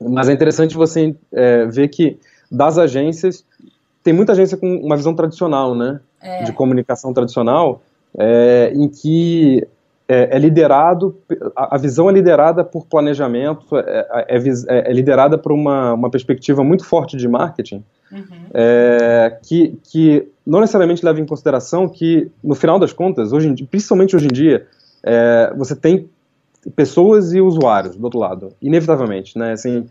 mas 0.00 0.28
é 0.28 0.32
interessante 0.32 0.76
você 0.76 1.14
é, 1.32 1.66
ver 1.66 1.88
que 1.88 2.18
das 2.50 2.78
agências, 2.78 3.44
tem 4.02 4.14
muita 4.14 4.32
agência 4.32 4.56
com 4.56 4.76
uma 4.76 4.96
visão 4.96 5.14
tradicional, 5.14 5.74
né, 5.74 6.00
é. 6.22 6.44
de 6.44 6.52
comunicação 6.52 7.12
tradicional, 7.12 7.82
é, 8.18 8.72
em 8.74 8.88
que 8.88 9.66
é, 10.08 10.36
é, 10.36 10.38
liderado, 10.40 11.16
a, 11.54 11.78
visão 11.78 12.10
é 12.10 12.12
liderada 12.12 12.64
por 12.64 12.84
planejamento, 12.84 13.76
é, 13.76 14.06
é, 14.28 14.38
é, 14.38 14.90
é 14.90 14.92
liderada 14.92 15.38
por 15.38 15.52
uma, 15.52 15.94
uma 15.94 16.10
perspectiva 16.10 16.64
muito 16.64 16.84
forte 16.84 17.16
de 17.16 17.28
marketing, 17.28 17.84
uhum. 18.10 18.26
que, 19.44 19.78
que 19.84 20.28
não 20.44 20.58
necessariamente 20.60 21.04
leva 21.04 21.20
em 21.20 21.24
consideração 21.24 21.88
que, 21.88 22.28
no 22.42 22.56
final 22.56 22.76
das 22.76 22.92
contas, 22.92 23.32
hoje, 23.32 23.54
principalmente 23.70 24.16
hoje 24.16 24.26
em 24.26 24.32
dia, 24.32 24.66
você 25.56 25.76
tem 25.76 26.08
pessoas 26.74 27.32
e 27.32 27.40
usuários 27.40 27.94
do 27.94 28.02
outro 28.02 28.18
lado, 28.18 28.52
inevitavelmente, 28.60 29.38
né? 29.38 29.52
Assim, 29.52 29.86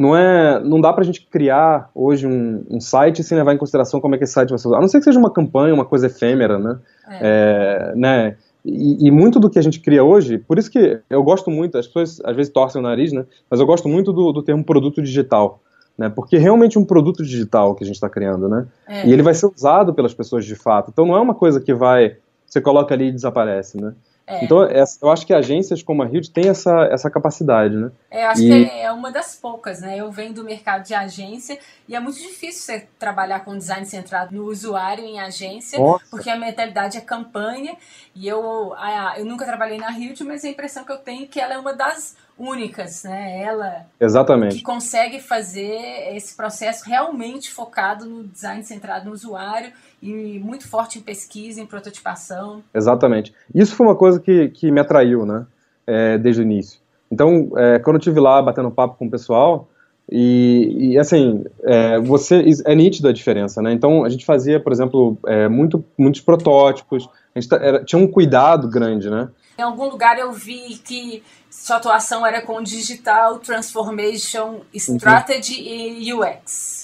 não 0.00 0.16
é, 0.16 0.58
não 0.64 0.80
dá 0.80 0.94
para 0.94 1.02
a 1.02 1.04
gente 1.04 1.26
criar 1.26 1.90
hoje 1.94 2.26
um, 2.26 2.64
um, 2.70 2.80
site 2.80 3.22
sem 3.22 3.36
levar 3.36 3.52
em 3.52 3.58
consideração 3.58 4.00
como 4.00 4.14
é 4.14 4.18
que 4.18 4.24
esse 4.24 4.32
site 4.32 4.48
vai 4.48 4.58
ser 4.58 4.68
usado. 4.68 4.78
A 4.78 4.80
não 4.80 4.88
ser 4.88 4.96
que 4.96 5.04
seja 5.04 5.18
uma 5.18 5.30
campanha, 5.30 5.74
uma 5.74 5.84
coisa 5.84 6.06
efêmera, 6.06 6.58
né? 6.58 6.78
É. 7.06 7.18
É, 7.20 7.94
né? 7.94 8.36
E, 8.64 9.08
e, 9.08 9.10
muito 9.10 9.38
do 9.38 9.50
que 9.50 9.58
a 9.58 9.62
gente 9.62 9.78
cria 9.78 10.02
hoje, 10.02 10.38
por 10.38 10.58
isso 10.58 10.70
que 10.70 10.98
eu 11.10 11.22
gosto 11.22 11.50
muito, 11.50 11.76
as 11.76 11.86
pessoas 11.86 12.18
às 12.24 12.34
vezes 12.34 12.50
torcem 12.50 12.80
o 12.80 12.82
nariz, 12.82 13.12
né? 13.12 13.26
Mas 13.50 13.60
eu 13.60 13.66
gosto 13.66 13.90
muito 13.90 14.10
do, 14.10 14.32
do 14.32 14.42
termo 14.42 14.64
produto 14.64 15.02
digital. 15.02 15.60
Né, 15.98 16.08
porque 16.08 16.36
é 16.36 16.38
realmente 16.38 16.78
um 16.78 16.84
produto 16.84 17.22
digital 17.22 17.74
que 17.74 17.84
a 17.84 17.86
gente 17.86 17.96
está 17.96 18.08
criando, 18.08 18.48
né? 18.48 18.66
É. 18.88 19.06
E 19.06 19.12
ele 19.12 19.22
vai 19.22 19.34
ser 19.34 19.44
usado 19.54 19.92
pelas 19.92 20.14
pessoas 20.14 20.46
de 20.46 20.54
fato. 20.54 20.90
Então 20.90 21.04
não 21.04 21.14
é 21.14 21.20
uma 21.20 21.34
coisa 21.34 21.60
que 21.60 21.74
vai, 21.74 22.16
você 22.46 22.58
coloca 22.58 22.94
ali 22.94 23.08
e 23.08 23.12
desaparece, 23.12 23.78
né? 23.78 23.92
É. 24.26 24.44
Então, 24.44 24.62
eu 24.62 25.10
acho 25.10 25.26
que 25.26 25.34
agências 25.34 25.82
como 25.82 26.02
a 26.02 26.06
Hild 26.06 26.30
têm 26.30 26.48
essa, 26.48 26.84
essa 26.92 27.10
capacidade, 27.10 27.74
né? 27.74 27.90
É, 28.08 28.24
eu 28.24 28.28
acho 28.28 28.42
e... 28.42 28.48
que 28.48 28.70
é 28.80 28.92
uma 28.92 29.10
das 29.10 29.34
poucas, 29.34 29.80
né? 29.80 29.96
Eu 29.98 30.10
venho 30.10 30.32
do 30.32 30.44
mercado 30.44 30.84
de 30.84 30.94
agência 30.94 31.58
e 31.88 31.96
é 31.96 32.00
muito 32.00 32.18
difícil 32.18 32.62
você 32.62 32.86
trabalhar 32.98 33.40
com 33.40 33.58
design 33.58 33.84
centrado 33.84 34.34
no 34.34 34.44
usuário 34.44 35.04
em 35.04 35.18
agência, 35.18 35.80
Nossa. 35.80 36.04
porque 36.10 36.30
a 36.30 36.36
mentalidade 36.36 36.96
é 36.96 37.00
campanha 37.00 37.76
e 38.14 38.28
eu, 38.28 38.72
eu 39.16 39.24
nunca 39.24 39.44
trabalhei 39.44 39.78
na 39.78 39.90
Hild, 39.90 40.22
mas 40.22 40.44
a 40.44 40.48
impressão 40.48 40.84
que 40.84 40.92
eu 40.92 40.98
tenho 40.98 41.24
é 41.24 41.26
que 41.26 41.40
ela 41.40 41.54
é 41.54 41.58
uma 41.58 41.74
das 41.74 42.16
únicas, 42.40 43.04
né? 43.04 43.42
Ela 43.42 43.86
Exatamente. 44.00 44.56
que 44.56 44.62
consegue 44.62 45.20
fazer 45.20 46.14
esse 46.14 46.34
processo 46.34 46.88
realmente 46.88 47.50
focado 47.50 48.06
no 48.06 48.24
design 48.24 48.64
centrado 48.64 49.06
no 49.06 49.12
usuário 49.12 49.72
e 50.02 50.38
muito 50.38 50.68
forte 50.68 50.98
em 50.98 51.02
pesquisa, 51.02 51.60
em 51.60 51.66
prototipação. 51.66 52.62
Exatamente. 52.74 53.34
Isso 53.54 53.74
foi 53.74 53.86
uma 53.86 53.96
coisa 53.96 54.20
que, 54.20 54.48
que 54.48 54.70
me 54.70 54.80
atraiu, 54.80 55.26
né? 55.26 55.46
É, 55.86 56.18
desde 56.18 56.42
o 56.42 56.44
início. 56.44 56.80
Então, 57.10 57.50
é, 57.56 57.78
quando 57.78 57.96
eu 57.96 58.00
estive 58.00 58.20
lá 58.20 58.40
batendo 58.40 58.70
papo 58.70 58.96
com 58.96 59.06
o 59.06 59.10
pessoal, 59.10 59.68
e, 60.10 60.92
e 60.92 60.98
assim, 60.98 61.44
é, 61.62 61.98
você 62.00 62.44
é 62.64 62.74
nítida 62.74 63.10
a 63.10 63.12
diferença, 63.12 63.62
né? 63.62 63.72
Então, 63.72 64.04
a 64.04 64.08
gente 64.08 64.24
fazia, 64.24 64.58
por 64.58 64.72
exemplo, 64.72 65.18
é, 65.26 65.48
muito, 65.48 65.84
muitos 65.96 66.20
protótipos, 66.20 67.08
a 67.34 67.40
gente 67.40 67.52
era, 67.54 67.84
tinha 67.84 68.00
um 68.00 68.06
cuidado 68.06 68.68
grande, 68.68 69.08
né? 69.08 69.28
Em 69.58 69.62
algum 69.62 69.88
lugar 69.88 70.18
eu 70.18 70.32
vi 70.32 70.80
que 70.84 71.22
sua 71.50 71.76
atuação 71.76 72.26
era 72.26 72.40
com 72.40 72.62
Digital 72.62 73.38
Transformation 73.38 74.60
Strategy 74.72 75.60
uhum. 75.60 76.00
e 76.00 76.14
UX. 76.14 76.79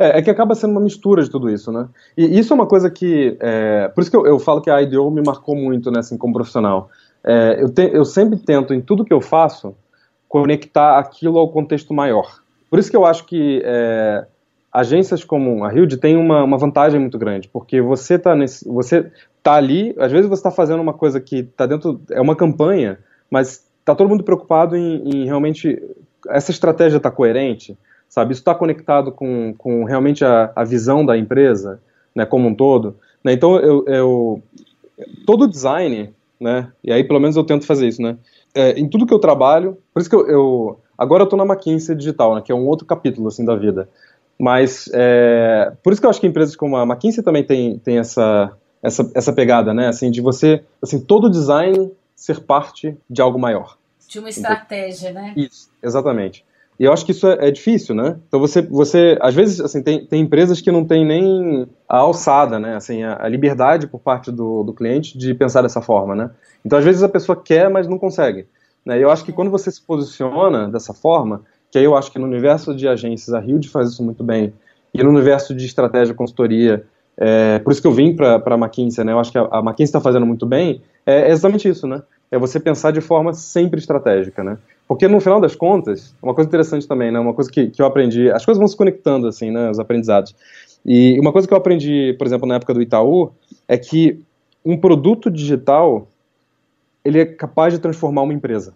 É, 0.00 0.20
é, 0.20 0.22
que 0.22 0.30
acaba 0.30 0.54
sendo 0.54 0.70
uma 0.70 0.80
mistura 0.80 1.24
de 1.24 1.28
tudo 1.28 1.50
isso, 1.50 1.72
né? 1.72 1.88
E 2.16 2.38
isso 2.38 2.52
é 2.52 2.54
uma 2.54 2.68
coisa 2.68 2.88
que. 2.88 3.36
É, 3.40 3.88
por 3.88 4.00
isso 4.00 4.10
que 4.10 4.16
eu, 4.16 4.24
eu, 4.24 4.38
falo 4.38 4.62
que 4.62 4.70
a 4.70 4.80
IDEO 4.80 5.10
me 5.10 5.20
marcou 5.20 5.56
muito, 5.56 5.90
né, 5.90 5.98
assim, 5.98 6.16
como 6.16 6.34
profissional. 6.34 6.88
É, 7.24 7.60
eu, 7.60 7.68
te, 7.68 7.90
eu 7.92 8.04
sempre 8.04 8.38
tento, 8.38 8.72
em 8.72 8.80
tudo 8.80 9.04
que 9.04 9.12
eu 9.12 9.20
faço, 9.20 9.74
conectar 10.28 10.98
aquilo 10.98 11.36
ao 11.36 11.50
contexto 11.50 11.92
maior. 11.92 12.40
Por 12.70 12.78
isso 12.78 12.88
que 12.88 12.96
eu 12.96 13.04
acho 13.04 13.26
que 13.26 13.60
é, 13.64 14.24
agências 14.72 15.24
como 15.24 15.64
a 15.64 15.74
Hilde 15.74 15.96
tem 15.96 16.16
uma, 16.16 16.44
uma 16.44 16.58
vantagem 16.58 17.00
muito 17.00 17.18
grande, 17.18 17.48
porque 17.48 17.80
você 17.80 18.14
está 18.14 18.36
você 18.66 19.10
tá 19.42 19.54
ali, 19.54 19.96
às 19.98 20.12
vezes 20.12 20.28
você 20.28 20.40
está 20.40 20.50
fazendo 20.50 20.80
uma 20.80 20.94
coisa 20.94 21.20
que 21.20 21.38
está 21.40 21.66
dentro, 21.66 22.00
é 22.10 22.20
uma 22.20 22.36
campanha, 22.36 22.98
mas 23.28 23.66
está 23.80 23.94
todo 23.96 24.08
mundo 24.08 24.22
preocupado 24.22 24.76
em, 24.76 25.08
em 25.08 25.24
realmente 25.24 25.82
essa 26.28 26.50
estratégia 26.50 26.98
está 26.98 27.10
coerente, 27.10 27.76
sabe? 28.08 28.32
Isso 28.32 28.40
está 28.40 28.54
conectado 28.54 29.12
com, 29.12 29.54
com 29.56 29.84
realmente 29.84 30.24
a, 30.24 30.50
a 30.54 30.64
visão 30.64 31.04
da 31.04 31.16
empresa, 31.16 31.80
né, 32.14 32.24
como 32.24 32.48
um 32.48 32.54
todo. 32.54 32.96
Né? 33.22 33.32
Então, 33.32 33.58
eu, 33.58 33.84
eu, 33.86 34.42
todo 35.26 35.48
design, 35.48 36.12
né, 36.40 36.72
e 36.82 36.92
aí 36.92 37.04
pelo 37.04 37.20
menos 37.20 37.36
eu 37.36 37.44
tento 37.44 37.66
fazer 37.66 37.88
isso, 37.88 38.02
né, 38.02 38.16
é, 38.54 38.72
em 38.72 38.88
tudo 38.88 39.06
que 39.06 39.14
eu 39.14 39.18
trabalho, 39.18 39.76
por 39.92 40.00
isso 40.00 40.08
que 40.08 40.16
eu, 40.16 40.26
eu 40.28 40.80
agora 40.96 41.22
eu 41.22 41.24
estou 41.24 41.38
na 41.38 41.44
McKinsey 41.44 41.94
Digital, 41.94 42.34
né, 42.34 42.42
que 42.42 42.50
é 42.50 42.54
um 42.54 42.66
outro 42.66 42.86
capítulo, 42.86 43.28
assim, 43.28 43.44
da 43.44 43.54
vida, 43.54 43.88
mas 44.38 44.88
é, 44.94 45.72
por 45.82 45.92
isso 45.92 46.00
que 46.00 46.06
eu 46.06 46.10
acho 46.10 46.20
que 46.20 46.26
empresas 46.26 46.56
como 46.56 46.76
a 46.76 46.84
McKinsey 46.84 47.22
também 47.22 47.44
tem, 47.44 47.78
tem 47.78 47.98
essa, 47.98 48.52
essa, 48.82 49.10
essa 49.14 49.32
pegada, 49.32 49.74
né, 49.74 49.88
assim, 49.88 50.10
de 50.10 50.20
você, 50.20 50.64
assim, 50.82 51.00
todo 51.00 51.30
design 51.30 51.90
ser 52.14 52.40
parte 52.40 52.96
de 53.08 53.22
algo 53.22 53.38
maior. 53.38 53.76
De 54.08 54.18
uma 54.18 54.30
estratégia, 54.30 55.12
né? 55.12 55.34
Isso, 55.36 55.70
exatamente. 55.82 56.44
E 56.78 56.84
eu 56.84 56.92
acho 56.92 57.04
que 57.04 57.10
isso 57.10 57.26
é, 57.26 57.48
é, 57.48 57.50
difícil, 57.50 57.94
né? 57.94 58.16
Então 58.28 58.38
você, 58.38 58.62
você 58.62 59.18
às 59.20 59.34
vezes, 59.34 59.60
assim, 59.60 59.82
tem, 59.82 60.06
tem 60.06 60.22
empresas 60.22 60.60
que 60.60 60.70
não 60.70 60.84
têm 60.84 61.04
nem 61.04 61.66
a 61.88 61.98
alçada, 61.98 62.58
né? 62.58 62.76
Assim, 62.76 63.02
a, 63.02 63.24
a 63.24 63.28
liberdade 63.28 63.88
por 63.88 63.98
parte 63.98 64.30
do, 64.30 64.62
do 64.62 64.72
cliente 64.72 65.18
de 65.18 65.34
pensar 65.34 65.62
dessa 65.62 65.82
forma, 65.82 66.14
né? 66.14 66.30
Então 66.64 66.78
às 66.78 66.84
vezes 66.84 67.02
a 67.02 67.08
pessoa 67.08 67.34
quer, 67.34 67.68
mas 67.68 67.88
não 67.88 67.98
consegue. 67.98 68.46
Né? 68.86 68.98
E 68.98 69.02
eu 69.02 69.10
acho 69.10 69.24
que 69.24 69.32
quando 69.32 69.50
você 69.50 69.70
se 69.72 69.82
posiciona 69.82 70.68
dessa 70.68 70.94
forma, 70.94 71.42
que 71.70 71.78
aí 71.78 71.84
eu 71.84 71.96
acho 71.96 72.12
que 72.12 72.18
no 72.18 72.26
universo 72.26 72.74
de 72.74 72.86
agências 72.86 73.34
a 73.34 73.44
Hilde 73.44 73.68
faz 73.68 73.90
isso 73.90 74.02
muito 74.04 74.22
bem, 74.22 74.52
e 74.94 75.02
no 75.02 75.10
universo 75.10 75.54
de 75.54 75.66
estratégia, 75.66 76.14
consultoria, 76.14 76.84
é, 77.16 77.58
por 77.58 77.72
isso 77.72 77.82
que 77.82 77.88
eu 77.88 77.92
vim 77.92 78.14
para 78.14 78.36
a 78.36 78.54
McKinsey, 78.54 79.04
né? 79.04 79.12
Eu 79.12 79.18
acho 79.18 79.32
que 79.32 79.38
a, 79.38 79.48
a 79.50 79.58
McKinsey 79.58 79.84
está 79.84 80.00
fazendo 80.00 80.24
muito 80.24 80.46
bem, 80.46 80.80
é, 81.04 81.22
é 81.22 81.30
exatamente 81.30 81.68
isso, 81.68 81.88
né? 81.88 82.02
é 82.30 82.38
você 82.38 82.60
pensar 82.60 82.90
de 82.92 83.00
forma 83.00 83.32
sempre 83.32 83.80
estratégica, 83.80 84.44
né? 84.44 84.58
Porque 84.88 85.06
no 85.06 85.20
final 85.20 85.38
das 85.38 85.54
contas, 85.54 86.16
uma 86.22 86.34
coisa 86.34 86.48
interessante 86.48 86.88
também, 86.88 87.12
né? 87.12 87.20
Uma 87.20 87.34
coisa 87.34 87.50
que, 87.50 87.68
que 87.68 87.82
eu 87.82 87.84
aprendi, 87.84 88.30
as 88.30 88.42
coisas 88.42 88.58
vão 88.58 88.66
se 88.66 88.74
conectando 88.74 89.28
assim, 89.28 89.50
né? 89.50 89.70
Os 89.70 89.78
aprendizados. 89.78 90.34
E 90.84 91.20
uma 91.20 91.30
coisa 91.30 91.46
que 91.46 91.52
eu 91.52 91.58
aprendi, 91.58 92.14
por 92.18 92.26
exemplo, 92.26 92.48
na 92.48 92.54
época 92.54 92.72
do 92.72 92.80
Itaú, 92.80 93.30
é 93.68 93.76
que 93.76 94.24
um 94.64 94.78
produto 94.78 95.30
digital 95.30 96.08
ele 97.04 97.20
é 97.20 97.26
capaz 97.26 97.74
de 97.74 97.78
transformar 97.78 98.22
uma 98.22 98.32
empresa. 98.32 98.72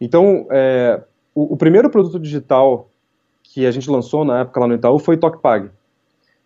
Então, 0.00 0.46
é, 0.50 1.00
o, 1.32 1.54
o, 1.54 1.56
primeiro 1.56 1.88
produto 1.90 2.18
digital 2.18 2.90
que 3.42 3.66
a 3.66 3.70
gente 3.70 3.88
lançou 3.88 4.24
na 4.24 4.40
época 4.40 4.60
lá 4.60 4.66
no 4.66 4.74
Itaú 4.74 4.98
foi 4.98 5.14
o 5.14 5.20
TokPag. 5.20 5.70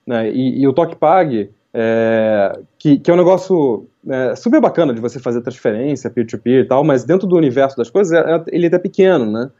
Né? 0.06 0.30
E, 0.30 0.60
e 0.60 0.68
o 0.68 0.72
TokPag 0.72 1.50
é, 1.74 2.58
que, 2.78 2.98
que, 2.98 3.10
é 3.10 3.14
um 3.14 3.16
negócio 3.16 3.86
é, 4.08 4.36
super 4.36 4.60
bacana 4.60 4.92
de 4.92 5.00
você 5.00 5.18
fazer 5.18 5.40
transferência, 5.40 6.10
peer-to-peer 6.10 6.56
-peer 6.60 6.64
e 6.64 6.68
tal, 6.68 6.84
mas 6.84 7.04
dentro 7.04 7.26
do 7.26 7.36
universo 7.36 7.76
das 7.76 7.88
coisas, 7.88 8.12
é, 8.12 8.18
é 8.18 8.44
ele 8.48 8.64
é 8.64 8.68
até 8.68 8.78
pequeno, 8.78 9.30
né? 9.30 9.50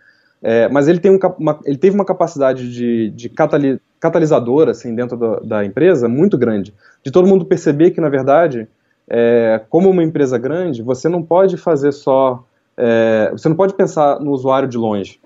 É, 0.42 0.68
mas 0.68 0.88
ele, 0.88 0.98
tem 0.98 1.10
um, 1.12 1.18
uma, 1.38 1.60
ele 1.64 1.78
teve 1.78 1.94
uma 1.94 2.04
capacidade 2.04 2.70
de, 2.70 3.10
de 3.10 3.28
catali, 3.28 3.80
assim, 4.68 4.92
dentro 4.94 5.16
do, 5.16 5.40
da 5.40 5.64
empresa 5.64 6.08
muito 6.08 6.36
grande, 6.36 6.74
de 7.02 7.12
todo 7.12 7.28
mundo 7.28 7.44
perceber 7.44 7.92
que, 7.92 8.00
na 8.00 8.08
verdade, 8.08 8.66
é, 9.08 9.60
como 9.70 9.88
uma 9.88 10.02
empresa 10.02 10.36
grande, 10.38 10.82
você 10.82 11.08
não 11.08 11.22
pode 11.22 11.56
fazer 11.56 11.92
só. 11.92 12.44
você 13.30 13.48
não 13.48 13.54
pode 13.54 13.74
pensar 13.74 14.18
no 14.18 14.32
usuário 14.32 14.68
de 14.68 14.76
longe. 14.76 15.20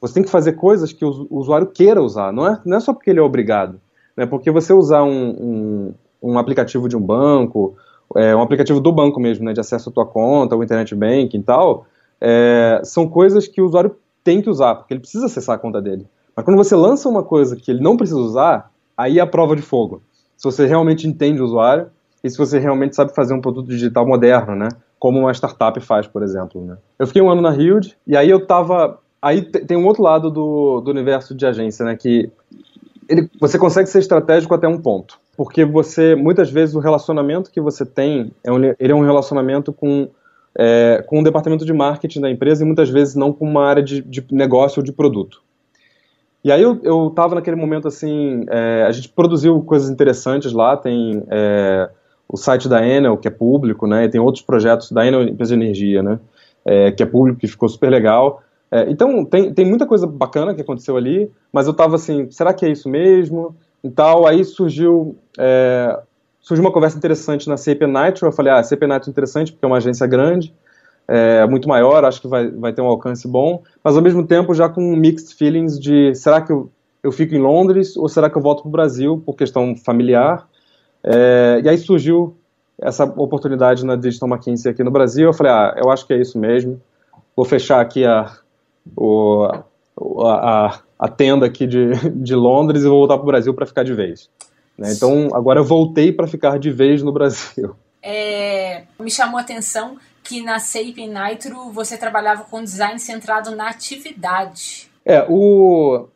Você 0.00 0.14
tem 0.14 0.22
que 0.22 0.30
fazer 0.30 0.54
coisas 0.54 0.92
que 0.92 1.04
o, 1.04 1.28
usuário 1.30 1.68
queira 1.68 2.02
usar, 2.02 2.32
não 2.32 2.46
é, 2.46 2.60
não 2.64 2.78
é 2.78 2.80
só 2.80 2.92
porque 2.92 3.10
ele 3.10 3.20
é 3.20 3.22
obrigado. 3.22 3.80
Né? 4.16 4.26
Porque 4.26 4.50
você 4.50 4.72
usar 4.72 5.04
um, 5.04 5.28
um 5.30 5.94
um 6.22 6.38
aplicativo 6.38 6.88
de 6.88 6.96
um 6.96 7.00
banco 7.00 7.76
é, 8.16 8.34
um 8.34 8.42
aplicativo 8.42 8.80
do 8.80 8.92
banco 8.92 9.20
mesmo, 9.20 9.44
né, 9.44 9.52
de 9.52 9.60
acesso 9.60 9.88
à 9.88 9.92
tua 9.92 10.06
conta, 10.06 10.56
o 10.56 10.62
internet 10.62 10.94
banking 10.94 11.38
e 11.38 11.42
tal, 11.42 11.86
é, 12.20 12.80
são 12.84 13.08
coisas 13.08 13.48
que 13.48 13.60
o 13.60 13.66
usuário 13.66 13.96
tem 14.22 14.40
que 14.40 14.50
usar, 14.50 14.74
porque 14.76 14.94
ele 14.94 15.00
precisa 15.00 15.26
acessar 15.26 15.56
a 15.56 15.58
conta 15.58 15.80
dele. 15.80 16.06
Mas 16.34 16.44
quando 16.44 16.56
você 16.56 16.74
lança 16.76 17.08
uma 17.08 17.22
coisa 17.22 17.56
que 17.56 17.70
ele 17.70 17.80
não 17.80 17.96
precisa 17.96 18.18
usar, 18.18 18.70
aí 18.96 19.18
é 19.18 19.22
a 19.22 19.26
prova 19.26 19.56
de 19.56 19.62
fogo. 19.62 20.02
Se 20.36 20.44
você 20.44 20.66
realmente 20.66 21.06
entende 21.06 21.40
o 21.40 21.44
usuário 21.44 21.88
e 22.22 22.30
se 22.30 22.38
você 22.38 22.58
realmente 22.58 22.96
sabe 22.96 23.14
fazer 23.14 23.34
um 23.34 23.40
produto 23.40 23.68
digital 23.68 24.06
moderno, 24.06 24.54
né? 24.54 24.68
Como 24.98 25.18
uma 25.18 25.32
startup 25.32 25.78
faz, 25.80 26.06
por 26.06 26.22
exemplo. 26.22 26.64
Né? 26.64 26.76
Eu 26.98 27.06
fiquei 27.06 27.20
um 27.20 27.30
ano 27.30 27.42
na 27.42 27.54
Hild 27.54 27.96
e 28.06 28.16
aí 28.16 28.30
eu 28.30 28.46
tava. 28.46 28.98
Aí 29.20 29.42
tem 29.42 29.76
um 29.76 29.86
outro 29.86 30.02
lado 30.02 30.30
do, 30.30 30.80
do 30.80 30.90
universo 30.90 31.34
de 31.34 31.44
agência, 31.44 31.84
né? 31.84 31.96
Que 31.96 32.30
ele, 33.08 33.28
você 33.40 33.58
consegue 33.58 33.88
ser 33.88 33.98
estratégico 33.98 34.54
até 34.54 34.66
um 34.66 34.80
ponto. 34.80 35.18
Porque 35.36 35.64
você, 35.64 36.14
muitas 36.14 36.50
vezes, 36.50 36.74
o 36.74 36.78
relacionamento 36.78 37.50
que 37.50 37.60
você 37.60 37.86
tem, 37.86 38.32
é 38.44 38.52
um, 38.52 38.62
ele 38.64 38.92
é 38.92 38.94
um 38.94 39.04
relacionamento 39.04 39.72
com, 39.72 40.08
é, 40.56 41.02
com 41.06 41.20
o 41.20 41.24
departamento 41.24 41.64
de 41.64 41.72
marketing 41.72 42.20
da 42.20 42.30
empresa 42.30 42.62
e 42.62 42.66
muitas 42.66 42.90
vezes 42.90 43.14
não 43.14 43.32
com 43.32 43.46
uma 43.46 43.66
área 43.66 43.82
de, 43.82 44.02
de 44.02 44.24
negócio 44.30 44.80
ou 44.80 44.84
de 44.84 44.92
produto. 44.92 45.42
E 46.44 46.50
aí 46.50 46.60
eu, 46.60 46.80
eu 46.82 47.10
tava 47.14 47.36
naquele 47.36 47.56
momento 47.56 47.86
assim, 47.86 48.44
é, 48.48 48.84
a 48.86 48.90
gente 48.90 49.08
produziu 49.08 49.62
coisas 49.62 49.88
interessantes 49.88 50.52
lá, 50.52 50.76
tem 50.76 51.22
é, 51.30 51.88
o 52.28 52.36
site 52.36 52.68
da 52.68 52.84
Enel, 52.84 53.16
que 53.16 53.28
é 53.28 53.30
público, 53.30 53.86
né, 53.86 54.04
e 54.04 54.08
tem 54.08 54.20
outros 54.20 54.44
projetos 54.44 54.90
da 54.90 55.06
Enel 55.06 55.22
Empresa 55.22 55.56
de 55.56 55.62
Energia, 55.62 56.02
né, 56.02 56.18
é, 56.64 56.90
que 56.90 57.02
é 57.02 57.06
público, 57.06 57.38
que 57.38 57.46
ficou 57.46 57.68
super 57.68 57.88
legal. 57.88 58.42
É, 58.72 58.90
então, 58.90 59.24
tem, 59.24 59.54
tem 59.54 59.64
muita 59.64 59.86
coisa 59.86 60.04
bacana 60.06 60.52
que 60.52 60.60
aconteceu 60.60 60.96
ali, 60.96 61.30
mas 61.52 61.68
eu 61.68 61.74
tava 61.74 61.94
assim, 61.94 62.28
será 62.30 62.52
que 62.52 62.66
é 62.66 62.70
isso 62.70 62.88
mesmo? 62.88 63.54
E 63.82 63.90
tal, 63.90 64.26
aí 64.26 64.44
surgiu, 64.44 65.16
é, 65.38 65.98
surgiu 66.40 66.64
uma 66.64 66.72
conversa 66.72 66.96
interessante 66.96 67.48
na 67.48 67.56
CP 67.56 67.86
Nitro, 67.86 68.28
eu 68.28 68.32
falei, 68.32 68.52
ah, 68.52 68.62
CP 68.62 68.86
Nitro 68.86 69.08
é 69.08 69.10
interessante 69.10 69.52
porque 69.52 69.64
é 69.64 69.68
uma 69.68 69.78
agência 69.78 70.06
grande, 70.06 70.54
é, 71.08 71.46
muito 71.46 71.68
maior, 71.68 72.04
acho 72.04 72.20
que 72.20 72.28
vai, 72.28 72.48
vai 72.48 72.72
ter 72.72 72.80
um 72.80 72.86
alcance 72.86 73.26
bom, 73.26 73.62
mas 73.82 73.96
ao 73.96 74.02
mesmo 74.02 74.24
tempo 74.24 74.54
já 74.54 74.68
com 74.68 74.80
mixed 74.94 75.34
feelings 75.34 75.78
de 75.78 76.14
será 76.14 76.40
que 76.40 76.52
eu, 76.52 76.70
eu 77.02 77.10
fico 77.10 77.34
em 77.34 77.40
Londres 77.40 77.96
ou 77.96 78.08
será 78.08 78.30
que 78.30 78.36
eu 78.36 78.42
volto 78.42 78.62
para 78.62 78.68
o 78.68 78.72
Brasil 78.72 79.22
por 79.26 79.34
questão 79.34 79.74
familiar? 79.76 80.46
É, 81.02 81.60
e 81.64 81.68
aí 81.68 81.76
surgiu 81.76 82.36
essa 82.80 83.04
oportunidade 83.04 83.84
na 83.84 83.96
Digital 83.96 84.28
McKinsey 84.28 84.70
aqui 84.70 84.82
no 84.82 84.90
Brasil. 84.90 85.26
Eu 85.26 85.32
falei, 85.32 85.52
ah, 85.52 85.74
eu 85.76 85.90
acho 85.90 86.06
que 86.06 86.12
é 86.12 86.20
isso 86.20 86.38
mesmo. 86.38 86.80
Vou 87.34 87.44
fechar 87.44 87.80
aqui 87.80 88.04
a, 88.04 88.32
o, 88.96 89.48
a, 90.26 90.80
a, 90.98 91.08
tenda 91.08 91.46
aqui 91.46 91.66
de, 91.66 91.92
de 92.10 92.34
Londres 92.34 92.82
e 92.82 92.88
vou 92.88 92.98
voltar 92.98 93.16
para 93.16 93.24
o 93.24 93.26
Brasil 93.26 93.54
para 93.54 93.66
ficar 93.66 93.82
de 93.82 93.94
vez. 93.94 94.28
Né? 94.76 94.92
Então 94.92 95.28
agora 95.32 95.60
eu 95.60 95.64
voltei 95.64 96.12
para 96.12 96.26
ficar 96.26 96.58
de 96.58 96.70
vez 96.70 97.02
no 97.02 97.12
Brasil. 97.12 97.76
É, 98.02 98.84
me 98.98 99.10
chamou 99.10 99.38
a 99.38 99.42
atenção 99.42 99.96
que 100.24 100.42
na 100.42 100.58
SAP 100.58 100.98
Nitro 100.98 101.70
você 101.72 101.96
trabalhava 101.96 102.44
com 102.44 102.62
design 102.62 102.98
centrado 102.98 103.54
na 103.54 103.68
atividade. 103.68 104.90
É, 105.04 105.24
o, 105.28 106.06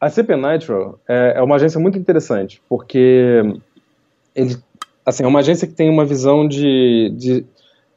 a 0.00 0.10
CP 0.10 0.36
Nitro 0.36 0.98
é, 1.08 1.34
é 1.36 1.42
uma 1.42 1.56
agência 1.56 1.80
muito 1.80 1.98
interessante, 1.98 2.60
porque 2.68 3.42
ele, 4.34 4.56
assim, 5.06 5.22
é 5.24 5.26
uma 5.26 5.38
agência 5.38 5.66
que 5.66 5.74
tem 5.74 5.88
uma 5.88 6.04
visão 6.04 6.46
de, 6.46 7.12
de, 7.16 7.46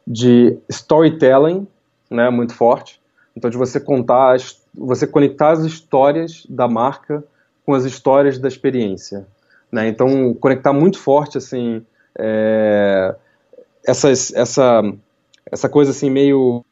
de 0.05 0.57
storytelling 0.69 1.67
né, 2.09 2.29
muito 2.29 2.53
forte. 2.53 3.01
Então, 3.35 3.49
de 3.49 3.57
você 3.57 3.79
contar, 3.79 4.38
você 4.78 5.07
conectar 5.07 5.51
as 5.51 5.63
histórias 5.65 6.45
da 6.47 6.67
marca 6.67 7.23
com 7.65 7.73
as 7.73 7.84
histórias 7.84 8.38
da 8.38 8.47
experiência. 8.47 9.28
Né? 9.71 9.88
Então, 9.88 10.34
conectar 10.36 10.71
muito 10.71 10.99
forte, 10.99 11.38
assim, 11.38 11.84
é, 12.17 13.15
essas, 13.86 14.34
essa 14.34 14.82
essa 15.51 15.69
coisa 15.69 15.91
assim 15.91 16.09
meio 16.09 16.63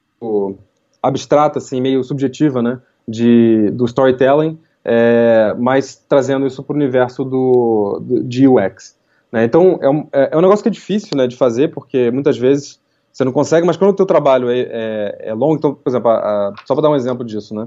abstrata, 1.02 1.60
assim, 1.60 1.80
meio 1.80 2.04
subjetiva, 2.04 2.62
né, 2.62 2.80
de, 3.08 3.70
do 3.72 3.86
storytelling, 3.86 4.58
é, 4.84 5.54
mas 5.58 5.96
trazendo 6.08 6.48
isso 6.48 6.64
para 6.64 6.74
o 6.74 6.76
universo 6.76 7.24
do, 7.24 8.00
do, 8.02 8.24
de 8.24 8.48
UX. 8.48 8.98
Né? 9.32 9.44
Então, 9.44 9.80
é 9.82 9.90
um, 9.90 10.08
é, 10.12 10.30
é 10.32 10.38
um 10.38 10.42
negócio 10.42 10.64
que 10.64 10.70
é 10.70 10.72
difícil 10.72 11.16
né, 11.16 11.28
de 11.28 11.36
fazer, 11.36 11.70
porque 11.70 12.10
muitas 12.12 12.38
vezes 12.38 12.80
você 13.16 13.24
não 13.24 13.32
consegue, 13.32 13.66
mas 13.66 13.78
quando 13.78 13.92
o 13.92 13.96
teu 13.96 14.06
trabalho 14.06 14.50
é, 14.50 14.60
é, 14.60 15.18
é 15.30 15.34
longo, 15.34 15.56
então, 15.56 15.74
por 15.74 15.90
exemplo, 15.90 16.10
a, 16.10 16.50
a, 16.50 16.54
só 16.66 16.76
para 16.76 16.82
dar 16.82 16.90
um 16.90 16.98
exemplo 16.98 17.24
disso, 17.24 17.56
né, 17.56 17.66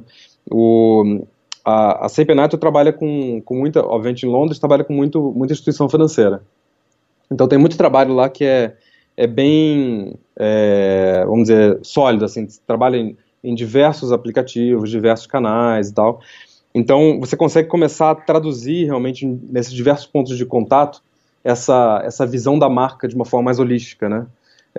o, 0.51 1.25
a, 1.65 2.05
a 2.05 2.09
Sepenato 2.11 2.59
trabalha 2.59 2.93
com, 2.93 3.41
com 3.41 3.57
muita, 3.57 3.81
obviamente 3.81 4.27
em 4.27 4.29
Londres, 4.29 4.59
trabalha 4.59 4.85
com 4.85 4.93
muito, 4.93 5.33
muita 5.35 5.55
instituição 5.55 5.89
financeira. 5.89 6.43
Então 7.31 7.49
tem 7.49 7.59
muito 7.59 7.79
trabalho 7.79 8.13
lá 8.13 8.29
que 8.29 8.45
é, 8.45 8.77
é 9.17 9.27
bem, 9.27 10.19
é, 10.37 11.25
vamos 11.25 11.49
dizer, 11.49 11.79
sólido, 11.83 12.27
assim, 12.27 12.47
trabalha 12.67 12.99
em, 12.99 13.17
em 13.43 13.55
diversos 13.55 14.13
aplicativos, 14.13 14.91
diversos 14.91 15.27
canais 15.27 15.89
e 15.89 15.95
tal. 15.95 16.21
Então, 16.75 17.19
você 17.21 17.39
consegue 17.39 17.69
começar 17.69 18.11
a 18.11 18.15
traduzir 18.15 18.85
realmente 18.85 19.25
nesses 19.25 19.73
diversos 19.73 20.07
pontos 20.07 20.37
de 20.37 20.45
contato 20.45 21.03
essa, 21.43 22.03
essa 22.05 22.27
visão 22.27 22.59
da 22.59 22.69
marca 22.69 23.09
de 23.09 23.15
uma 23.15 23.25
forma 23.25 23.47
mais 23.47 23.59
holística, 23.59 24.11
né? 24.11 24.27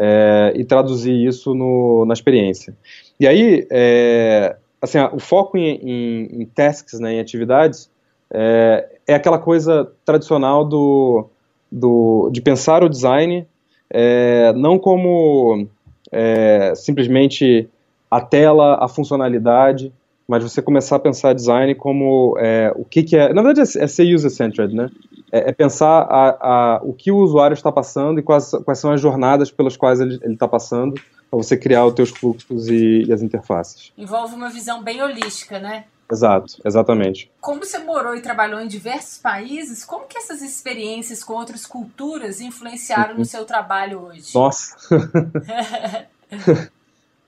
É, 0.02 0.54
e 0.56 0.64
traduzir 0.64 1.14
isso 1.28 1.54
no, 1.54 2.06
na 2.06 2.14
experiência. 2.14 2.74
E 3.20 3.28
aí, 3.28 3.68
é, 3.70 4.56
assim, 4.82 4.98
o 5.12 5.20
foco 5.20 5.58
em, 5.58 5.76
em, 5.76 6.42
em, 6.42 6.46
tasks, 6.46 7.02
né, 7.02 7.16
em 7.16 7.20
atividades, 7.20 7.92
é, 8.32 8.88
é 9.06 9.14
aquela 9.16 9.38
coisa 9.38 9.92
tradicional 10.06 10.64
do, 10.64 11.28
do, 11.70 12.30
de 12.32 12.42
pensar 12.42 12.82
o 12.82 12.88
design 12.88 13.46
é, 13.90 14.54
não 14.54 14.78
como 14.78 15.68
é, 16.12 16.74
simplesmente 16.76 17.68
a 18.10 18.22
tela, 18.22 18.84
a 18.84 18.88
funcionalidade, 18.88 19.92
mas 20.28 20.44
você 20.44 20.62
começar 20.62 20.98
a 20.98 21.00
pensar 21.00 21.34
design 21.34 21.74
como 21.76 22.36
é, 22.40 22.72
o 22.76 22.86
que, 22.86 23.04
que, 23.04 23.18
é. 23.18 23.34
Na 23.34 23.42
verdade, 23.42 23.78
é, 23.78 23.84
é 23.84 23.88
ser 23.88 24.14
user-centered, 24.14 24.76
né? 24.76 24.90
É, 25.32 25.50
é, 25.50 25.52
pensar 25.52 26.02
a, 26.10 26.30
a, 26.40 26.82
o 26.84 26.94
que 26.94 27.12
o 27.12 27.18
usuário 27.18 27.54
está 27.54 27.72
passando 27.72 28.20
e 28.20 28.24
quais, 28.24 28.52
quais 28.66 28.80
são 28.80 28.92
as 28.92 29.00
jornadas 29.00 29.52
pelas 29.52 29.78
quais 29.78 30.00
ele 30.00 30.20
está 30.26 30.48
passando 30.48 30.96
para 31.30 31.38
você 31.38 31.56
criar 31.56 31.86
os 31.86 31.94
teus 31.94 32.10
fluxos 32.10 32.68
e, 32.68 33.04
e 33.04 33.14
as 33.14 33.22
interfaces. 33.22 33.92
Envolve 33.98 34.36
uma 34.36 34.50
visão 34.50 34.84
bem 34.84 35.02
holística, 35.02 35.60
né? 35.60 35.86
Exato, 36.12 36.60
exatamente. 36.66 37.32
Como 37.40 37.64
você 37.64 37.78
morou 37.78 38.16
e 38.16 38.22
trabalhou 38.22 38.60
em 38.60 38.68
diversos 38.68 39.20
países, 39.20 39.86
como 39.86 40.08
que 40.08 40.18
essas 40.18 40.42
experiências 40.42 41.24
com 41.24 41.34
outras 41.34 41.68
culturas 41.68 42.42
influenciaram 42.42 43.14
uhum. 43.14 43.20
no 43.20 43.26
seu 43.26 43.46
trabalho 43.46 44.06
hoje? 44.06 44.34
Nossa! 44.34 44.76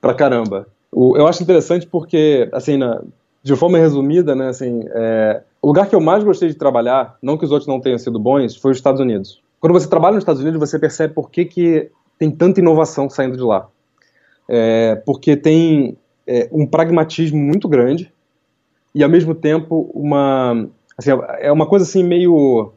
pra 0.01 0.15
caramba. 0.15 0.67
O, 0.91 1.15
eu 1.15 1.27
acho 1.27 1.43
interessante 1.43 1.85
porque, 1.85 2.49
assim, 2.51 2.77
na, 2.77 3.01
de 3.43 3.55
forma 3.55 3.77
resumida, 3.77 4.35
né, 4.35 4.49
assim, 4.49 4.81
é, 4.91 5.41
o 5.61 5.67
lugar 5.67 5.87
que 5.87 5.95
eu 5.95 6.01
mais 6.01 6.23
gostei 6.23 6.49
de 6.49 6.55
trabalhar, 6.55 7.17
não 7.21 7.37
que 7.37 7.45
os 7.45 7.51
outros 7.51 7.67
não 7.67 7.79
tenham 7.79 7.97
sido 7.97 8.19
bons, 8.19 8.55
foi 8.55 8.71
os 8.71 8.77
Estados 8.77 9.01
Unidos. 9.01 9.41
Quando 9.59 9.73
você 9.73 9.87
trabalha 9.87 10.15
nos 10.15 10.21
Estados 10.21 10.41
Unidos, 10.41 10.59
você 10.59 10.77
percebe 10.77 11.13
por 11.13 11.29
que, 11.29 11.45
que 11.45 11.91
tem 12.17 12.29
tanta 12.29 12.59
inovação 12.59 13.09
saindo 13.09 13.35
de 13.35 13.43
lá. 13.43 13.67
É, 14.47 14.95
porque 15.05 15.35
tem 15.35 15.97
é, 16.27 16.47
um 16.51 16.67
pragmatismo 16.67 17.39
muito 17.39 17.67
grande, 17.67 18.11
e 18.93 19.03
ao 19.03 19.09
mesmo 19.09 19.33
tempo 19.33 19.89
uma 19.93 20.67
assim, 20.97 21.11
é 21.39 21.51
uma 21.51 21.65
coisa 21.65 21.85
assim 21.85 22.03
meio 22.03 22.73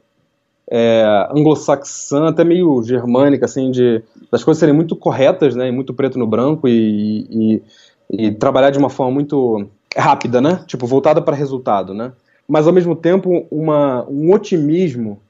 é, 0.71 1.29
anglo-saxã, 1.31 2.29
até 2.29 2.45
meio 2.45 2.83
germânica, 2.83 3.45
assim, 3.45 3.71
de 3.71 4.03
das 4.31 4.43
coisas 4.43 4.59
serem 4.59 4.75
muito 4.75 4.97
corretas, 4.97 5.55
né, 5.55 5.71
muito 5.71 5.93
preto 5.93 6.19
no 6.19 6.27
branco 6.27 6.67
e, 6.67 7.27
e, 7.31 7.63
e 8.11 8.33
trabalhar 8.33 8.71
de 8.71 8.79
uma 8.79 8.91
forma 8.91 9.13
muito 9.13 9.67
rápida, 9.97 10.41
né, 10.41 10.63
tipo 10.67 10.87
voltada 10.87 11.21
para 11.23 11.37
resultado, 11.37 11.95
né, 11.95 12.13
mas 12.49 12.67
ao 12.67 12.73
mesmo 12.73 12.95
tempo 12.95 13.47
uma, 13.51 14.05
um 14.09 14.33
otimismo 14.33 15.21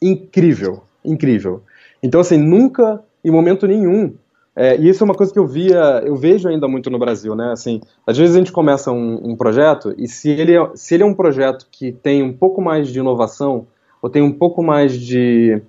incrível, 0.00 0.82
incrível. 1.04 1.62
Então 2.02 2.20
assim 2.20 2.36
nunca, 2.36 3.02
em 3.24 3.30
momento 3.30 3.66
nenhum, 3.66 4.14
é, 4.54 4.76
e 4.76 4.88
isso 4.88 5.02
é 5.02 5.06
uma 5.06 5.14
coisa 5.14 5.32
que 5.32 5.38
eu 5.38 5.46
via, 5.46 6.02
eu 6.04 6.14
vejo 6.14 6.46
ainda 6.46 6.68
muito 6.68 6.90
no 6.90 6.98
Brasil, 6.98 7.34
né? 7.34 7.52
Assim, 7.52 7.80
às 8.06 8.18
vezes 8.18 8.36
a 8.36 8.38
gente 8.38 8.52
começa 8.52 8.92
um, 8.92 9.30
um 9.30 9.36
projeto 9.36 9.94
e 9.96 10.06
se 10.06 10.28
ele, 10.28 10.54
é, 10.54 10.70
se 10.74 10.94
ele 10.94 11.02
é 11.02 11.06
um 11.06 11.14
projeto 11.14 11.66
que 11.70 11.90
tem 11.90 12.22
um 12.22 12.32
pouco 12.32 12.60
mais 12.60 12.88
de 12.88 12.98
inovação 12.98 13.66
ou 14.02 14.10
tem 14.10 14.20
um 14.20 14.32
pouco 14.32 14.62
mais 14.62 14.92
de 14.92 15.62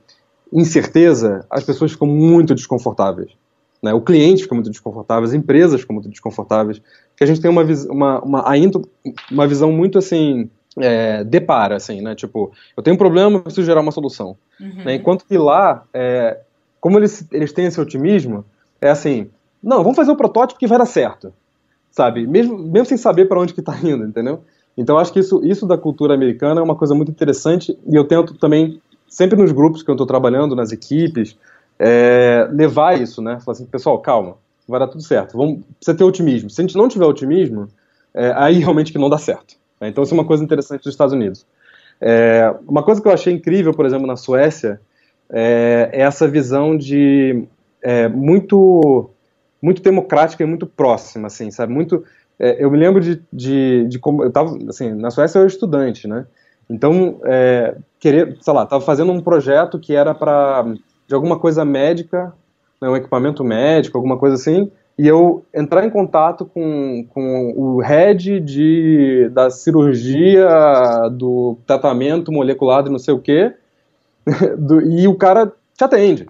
incerteza, 0.51 1.45
as 1.49 1.63
pessoas 1.63 1.93
ficam 1.93 2.07
muito 2.07 2.53
desconfortáveis. 2.53 3.31
Né? 3.81 3.93
O 3.93 4.01
cliente 4.01 4.43
fica 4.43 4.55
muito 4.55 4.69
desconfortável, 4.69 5.23
as 5.23 5.34
empresas 5.34 5.81
ficam 5.81 5.93
muito 5.93 6.09
desconfortáveis, 6.09 6.81
porque 7.14 7.24
a 7.24 7.28
gente 7.28 7.41
tem 7.41 7.49
uma, 7.49 7.64
uma, 7.89 8.20
uma, 8.22 8.49
ainda 8.49 8.82
uma 9.32 9.47
visão 9.47 9.72
muito 9.72 9.99
assim, 9.99 10.49
é, 10.78 11.24
depara, 11.24 11.76
assim, 11.76 12.01
né? 12.01 12.16
Tipo, 12.16 12.51
eu 12.76 12.82
tenho 12.82 12.95
um 12.95 12.97
problema, 12.97 13.39
preciso 13.39 13.66
gerar 13.66 13.82
uma 13.82 13.91
solução. 13.91 14.36
Uhum. 14.59 14.84
Né? 14.84 14.95
Enquanto 14.95 15.26
que 15.26 15.38
lá, 15.38 15.86
é, 15.93 16.39
como 16.82 16.97
eles, 16.97 17.26
eles 17.32 17.53
têm 17.53 17.66
esse 17.66 17.80
otimismo, 17.80 18.43
é 18.82 18.89
assim, 18.89 19.30
não, 19.61 19.84
vamos 19.84 19.95
fazer 19.95 20.09
o 20.11 20.16
um 20.16 20.18
protótipo 20.18 20.59
que 20.59 20.68
vai 20.68 20.78
dar 20.78 20.86
certo, 20.86 21.32
sabe? 21.91 22.26
Mesmo, 22.26 22.57
mesmo 22.57 22.86
sem 22.88 22.97
saber 22.97 23.28
para 23.28 23.39
onde 23.39 23.53
que 23.53 23.59
está 23.59 23.78
indo, 23.82 24.05
entendeu? 24.05 24.43
Então 24.76 24.97
acho 24.97 25.14
que 25.14 25.20
isso, 25.20 25.39
isso 25.45 25.68
da 25.68 25.78
cultura 25.78 26.16
americana 26.16 26.59
é 26.59 26.64
uma 26.64 26.76
coisa 26.76 26.95
muito 26.95 27.11
interessante 27.11 27.78
e 27.88 27.95
eu 27.95 28.03
tento 28.03 28.34
também, 28.34 28.82
sempre 29.07 29.39
nos 29.39 29.51
grupos 29.51 29.84
que 29.84 29.89
eu 29.89 29.93
estou 29.93 30.07
trabalhando, 30.07 30.55
nas 30.55 30.72
equipes, 30.72 31.38
é, 31.78 32.47
levar 32.51 32.99
isso, 32.99 33.22
né? 33.22 33.39
Falar 33.39 33.55
assim, 33.55 33.66
pessoal, 33.66 33.99
calma, 33.99 34.36
vai 34.68 34.80
dar 34.80 34.88
tudo 34.88 35.03
certo. 35.03 35.38
Vamos, 35.38 35.61
precisa 35.78 35.97
ter 35.97 36.03
otimismo. 36.03 36.49
Se 36.49 36.61
a 36.61 36.64
gente 36.64 36.78
não 36.78 36.88
tiver 36.88 37.05
otimismo, 37.05 37.68
é, 38.14 38.34
aí 38.36 38.59
realmente 38.59 38.91
que 38.91 38.97
não 38.97 39.09
dá 39.09 39.18
certo. 39.18 39.55
Né? 39.80 39.89
Então 39.89 40.03
isso 40.03 40.14
é 40.14 40.18
uma 40.18 40.26
coisa 40.26 40.43
interessante 40.43 40.84
dos 40.84 40.93
Estados 40.93 41.14
Unidos. 41.14 41.45
É, 41.99 42.53
uma 42.68 42.84
coisa 42.84 43.01
que 43.01 43.07
eu 43.07 43.11
achei 43.11 43.34
incrível, 43.34 43.74
por 43.74 43.86
exemplo, 43.86 44.07
na 44.07 44.16
Suécia, 44.16 44.80
é, 45.30 45.89
é 45.93 46.01
essa 46.01 46.28
visão 46.28 46.78
de 46.78 47.45
é, 47.82 48.07
muito 48.07 49.09
muito 49.61 49.82
democrática 49.82 50.43
e 50.43 50.45
muito 50.45 50.68
próxima, 50.68 51.28
assim, 51.28 51.49
sabe? 51.49 51.72
Muito, 51.72 52.03
é, 52.38 52.61
eu 52.61 52.70
me 52.70 52.78
lembro 52.78 52.99
de, 52.99 53.24
de, 53.32 53.88
de, 53.88 53.97
como 53.97 54.22
eu 54.22 54.28
estava, 54.28 54.57
assim, 54.68 54.91
na 54.91 55.09
Suécia 55.09 55.38
eu 55.38 55.43
era 55.43 55.47
estudante, 55.47 56.05
né? 56.05 56.26
Então, 56.70 57.22
é, 57.24 57.78
querer, 57.97 58.38
sei 58.41 58.53
lá, 58.53 58.64
estava 58.64 58.84
fazendo 58.84 59.14
um 59.14 59.22
projeto 59.22 59.80
que 59.80 59.95
era 59.95 60.14
para 60.14 60.66
de 61.07 61.16
alguma 61.16 61.39
coisa 61.39 61.64
médica, 61.64 62.34
né, 62.84 62.89
um 62.89 62.97
equipamento 62.97 63.43
médico, 63.45 63.97
alguma 63.97 64.17
coisa 64.17 64.36
assim, 64.36 64.69
e 64.97 65.07
eu 65.07 65.43
entrar 65.55 65.86
em 65.86 65.89
contato 65.89 66.45
com, 66.45 67.05
com 67.09 67.53
o 67.55 67.79
head 67.79 68.41
de, 68.41 69.29
da 69.31 69.49
cirurgia, 69.49 70.47
do 71.11 71.57
tratamento 71.65 72.31
molecular 72.31 72.84
não 72.89 72.99
sei 72.99 73.13
o 73.13 73.19
quê, 73.19 73.53
do, 74.57 74.81
e 74.81 75.07
o 75.07 75.15
cara 75.15 75.51
te 75.75 75.84
atende. 75.84 76.27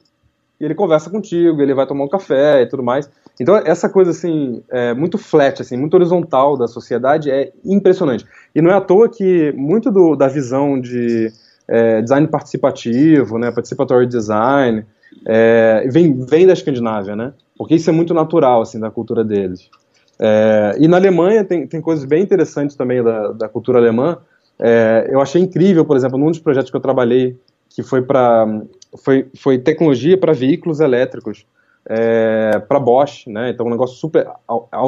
Ele 0.60 0.76
conversa 0.76 1.10
contigo, 1.10 1.62
ele 1.62 1.74
vai 1.74 1.88
tomar 1.88 2.06
um 2.06 2.10
café 2.10 2.62
e 2.62 2.68
tudo 2.68 2.84
mais. 2.84 3.10
Então, 3.41 3.58
essa 3.58 3.89
coisa, 3.89 4.12
assim, 4.12 4.64
é, 4.70 4.93
muito 4.93 5.18
flat, 5.18 5.62
assim, 5.62 5.76
muito 5.76 5.95
horizontal 5.95 6.56
da 6.56 6.68
sociedade 6.68 7.32
é 7.32 7.51
impressionante. 7.66 8.26
E 8.56 8.62
não 8.62 8.70
é 8.70 8.76
à 8.76 8.80
toa 8.80 9.10
que 9.10 9.51
muito 9.54 9.91
do, 9.91 10.16
da 10.16 10.28
visão 10.28 10.80
de 10.80 11.34
é, 11.68 12.01
design 12.01 12.28
participativo, 12.28 13.38
né, 13.38 13.51
participatory 13.51 14.06
design, 14.06 14.86
é, 15.26 15.88
vem, 15.91 16.26
vem 16.26 16.45
da 16.45 16.53
Escandinávia, 16.53 17.16
né? 17.16 17.34
Porque 17.57 17.76
isso 17.76 17.89
é 17.89 17.93
muito 17.93 18.14
natural, 18.14 18.61
assim, 18.61 18.80
da 18.80 18.91
cultura 18.91 19.24
deles. 19.24 19.70
É, 20.20 20.76
e 20.80 20.88
na 20.88 20.97
Alemanha 20.97 21.43
tem, 21.43 21.68
tem 21.68 21.82
coisas 21.82 22.05
bem 22.05 22.24
interessantes 22.24 22.76
também 22.76 23.03
da, 23.03 23.32
da 23.32 23.49
cultura 23.49 23.80
alemã. 23.80 24.18
É, 24.59 25.07
eu 25.09 25.22
achei 25.22 25.41
incrível, 25.41 25.86
por 25.86 25.97
exemplo, 25.97 26.18
num 26.18 26.30
dos 26.30 26.39
projetos 26.39 26.70
que 26.70 26.78
eu 26.78 26.82
trabalhei, 26.82 27.38
que 27.70 27.82
foi 27.84 28.01
para 28.01 28.61
foi, 29.03 29.28
foi 29.36 29.57
tecnologia 29.57 30.18
para 30.18 30.34
veículos 30.34 30.80
elétricos, 30.80 31.45
é, 31.88 32.59
para 32.68 32.80
Bosch, 32.80 33.28
né? 33.28 33.49
Então 33.49 33.66
um 33.66 33.72
negócio 33.72 33.97
super, 33.97 34.28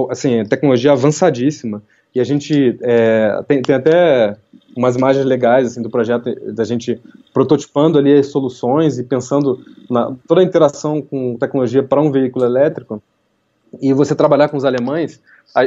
assim, 0.09 0.43
tecnologia 0.45 0.91
avançadíssima. 0.91 1.81
E 2.13 2.19
a 2.19 2.23
gente 2.23 2.77
é, 2.81 3.43
tem, 3.47 3.61
tem 3.61 3.75
até 3.75 4.37
umas 4.75 4.95
imagens 4.95 5.25
legais 5.25 5.67
assim 5.67 5.81
do 5.81 5.89
projeto 5.89 6.33
da 6.53 6.63
gente 6.63 7.01
prototipando 7.33 7.97
ali 7.97 8.13
as 8.13 8.27
soluções 8.27 8.99
e 8.99 9.03
pensando 9.03 9.59
na 9.89 10.13
toda 10.27 10.41
a 10.41 10.43
interação 10.43 11.01
com 11.01 11.37
tecnologia 11.37 11.81
para 11.81 12.01
um 12.01 12.11
veículo 12.11 12.45
elétrico. 12.45 13.01
E 13.81 13.93
você 13.93 14.13
trabalhar 14.15 14.49
com 14.49 14.57
os 14.57 14.65
alemães 14.65 15.21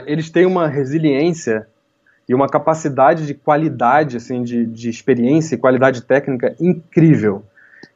eles 0.07 0.31
têm 0.31 0.45
uma 0.45 0.67
resiliência 0.67 1.67
e 2.29 2.35
uma 2.35 2.47
capacidade 2.47 3.27
de 3.27 3.35
qualidade 3.35 4.19
assim 4.19 4.43
de, 4.43 4.67
de 4.67 4.91
experiência 4.91 5.55
e 5.55 5.59
qualidade 5.59 6.03
técnica 6.03 6.55
incrível. 6.61 7.43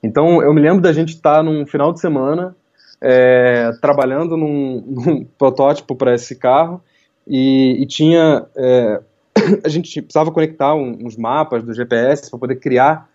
Então 0.02 0.42
eu 0.42 0.52
me 0.54 0.60
lembro 0.60 0.80
da 0.80 0.92
gente 0.92 1.10
estar 1.10 1.36
tá 1.36 1.42
num 1.42 1.66
final 1.66 1.92
de 1.92 2.00
semana 2.00 2.56
é, 3.00 3.72
trabalhando 3.80 4.36
num, 4.36 4.82
num 4.86 5.24
protótipo 5.24 5.94
para 5.94 6.14
esse 6.14 6.36
carro 6.36 6.80
e, 7.26 7.82
e 7.82 7.86
tinha 7.86 8.46
é, 8.56 9.00
a 9.64 9.68
gente 9.68 10.02
precisava 10.02 10.30
conectar 10.30 10.74
um, 10.74 10.98
uns 11.04 11.16
mapas 11.16 11.62
do 11.62 11.72
GPS 11.72 12.30
para 12.30 12.38
poder 12.38 12.56
criar 12.56 13.08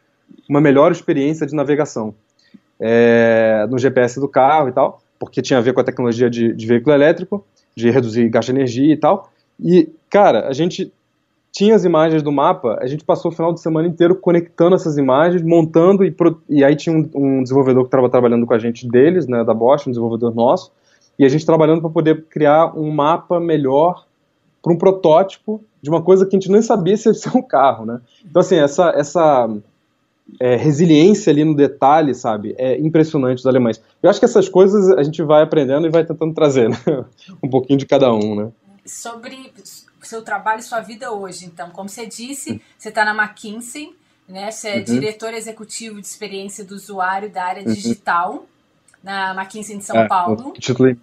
uma 0.49 0.59
melhor 0.59 0.91
experiência 0.91 1.45
de 1.45 1.55
navegação 1.55 2.13
é, 2.79 3.65
no 3.69 3.77
GPS 3.77 4.19
do 4.19 4.27
carro 4.27 4.69
e 4.69 4.71
tal, 4.71 5.01
porque 5.19 5.41
tinha 5.41 5.59
a 5.59 5.61
ver 5.61 5.73
com 5.73 5.81
a 5.81 5.83
tecnologia 5.83 6.29
de, 6.29 6.53
de 6.53 6.67
veículo 6.67 6.95
elétrico, 6.95 7.45
de 7.75 7.89
reduzir 7.89 8.29
gasto 8.29 8.47
de 8.47 8.57
energia 8.59 8.93
e 8.93 8.97
tal. 8.97 9.31
E, 9.59 9.89
cara, 10.09 10.47
a 10.47 10.53
gente 10.53 10.91
tinha 11.51 11.75
as 11.75 11.85
imagens 11.85 12.21
do 12.21 12.31
mapa, 12.31 12.77
a 12.79 12.85
gente 12.85 13.03
passou 13.03 13.31
o 13.31 13.33
final 13.33 13.51
de 13.51 13.59
semana 13.61 13.87
inteiro 13.87 14.15
conectando 14.15 14.75
essas 14.75 14.97
imagens, 14.97 15.41
montando, 15.41 16.03
e, 16.03 16.15
e 16.49 16.63
aí 16.63 16.75
tinha 16.75 16.95
um, 16.95 17.09
um 17.15 17.41
desenvolvedor 17.41 17.83
que 17.83 17.87
estava 17.87 18.09
trabalhando 18.09 18.45
com 18.45 18.53
a 18.53 18.59
gente 18.59 18.87
deles, 18.87 19.27
né, 19.27 19.43
da 19.43 19.53
Bosch, 19.53 19.87
um 19.87 19.91
desenvolvedor 19.91 20.35
nosso, 20.35 20.71
e 21.17 21.25
a 21.25 21.29
gente 21.29 21.45
trabalhando 21.45 21.81
para 21.81 21.89
poder 21.89 22.25
criar 22.29 22.77
um 22.77 22.91
mapa 22.91 23.39
melhor 23.39 24.05
para 24.61 24.71
um 24.71 24.77
protótipo 24.77 25.63
de 25.87 25.89
uma 25.89 26.01
coisa 26.01 26.25
que 26.25 26.35
a 26.35 26.39
gente 26.39 26.51
nem 26.51 26.61
sabia 26.61 26.97
se 26.97 27.07
ia 27.07 27.13
ser 27.13 27.35
um 27.35 27.41
carro, 27.41 27.85
né? 27.85 28.01
Então, 28.25 28.41
assim, 28.41 28.57
essa, 28.57 28.89
essa 28.89 29.49
é, 30.37 30.57
resiliência 30.57 31.31
ali 31.31 31.45
no 31.45 31.55
detalhe, 31.55 32.13
sabe, 32.13 32.53
é 32.57 32.77
impressionante 32.77 33.37
dos 33.37 33.47
alemães. 33.47 33.81
Eu 34.03 34.09
acho 34.09 34.19
que 34.19 34.25
essas 34.25 34.49
coisas 34.49 34.89
a 34.89 35.01
gente 35.01 35.23
vai 35.23 35.43
aprendendo 35.43 35.87
e 35.87 35.89
vai 35.89 36.03
tentando 36.03 36.33
trazer, 36.33 36.69
né? 36.69 36.77
um 37.41 37.49
pouquinho 37.49 37.79
de 37.79 37.85
cada 37.85 38.13
um, 38.13 38.35
né? 38.35 38.51
Sobre 38.85 39.49
seu 40.03 40.21
trabalho 40.21 40.59
e 40.59 40.63
sua 40.63 40.81
vida 40.81 41.11
hoje, 41.11 41.45
então, 41.45 41.69
como 41.69 41.87
você 41.87 42.05
disse, 42.05 42.61
você 42.77 42.89
está 42.89 43.05
na 43.05 43.13
McKinsey, 43.13 43.95
né? 44.27 44.51
Você 44.51 44.67
é 44.67 44.77
uhum. 44.79 44.83
diretor 44.83 45.33
executivo 45.33 46.01
de 46.01 46.07
experiência 46.07 46.65
do 46.65 46.75
usuário 46.75 47.29
da 47.29 47.45
área 47.45 47.63
uhum. 47.65 47.73
digital 47.73 48.45
na 49.01 49.33
McKinsey 49.33 49.77
de 49.77 49.85
São 49.85 49.95
é, 49.95 50.07
Paulo. 50.07 50.51
Título? 50.59 50.97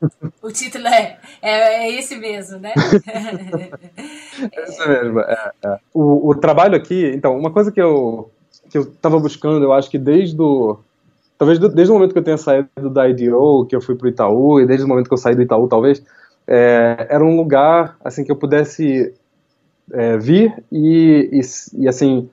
O 0.42 0.50
título 0.50 0.86
é, 0.88 1.18
é, 1.42 1.84
é 1.84 1.98
esse 1.98 2.16
mesmo, 2.16 2.58
né? 2.58 2.72
é 4.52 4.64
isso 4.68 4.88
mesmo. 4.88 5.20
É, 5.20 5.52
é. 5.64 5.78
O, 5.92 6.30
o, 6.30 6.34
trabalho 6.34 6.76
aqui, 6.76 7.12
então, 7.14 7.36
uma 7.36 7.50
coisa 7.50 7.70
que 7.70 7.80
eu 7.80 8.30
que 8.70 8.78
eu 8.78 8.82
estava 8.82 9.18
buscando, 9.18 9.64
eu 9.64 9.72
acho 9.72 9.90
que 9.90 9.98
desde 9.98 10.40
o 10.40 10.78
talvez 11.36 11.58
desde 11.58 11.90
o 11.90 11.94
momento 11.94 12.12
que 12.12 12.18
eu 12.18 12.24
tenha 12.24 12.38
saído 12.38 12.88
da 12.90 13.08
IDO, 13.08 13.66
que 13.66 13.74
eu 13.74 13.80
fui 13.80 13.94
para 13.94 14.06
o 14.06 14.08
Itaú, 14.08 14.60
e 14.60 14.66
desde 14.66 14.84
o 14.84 14.88
momento 14.88 15.08
que 15.08 15.14
eu 15.14 15.18
saí 15.18 15.34
do 15.34 15.42
Itaú, 15.42 15.68
talvez, 15.68 16.02
é, 16.46 17.06
era 17.08 17.24
um 17.24 17.36
lugar 17.36 17.96
assim 18.04 18.24
que 18.24 18.30
eu 18.30 18.36
pudesse 18.36 19.14
é, 19.92 20.16
vir 20.16 20.54
e, 20.70 21.30
e, 21.32 21.82
e 21.82 21.88
assim 21.88 22.28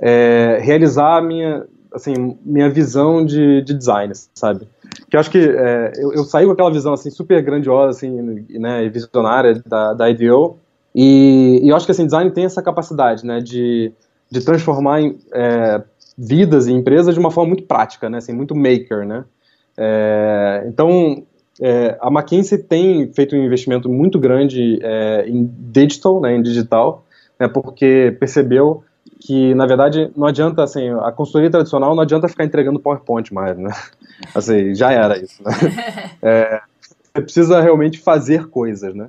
é, 0.00 0.58
realizar 0.60 1.22
minha 1.22 1.64
assim 1.92 2.36
minha 2.44 2.68
visão 2.68 3.24
de, 3.24 3.62
de 3.62 3.74
design, 3.74 4.12
sabe? 4.34 4.68
Que 5.10 5.16
eu 5.16 5.20
acho 5.20 5.30
que 5.30 5.38
é, 5.38 5.92
eu, 5.96 6.12
eu, 6.12 6.24
saí 6.24 6.44
com 6.44 6.52
aquela 6.52 6.70
visão 6.70 6.92
assim 6.92 7.10
super 7.10 7.42
grandiosa 7.42 7.90
assim, 7.90 8.10
né, 8.58 8.84
e 8.84 8.88
visionária 8.88 9.62
da, 9.66 9.94
da 9.94 10.10
IDEO 10.10 10.58
e, 10.94 11.60
e, 11.62 11.68
eu 11.68 11.76
acho 11.76 11.86
que 11.86 11.92
assim 11.92 12.04
design 12.04 12.30
tem 12.30 12.44
essa 12.44 12.62
capacidade, 12.62 13.24
né, 13.24 13.40
de, 13.40 13.92
de 14.30 14.44
transformar 14.44 15.00
em, 15.00 15.18
é, 15.32 15.82
vidas 16.16 16.66
e 16.66 16.72
empresas 16.72 17.14
de 17.14 17.20
uma 17.20 17.30
forma 17.30 17.48
muito 17.48 17.64
prática, 17.64 18.10
né, 18.10 18.18
assim, 18.18 18.32
muito 18.32 18.54
maker, 18.54 19.06
né. 19.06 19.24
É, 19.76 20.64
então 20.66 21.22
é, 21.60 21.96
a 22.00 22.08
McKinsey 22.08 22.58
tem 22.58 23.12
feito 23.12 23.36
um 23.36 23.44
investimento 23.44 23.88
muito 23.88 24.18
grande 24.18 24.78
é, 24.82 25.28
em 25.28 25.48
digital, 25.70 26.20
né, 26.20 26.36
em 26.36 26.42
digital, 26.42 27.04
né, 27.38 27.48
porque 27.48 28.16
percebeu 28.18 28.82
que 29.20 29.54
na 29.54 29.66
verdade 29.66 30.10
não 30.16 30.26
adianta 30.26 30.62
assim 30.62 30.88
a 31.02 31.10
consultoria 31.10 31.50
tradicional 31.50 31.94
não 31.94 32.02
adianta 32.02 32.28
ficar 32.28 32.44
entregando 32.44 32.80
PowerPoint 32.80 33.32
mais, 33.32 33.56
né? 33.56 33.70
Assim, 34.34 34.74
já 34.74 34.90
era 34.90 35.16
isso, 35.18 35.42
né? 35.42 35.52
É, 36.20 36.60
você 37.14 37.22
precisa 37.22 37.60
realmente 37.60 37.98
fazer 37.98 38.48
coisas, 38.48 38.94
né? 38.94 39.08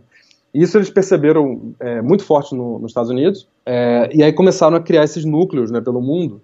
Isso 0.53 0.77
eles 0.77 0.89
perceberam 0.89 1.73
é, 1.79 2.01
muito 2.01 2.23
forte 2.23 2.55
no, 2.55 2.79
nos 2.79 2.91
Estados 2.91 3.09
Unidos, 3.09 3.47
é, 3.65 4.09
e 4.13 4.23
aí 4.23 4.33
começaram 4.33 4.77
a 4.77 4.79
criar 4.79 5.03
esses 5.03 5.23
núcleos 5.25 5.69
né, 5.69 5.79
pelo 5.79 6.01
mundo. 6.01 6.41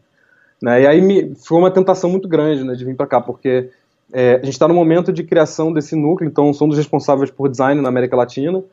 Né, 0.61 0.83
e 0.83 0.87
aí 0.87 1.01
me, 1.01 1.35
foi 1.35 1.57
uma 1.57 1.71
tentação 1.71 2.09
muito 2.09 2.27
grande 2.27 2.63
né, 2.63 2.73
de 2.75 2.85
vir 2.85 2.95
para 2.95 3.07
cá, 3.07 3.19
porque 3.19 3.69
é, 4.13 4.33
a 4.35 4.45
gente 4.45 4.49
está 4.49 4.67
no 4.67 4.73
momento 4.73 5.11
de 5.11 5.23
criação 5.23 5.73
desse 5.73 5.95
núcleo, 5.95 6.27
então 6.27 6.53
somos 6.53 6.77
responsáveis 6.77 7.31
por 7.31 7.49
design 7.49 7.81
na 7.81 7.89
América 7.89 8.15
Latina, 8.15 8.63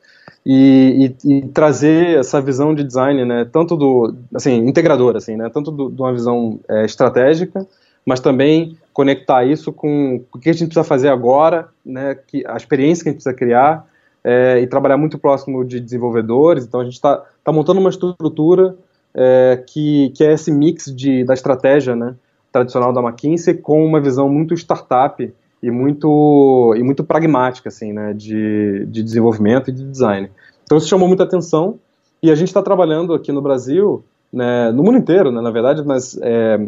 e, 0.45 1.15
e, 1.25 1.37
e, 1.37 1.49
trazer 1.49 2.19
essa 2.19 2.41
visão 2.41 2.75
de 2.75 2.83
design, 2.83 3.25
né, 3.25 3.45
tanto 3.51 3.77
do, 3.77 4.15
assim, 4.35 4.57
integrador, 4.67 5.17
assim, 5.17 5.37
né, 5.37 5.49
tanto 5.49 5.71
de 5.71 6.01
uma 6.03 6.13
visão 6.13 6.59
é, 6.69 6.85
estratégica, 6.85 7.67
mas 8.05 8.19
também 8.19 8.77
conectar 8.93 9.45
isso 9.45 9.73
com 9.73 10.25
o 10.33 10.39
que 10.39 10.51
a 10.51 10.53
gente 10.53 10.67
precisa 10.67 10.85
fazer 10.85 11.09
agora, 11.09 11.69
né, 11.87 12.17
que, 12.27 12.45
a 12.47 12.57
experiência 12.57 13.05
que 13.05 13.09
a 13.09 13.13
gente 13.13 13.23
precisa 13.23 13.37
criar 13.37 13.87
é, 14.25 14.61
e 14.61 14.67
trabalhar 14.67 14.97
muito 14.97 15.19
próximo 15.19 15.65
de 15.65 15.81
desenvolvedores. 15.81 16.65
Então 16.65 16.81
a 16.81 16.85
gente 16.85 16.95
está 16.95 17.23
tá 17.45 17.53
montando 17.53 17.81
uma 17.81 17.91
estrutura 17.91 18.77
é, 19.15 19.63
que, 19.67 20.11
que 20.11 20.25
é 20.25 20.33
esse 20.33 20.51
mix 20.51 20.87
de, 20.95 21.25
da 21.25 21.35
estratégia 21.35 21.95
né, 21.95 22.15
tradicional 22.51 22.93
da 22.93 23.01
McKinsey 23.01 23.55
com 23.55 23.85
uma 23.85 24.01
visão 24.01 24.29
muito 24.29 24.55
startup 24.55 25.33
e 25.63 25.71
muito, 25.71 26.75
e 26.77 26.83
muito 26.83 27.05
pragmática 27.05 27.69
assim, 27.69 27.93
né, 27.93 28.13
de, 28.13 28.85
de 28.87 29.03
desenvolvimento 29.03 29.71
e 29.71 29.73
de 29.73 29.85
design. 29.85 30.31
Então 30.65 30.77
isso 30.77 30.89
chamou 30.89 31.07
muita 31.07 31.23
atenção 31.23 31.79
e 32.23 32.31
a 32.31 32.35
gente 32.35 32.49
está 32.49 32.63
trabalhando 32.63 33.15
aqui 33.15 33.31
no 33.31 33.41
Brasil, 33.41 34.05
né, 34.33 34.73
no 34.73 34.83
mundo 34.83 34.99
inteiro, 34.99 35.31
né, 35.31 35.41
na 35.41 35.51
verdade, 35.51 35.83
mas 35.85 36.19
é, 36.21 36.59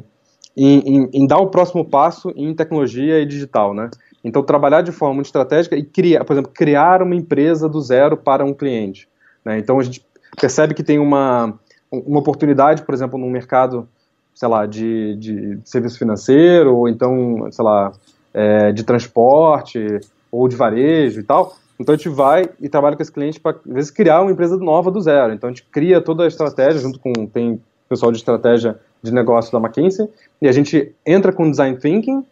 em, 0.57 0.79
em, 0.81 1.11
em, 1.13 1.27
dar 1.27 1.39
o 1.39 1.49
próximo 1.49 1.85
passo 1.85 2.33
em 2.37 2.55
tecnologia 2.55 3.21
e 3.21 3.27
digital, 3.27 3.75
né? 3.75 3.91
Então, 4.23 4.43
trabalhar 4.43 4.81
de 4.83 4.93
forma 4.93 5.17
muito 5.17 5.27
estratégica 5.27 5.77
e 5.77 5.83
criar, 5.83 6.25
por 6.25 6.33
exemplo, 6.33 6.51
criar 6.55 7.03
uma 7.03 7.15
empresa 7.15 7.69
do 7.69 7.81
zero 7.81 8.17
para 8.17 8.45
um 8.45 8.55
cliente. 8.55 9.07
Né? 9.45 9.59
Então, 9.59 9.79
a 9.79 9.83
gente 9.83 10.03
percebe 10.41 10.73
que 10.73 10.83
tem 10.83 10.99
uma, 10.99 11.59
uma 11.91 12.21
oportunidade, 12.21 12.83
por 12.83 12.95
exemplo, 12.95 13.19
num 13.19 13.29
mercado, 13.29 13.87
sei 14.35 14.49
lá, 14.49 14.65
de, 14.65 15.17
de 15.17 15.59
serviço 15.65 15.99
financeiro, 15.99 16.75
ou 16.75 16.89
então, 16.89 17.47
sei 17.51 17.65
lá, 17.65 17.93
é, 18.35 18.73
de 18.73 18.83
transporte 18.83 20.01
ou 20.31 20.49
de 20.49 20.57
varejo 20.57 21.21
e 21.21 21.23
tal. 21.23 21.57
Então 21.79 21.95
a 21.95 21.97
gente 21.97 22.09
vai 22.09 22.49
e 22.61 22.69
trabalha 22.69 22.97
com 22.97 23.03
esse 23.03 23.13
cliente 23.13 23.41
para, 23.41 23.57
às 23.67 23.73
vezes, 23.73 23.91
criar 23.91 24.21
uma 24.23 24.33
empresa 24.33 24.57
nova 24.57 24.91
do 24.91 25.01
zero. 25.01 25.33
Então 25.33 25.49
a 25.49 25.53
gente 25.53 25.65
cria 25.71 26.01
toda 26.01 26.25
a 26.25 26.27
estratégia 26.27 26.81
junto 26.81 26.99
com 26.99 27.27
tem 27.27 27.61
pessoal 27.89 28.11
de 28.11 28.19
estratégia 28.19 28.79
de 29.03 29.13
negócio 29.13 29.53
da 29.53 29.59
McKinsey 29.59 30.09
e 30.41 30.49
a 30.49 30.53
gente 30.53 30.93
entra 31.07 31.33
com 31.33 31.51
design 31.51 31.77
thinking, 31.77 32.25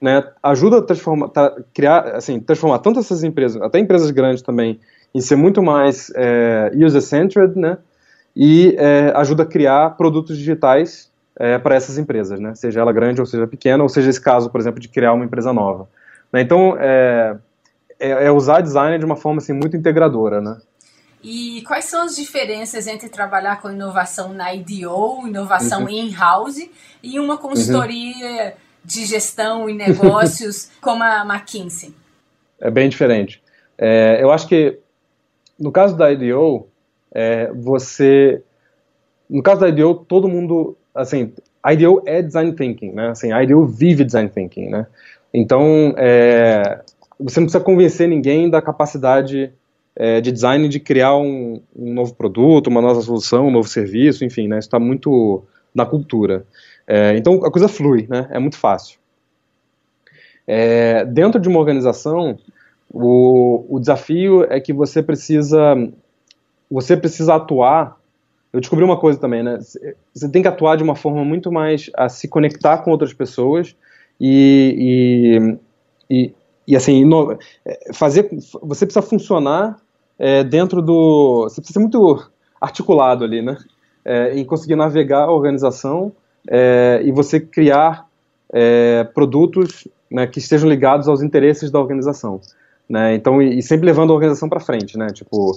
né, 0.00 0.24
ajuda 0.42 0.78
a 0.78 0.82
transformar, 0.82 1.30
criar, 1.74 2.16
assim, 2.16 2.40
transformar 2.40 2.78
tanto 2.78 3.00
essas 3.00 3.22
empresas, 3.22 3.60
até 3.60 3.78
empresas 3.78 4.10
grandes 4.10 4.42
também, 4.42 4.80
em 5.14 5.20
ser 5.20 5.36
muito 5.36 5.62
mais 5.62 6.10
é, 6.16 6.72
user-centered, 6.74 7.58
né, 7.58 7.78
e 8.34 8.74
é, 8.78 9.12
ajuda 9.14 9.42
a 9.42 9.46
criar 9.46 9.90
produtos 9.90 10.36
digitais 10.38 11.11
é, 11.38 11.58
para 11.58 11.74
essas 11.74 11.98
empresas, 11.98 12.38
né, 12.38 12.54
seja 12.54 12.80
ela 12.80 12.92
grande 12.92 13.20
ou 13.20 13.26
seja 13.26 13.46
pequena, 13.46 13.82
ou 13.82 13.88
seja 13.88 14.10
esse 14.10 14.20
caso, 14.20 14.50
por 14.50 14.60
exemplo, 14.60 14.80
de 14.80 14.88
criar 14.88 15.12
uma 15.12 15.24
empresa 15.24 15.52
nova. 15.52 15.88
Né, 16.32 16.40
então, 16.40 16.76
é, 16.78 17.36
é, 17.98 18.26
é, 18.26 18.30
usar 18.30 18.60
design 18.60 18.98
de 18.98 19.04
uma 19.04 19.16
forma 19.16 19.38
assim, 19.38 19.52
muito 19.52 19.76
integradora, 19.76 20.40
né. 20.40 20.58
E 21.22 21.62
quais 21.66 21.84
são 21.84 22.02
as 22.02 22.16
diferenças 22.16 22.88
entre 22.88 23.08
trabalhar 23.08 23.60
com 23.60 23.70
inovação 23.70 24.32
na 24.32 24.52
IDO, 24.52 25.26
inovação 25.26 25.82
uhum. 25.82 25.88
in-house, 25.88 26.68
e 27.00 27.20
uma 27.20 27.38
consultoria 27.38 28.44
uhum. 28.44 28.52
de 28.84 29.06
gestão 29.06 29.70
e 29.70 29.74
negócios 29.74 30.68
como 30.82 31.04
a 31.04 31.24
McKinsey? 31.24 31.94
É 32.60 32.70
bem 32.70 32.88
diferente. 32.88 33.40
É, 33.78 34.18
eu 34.20 34.32
acho 34.32 34.48
que 34.48 34.80
no 35.62 35.70
caso 35.70 35.96
da 35.96 36.10
IDO, 36.10 36.66
é, 37.14 37.52
você. 37.52 38.42
No 39.30 39.42
caso 39.42 39.60
da 39.60 39.68
IDO, 39.68 39.94
todo 39.94 40.28
mundo. 40.28 40.76
Assim, 40.94 41.32
a 41.62 41.72
IDO 41.72 42.02
é 42.06 42.20
design 42.22 42.52
thinking, 42.52 42.92
né? 42.92 43.10
Assim, 43.10 43.32
a 43.32 43.42
IDO 43.42 43.66
vive 43.66 44.04
design 44.04 44.28
thinking, 44.28 44.68
né? 44.68 44.86
Então, 45.32 45.94
é, 45.96 46.80
você 47.18 47.40
não 47.40 47.46
precisa 47.46 47.64
convencer 47.64 48.08
ninguém 48.08 48.50
da 48.50 48.60
capacidade 48.60 49.52
é, 49.96 50.20
de 50.20 50.32
design 50.32 50.68
de 50.68 50.80
criar 50.80 51.16
um, 51.16 51.60
um, 51.74 51.92
novo 51.94 52.14
produto, 52.14 52.68
uma 52.68 52.82
nova 52.82 53.00
solução, 53.00 53.48
um 53.48 53.50
novo 53.50 53.68
serviço, 53.68 54.24
enfim, 54.24 54.48
né, 54.48 54.58
isso 54.58 54.68
está 54.68 54.78
muito 54.78 55.42
na 55.74 55.86
cultura. 55.86 56.46
É, 56.86 57.16
então 57.16 57.44
a 57.44 57.50
coisa 57.50 57.68
flui, 57.68 58.06
né, 58.08 58.26
é 58.30 58.38
muito 58.38 58.56
fácil. 58.56 58.98
É, 60.46 61.04
dentro 61.04 61.40
de 61.40 61.48
uma 61.48 61.58
organização, 61.58 62.38
o, 62.92 63.64
o 63.68 63.78
desafio 63.78 64.44
é 64.50 64.60
que 64.60 64.72
você 64.72 65.02
precisa 65.02 65.76
você 66.70 66.96
precisa 66.96 67.34
atuar. 67.34 68.00
Eu 68.52 68.60
descobri 68.60 68.84
uma 68.84 68.98
coisa 68.98 69.18
também, 69.18 69.42
né? 69.42 69.58
Você 70.12 70.28
tem 70.28 70.42
que 70.42 70.48
atuar 70.48 70.76
de 70.76 70.82
uma 70.82 70.94
forma 70.94 71.24
muito 71.24 71.50
mais 71.50 71.90
a 71.94 72.08
se 72.08 72.28
conectar 72.28 72.78
com 72.78 72.90
outras 72.90 73.12
pessoas 73.12 73.74
e, 74.20 75.58
e, 76.10 76.24
e 76.26 76.34
e 76.66 76.76
assim, 76.76 77.04
no, 77.04 77.36
é, 77.64 77.92
fazer, 77.92 78.28
você 78.62 78.86
precisa 78.86 79.02
funcionar 79.02 79.78
é, 80.18 80.44
dentro 80.44 80.80
do, 80.80 81.44
você 81.44 81.60
precisa 81.60 81.74
ser 81.74 81.80
muito 81.80 82.30
articulado 82.60 83.24
ali, 83.24 83.42
né, 83.42 83.56
é, 84.04 84.38
em 84.38 84.44
conseguir 84.44 84.76
navegar 84.76 85.24
a 85.24 85.32
organização 85.32 86.12
é, 86.48 87.00
e 87.04 87.10
você 87.10 87.40
criar 87.40 88.06
é, 88.52 89.04
produtos 89.04 89.88
né, 90.10 90.26
que 90.26 90.38
estejam 90.38 90.68
ligados 90.68 91.08
aos 91.08 91.22
interesses 91.22 91.70
da 91.70 91.80
organização, 91.80 92.40
né, 92.88 93.14
então 93.14 93.42
e, 93.42 93.60
sempre 93.62 93.86
levando 93.86 94.10
a 94.10 94.14
organização 94.14 94.48
para 94.48 94.60
frente, 94.60 94.96
né, 94.96 95.08
tipo, 95.08 95.52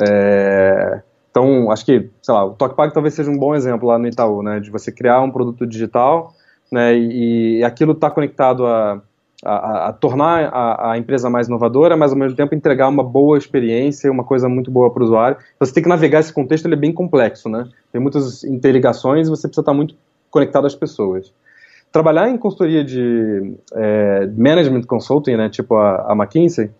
é, 0.00 1.02
então 1.36 1.70
acho 1.70 1.84
que, 1.84 2.08
sei 2.22 2.34
lá, 2.34 2.46
o 2.46 2.54
TalkPag 2.54 2.94
talvez 2.94 3.12
seja 3.12 3.30
um 3.30 3.36
bom 3.36 3.54
exemplo 3.54 3.86
lá 3.86 3.98
no 3.98 4.08
Itaú, 4.08 4.42
né, 4.42 4.58
de 4.58 4.70
você 4.70 4.90
criar 4.90 5.20
um 5.20 5.30
produto 5.30 5.66
digital, 5.66 6.32
né, 6.72 6.96
e, 6.96 7.58
e 7.58 7.64
aquilo 7.64 7.92
está 7.92 8.10
conectado 8.10 8.66
a 8.66 9.02
a, 9.44 9.88
a, 9.88 9.92
tornar 9.92 10.46
a, 10.46 10.92
a, 10.92 10.98
empresa 10.98 11.28
mais 11.28 11.46
inovadora, 11.46 11.94
mas 11.94 12.10
ao 12.10 12.16
mesmo 12.16 12.34
tempo 12.34 12.54
entregar 12.54 12.88
uma 12.88 13.04
boa 13.04 13.36
experiência, 13.36 14.10
uma 14.10 14.24
coisa 14.24 14.48
muito 14.48 14.70
boa 14.70 14.90
para 14.90 15.02
o 15.02 15.04
usuário. 15.04 15.36
Você 15.60 15.74
tem 15.74 15.82
que 15.82 15.88
navegar 15.90 16.20
esse 16.20 16.32
contexto, 16.32 16.64
ele 16.64 16.74
é 16.74 16.78
bem 16.78 16.90
complexo, 16.90 17.46
né? 17.46 17.68
Tem 17.92 18.00
muitas 18.00 18.42
interligações 18.42 19.28
e 19.28 19.30
você 19.30 19.46
precisa 19.46 19.60
estar 19.60 19.74
muito 19.74 19.94
conectado 20.30 20.66
às 20.66 20.74
pessoas. 20.74 21.34
Trabalhar 21.92 22.30
em 22.30 22.38
consultoria 22.38 22.82
de 22.82 23.54
é, 23.74 24.26
management 24.34 24.84
consulting, 24.84 25.36
né, 25.36 25.50
tipo 25.50 25.74
a, 25.76 26.10
a 26.10 26.14
McKinsey, 26.14 26.70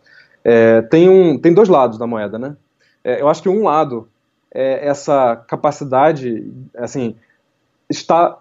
é, 0.43 0.81
tem, 0.81 1.11
um, 1.11 1.39
tem 1.39 1.53
dois 1.53 1.69
lados 1.69 1.99
da 1.99 2.07
moeda, 2.07 2.39
né? 2.39 2.57
É, 3.05 3.21
eu 3.21 3.29
acho 3.29 3.43
que 3.43 3.51
um 3.51 3.65
lado 3.65 4.09
é 4.57 4.89
essa 4.89 5.37
capacidade, 5.37 6.51
assim, 6.75 7.15
está 7.91 8.39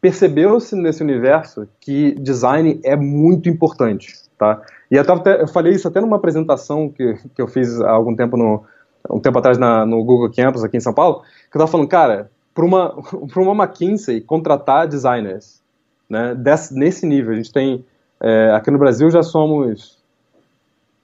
percebeu-se 0.00 0.76
nesse 0.76 1.02
universo 1.02 1.68
que 1.80 2.12
design 2.12 2.80
é 2.84 2.96
muito 2.96 3.48
importante, 3.48 4.14
tá? 4.38 4.62
E 4.90 4.94
eu, 4.94 5.02
até, 5.02 5.42
eu 5.42 5.48
falei 5.48 5.74
isso 5.74 5.88
até 5.88 6.00
numa 6.00 6.16
apresentação 6.16 6.88
que, 6.88 7.14
que 7.34 7.42
eu 7.42 7.48
fiz 7.48 7.80
há 7.80 7.90
algum 7.90 8.14
tempo 8.14 8.36
no 8.36 8.64
um 9.10 9.18
tempo 9.18 9.36
atrás 9.40 9.58
na, 9.58 9.84
no 9.84 10.04
Google 10.04 10.30
Campus 10.30 10.62
aqui 10.62 10.76
em 10.76 10.80
São 10.80 10.94
Paulo, 10.94 11.22
que 11.50 11.56
eu 11.56 11.58
tava 11.58 11.66
falando, 11.66 11.88
cara, 11.88 12.30
para 12.54 12.64
uma 12.64 12.94
para 13.32 13.42
uma 13.42 13.64
McKinsey 13.64 14.20
contratar 14.20 14.86
designers, 14.86 15.60
né? 16.08 16.36
Desse, 16.36 16.72
nesse 16.72 17.04
nível, 17.04 17.32
a 17.32 17.36
gente 17.36 17.52
tem 17.52 17.84
é, 18.20 18.52
aqui 18.52 18.70
no 18.70 18.78
Brasil 18.78 19.10
já 19.10 19.24
somos 19.24 19.98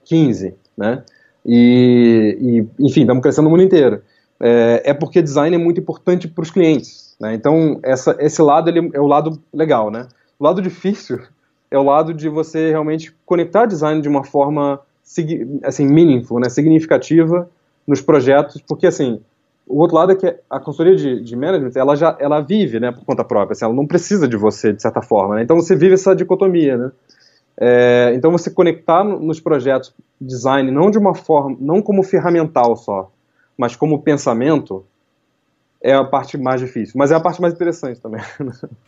15, 0.05 0.55
né? 0.77 1.03
E, 1.45 2.65
e 2.79 2.87
enfim, 2.87 3.01
estamos 3.01 3.21
crescendo 3.21 3.45
no 3.45 3.51
mundo 3.51 3.63
inteiro. 3.63 4.01
É, 4.41 4.91
é 4.91 4.93
porque 4.93 5.21
design 5.21 5.55
é 5.55 5.59
muito 5.59 5.81
importante 5.81 6.27
para 6.27 6.41
os 6.41 6.51
clientes, 6.51 7.15
né? 7.19 7.33
Então, 7.33 7.79
essa, 7.83 8.15
esse 8.19 8.41
lado 8.41 8.69
ele 8.69 8.89
é 8.93 8.99
o 8.99 9.07
lado 9.07 9.41
legal. 9.53 9.91
Né? 9.91 10.07
O 10.39 10.43
lado 10.43 10.61
difícil 10.61 11.19
é 11.69 11.77
o 11.77 11.83
lado 11.83 12.13
de 12.13 12.29
você 12.29 12.69
realmente 12.69 13.13
conectar 13.25 13.65
design 13.65 14.01
de 14.01 14.07
uma 14.07 14.23
forma 14.23 14.79
assim, 15.63 15.87
meaningful, 15.87 16.39
né? 16.39 16.49
significativa 16.49 17.49
nos 17.85 18.01
projetos, 18.01 18.61
porque 18.61 18.87
assim, 18.87 19.19
o 19.69 19.79
outro 19.79 19.95
lado 19.95 20.11
é 20.11 20.15
que 20.15 20.35
a 20.49 20.59
consultoria 20.59 20.95
de, 20.95 21.23
de 21.23 21.35
management, 21.35 21.71
ela 21.75 21.95
já 21.95 22.17
ela 22.19 22.41
vive, 22.41 22.79
né, 22.79 22.91
por 22.91 23.05
conta 23.05 23.23
própria, 23.23 23.53
assim, 23.53 23.65
ela 23.65 23.73
não 23.73 23.85
precisa 23.85 24.27
de 24.27 24.35
você, 24.35 24.73
de 24.73 24.81
certa 24.81 25.01
forma, 25.01 25.35
né? 25.35 25.43
então 25.43 25.55
você 25.55 25.75
vive 25.75 25.93
essa 25.93 26.15
dicotomia, 26.15 26.75
né, 26.77 26.91
é, 27.59 28.11
então 28.15 28.31
você 28.31 28.49
conectar 28.49 29.03
nos 29.03 29.39
projetos 29.39 29.93
design 30.19 30.71
não 30.71 30.89
de 30.89 30.97
uma 30.97 31.13
forma, 31.13 31.55
não 31.59 31.81
como 31.81 32.01
ferramental 32.01 32.75
só, 32.75 33.11
mas 33.59 33.75
como 33.75 34.01
pensamento, 34.01 34.85
é 35.83 35.93
a 35.93 36.05
parte 36.05 36.37
mais 36.37 36.61
difícil, 36.61 36.93
mas 36.95 37.11
é 37.11 37.15
a 37.15 37.19
parte 37.19 37.41
mais 37.41 37.53
interessante 37.53 37.99
também. 37.99 38.21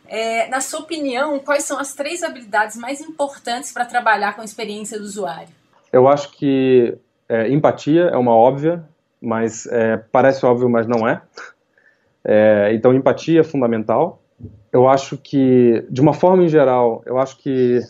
É, 0.08 0.46
na 0.48 0.60
sua 0.60 0.80
opinião, 0.80 1.38
quais 1.38 1.64
são 1.64 1.78
as 1.78 1.94
três 1.94 2.22
habilidades 2.22 2.76
mais 2.76 3.00
importantes 3.00 3.72
para 3.72 3.86
trabalhar 3.86 4.34
com 4.34 4.42
a 4.42 4.44
experiência 4.44 4.98
do 4.98 5.04
usuário? 5.04 5.48
Eu 5.90 6.06
acho 6.06 6.32
que 6.32 6.96
é, 7.28 7.50
empatia 7.50 8.04
é 8.04 8.16
uma 8.16 8.34
óbvia, 8.34 8.84
mas 9.20 9.66
é, 9.66 9.96
parece 9.96 10.44
óbvio, 10.44 10.68
mas 10.68 10.86
não 10.86 11.08
é. 11.08 11.22
é. 12.24 12.74
Então, 12.74 12.92
empatia 12.92 13.40
é 13.40 13.44
fundamental. 13.44 14.22
Eu 14.70 14.86
acho 14.86 15.16
que, 15.16 15.82
de 15.90 16.00
uma 16.02 16.12
forma 16.12 16.44
em 16.44 16.48
geral, 16.48 17.02
eu 17.06 17.18
acho 17.18 17.38
que 17.38 17.80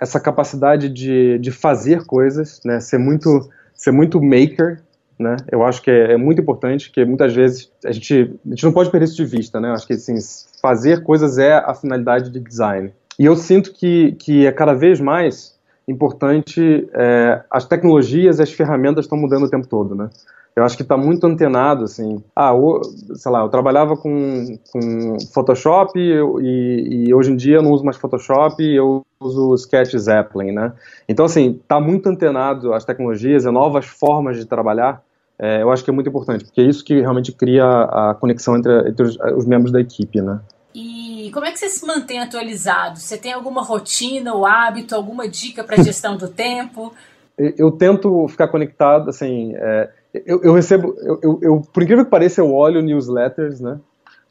essa 0.00 0.20
capacidade 0.20 0.88
de, 0.88 1.38
de 1.38 1.50
fazer 1.50 2.04
coisas, 2.06 2.60
né, 2.64 2.78
ser 2.78 2.98
muito 2.98 3.50
ser 3.74 3.90
muito 3.90 4.22
maker, 4.22 4.80
né? 5.18 5.36
Eu 5.50 5.64
acho 5.64 5.82
que 5.82 5.90
é, 5.90 6.12
é, 6.12 6.16
muito 6.16 6.40
importante, 6.40 6.90
que 6.90 7.04
muitas 7.04 7.34
vezes 7.34 7.70
a 7.84 7.92
gente, 7.92 8.34
a 8.44 8.48
gente 8.50 8.64
não 8.64 8.72
pode 8.72 8.90
perder 8.90 9.04
isso 9.04 9.16
de 9.16 9.24
vista, 9.24 9.60
né? 9.60 9.68
Eu 9.68 9.74
acho 9.74 9.86
que 9.86 9.92
assim, 9.92 10.14
fazer 10.60 11.02
coisas 11.02 11.38
é 11.38 11.54
a 11.54 11.74
finalidade 11.74 12.30
de 12.30 12.40
design. 12.40 12.92
E 13.18 13.24
eu 13.24 13.36
sinto 13.36 13.72
que, 13.72 14.12
que 14.12 14.46
é 14.46 14.52
cada 14.52 14.74
vez 14.74 15.00
mais 15.00 15.53
importante, 15.86 16.88
é, 16.94 17.42
as 17.50 17.66
tecnologias, 17.66 18.40
as 18.40 18.52
ferramentas 18.52 19.04
estão 19.04 19.18
mudando 19.18 19.44
o 19.44 19.50
tempo 19.50 19.66
todo, 19.66 19.94
né? 19.94 20.08
Eu 20.56 20.62
acho 20.62 20.76
que 20.76 20.82
está 20.82 20.96
muito 20.96 21.26
antenado, 21.26 21.84
assim. 21.84 22.22
Ah, 22.34 22.54
o, 22.54 22.80
sei 23.14 23.30
lá, 23.32 23.40
eu 23.40 23.48
trabalhava 23.48 23.96
com, 23.96 24.56
com 24.72 25.16
Photoshop 25.32 25.98
e, 25.98 27.06
e, 27.08 27.14
hoje 27.14 27.32
em 27.32 27.36
dia 27.36 27.56
eu 27.56 27.62
não 27.62 27.72
uso 27.72 27.84
mais 27.84 27.96
Photoshop, 27.96 28.62
eu 28.62 29.04
uso 29.20 29.54
Sketch 29.56 29.96
Zeppelin, 29.96 30.52
né? 30.52 30.72
Então, 31.08 31.24
assim, 31.24 31.58
está 31.60 31.80
muito 31.80 32.08
antenado 32.08 32.72
as 32.72 32.84
tecnologias, 32.84 33.44
as 33.44 33.52
novas 33.52 33.84
formas 33.86 34.36
de 34.36 34.44
trabalhar. 34.44 35.02
É, 35.36 35.60
eu 35.60 35.72
acho 35.72 35.82
que 35.82 35.90
é 35.90 35.92
muito 35.92 36.08
importante, 36.08 36.44
porque 36.44 36.60
é 36.60 36.64
isso 36.64 36.84
que 36.84 37.00
realmente 37.00 37.32
cria 37.32 37.64
a 37.64 38.14
conexão 38.14 38.56
entre, 38.56 38.88
entre 38.88 39.06
os, 39.06 39.18
os 39.36 39.44
membros 39.44 39.72
da 39.72 39.80
equipe, 39.80 40.20
né? 40.20 40.38
Como 41.34 41.44
é 41.44 41.50
que 41.50 41.58
você 41.58 41.68
se 41.68 41.84
mantém 41.84 42.20
atualizado? 42.20 43.00
Você 43.00 43.18
tem 43.18 43.32
alguma 43.32 43.60
rotina 43.60 44.32
ou 44.32 44.46
hábito, 44.46 44.94
alguma 44.94 45.28
dica 45.28 45.64
para 45.64 45.82
gestão 45.82 46.16
do 46.16 46.28
tempo? 46.28 46.94
Eu, 47.36 47.72
tento 47.72 48.28
ficar 48.28 48.46
conectado, 48.46 49.10
assim, 49.10 49.52
é, 49.56 49.90
eu, 50.24 50.40
eu 50.44 50.54
recebo, 50.54 50.94
eu, 51.00 51.40
eu, 51.42 51.60
por 51.60 51.82
incrível 51.82 52.04
que 52.04 52.10
pareça, 52.10 52.40
eu 52.40 52.54
olho 52.54 52.80
newsletters, 52.80 53.60
né? 53.60 53.80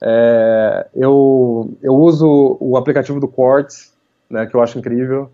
É, 0.01 0.88
eu, 0.95 1.70
eu 1.82 1.93
uso 1.93 2.58
o 2.62 2.78
aplicativo 2.78 3.20
do 3.20 3.28
Quartz, 3.28 3.91
né, 4.30 4.45
que 4.45 4.56
eu 4.56 4.62
acho 4.62 4.80
incrível. 4.80 5.30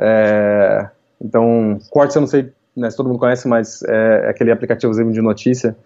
É, 0.00 0.88
então, 1.20 1.80
Quartz 1.90 2.14
eu 2.14 2.20
não 2.20 2.28
sei 2.28 2.52
né, 2.76 2.88
se 2.88 2.96
todo 2.96 3.08
mundo 3.08 3.18
conhece, 3.18 3.48
mas 3.48 3.82
é, 3.82 4.26
é 4.26 4.30
aquele 4.30 4.52
aplicativozinho 4.52 5.10
de 5.10 5.20
notícia. 5.20 5.76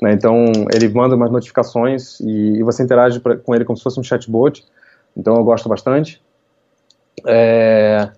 Né, 0.00 0.12
então, 0.12 0.44
ele 0.74 0.88
manda 0.90 1.16
umas 1.16 1.30
notificações 1.30 2.20
e, 2.20 2.58
e, 2.58 2.62
você 2.62 2.82
interage 2.82 3.18
pra, 3.18 3.36
com 3.36 3.54
ele 3.54 3.64
como 3.64 3.76
se 3.76 3.82
fosse 3.82 3.98
um 3.98 4.02
chatbot. 4.02 4.64
Então, 5.16 5.36
eu 5.36 5.44
gosto 5.44 5.68
bastante. 5.68 6.20
É, 7.26 8.10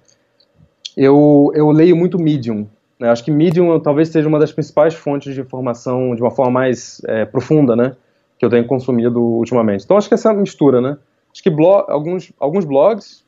Eu, 0.97 1.53
eu 1.55 1.71
leio 1.71 1.97
muito 1.97 2.19
Medium. 2.19 2.67
Né? 2.99 3.09
Acho 3.09 3.25
que 3.25 3.31
Medium 3.31 3.79
talvez 3.79 4.09
seja 4.09 4.29
uma 4.29 4.41
das 4.41 4.51
principais 4.51 4.95
fontes 4.95 5.33
de 5.33 5.41
informação 5.41 6.15
de 6.17 6.21
uma 6.21 6.31
forma 6.33 6.51
mais 6.51 7.01
é, 7.07 7.25
profunda, 7.25 7.77
né? 7.77 7.95
Que 8.37 8.45
eu 8.45 8.51
tenho 8.51 8.67
consumido 8.67 9.21
ultimamente. 9.23 9.85
Então 9.85 9.97
acho 9.97 10.09
que 10.09 10.15
essa 10.15 10.35
mistura, 10.35 10.81
né? 10.81 10.99
Acho 11.33 11.43
que 11.43 11.51
alguns, 11.89 12.33
alguns 12.41 12.65
blogs, 12.65 13.25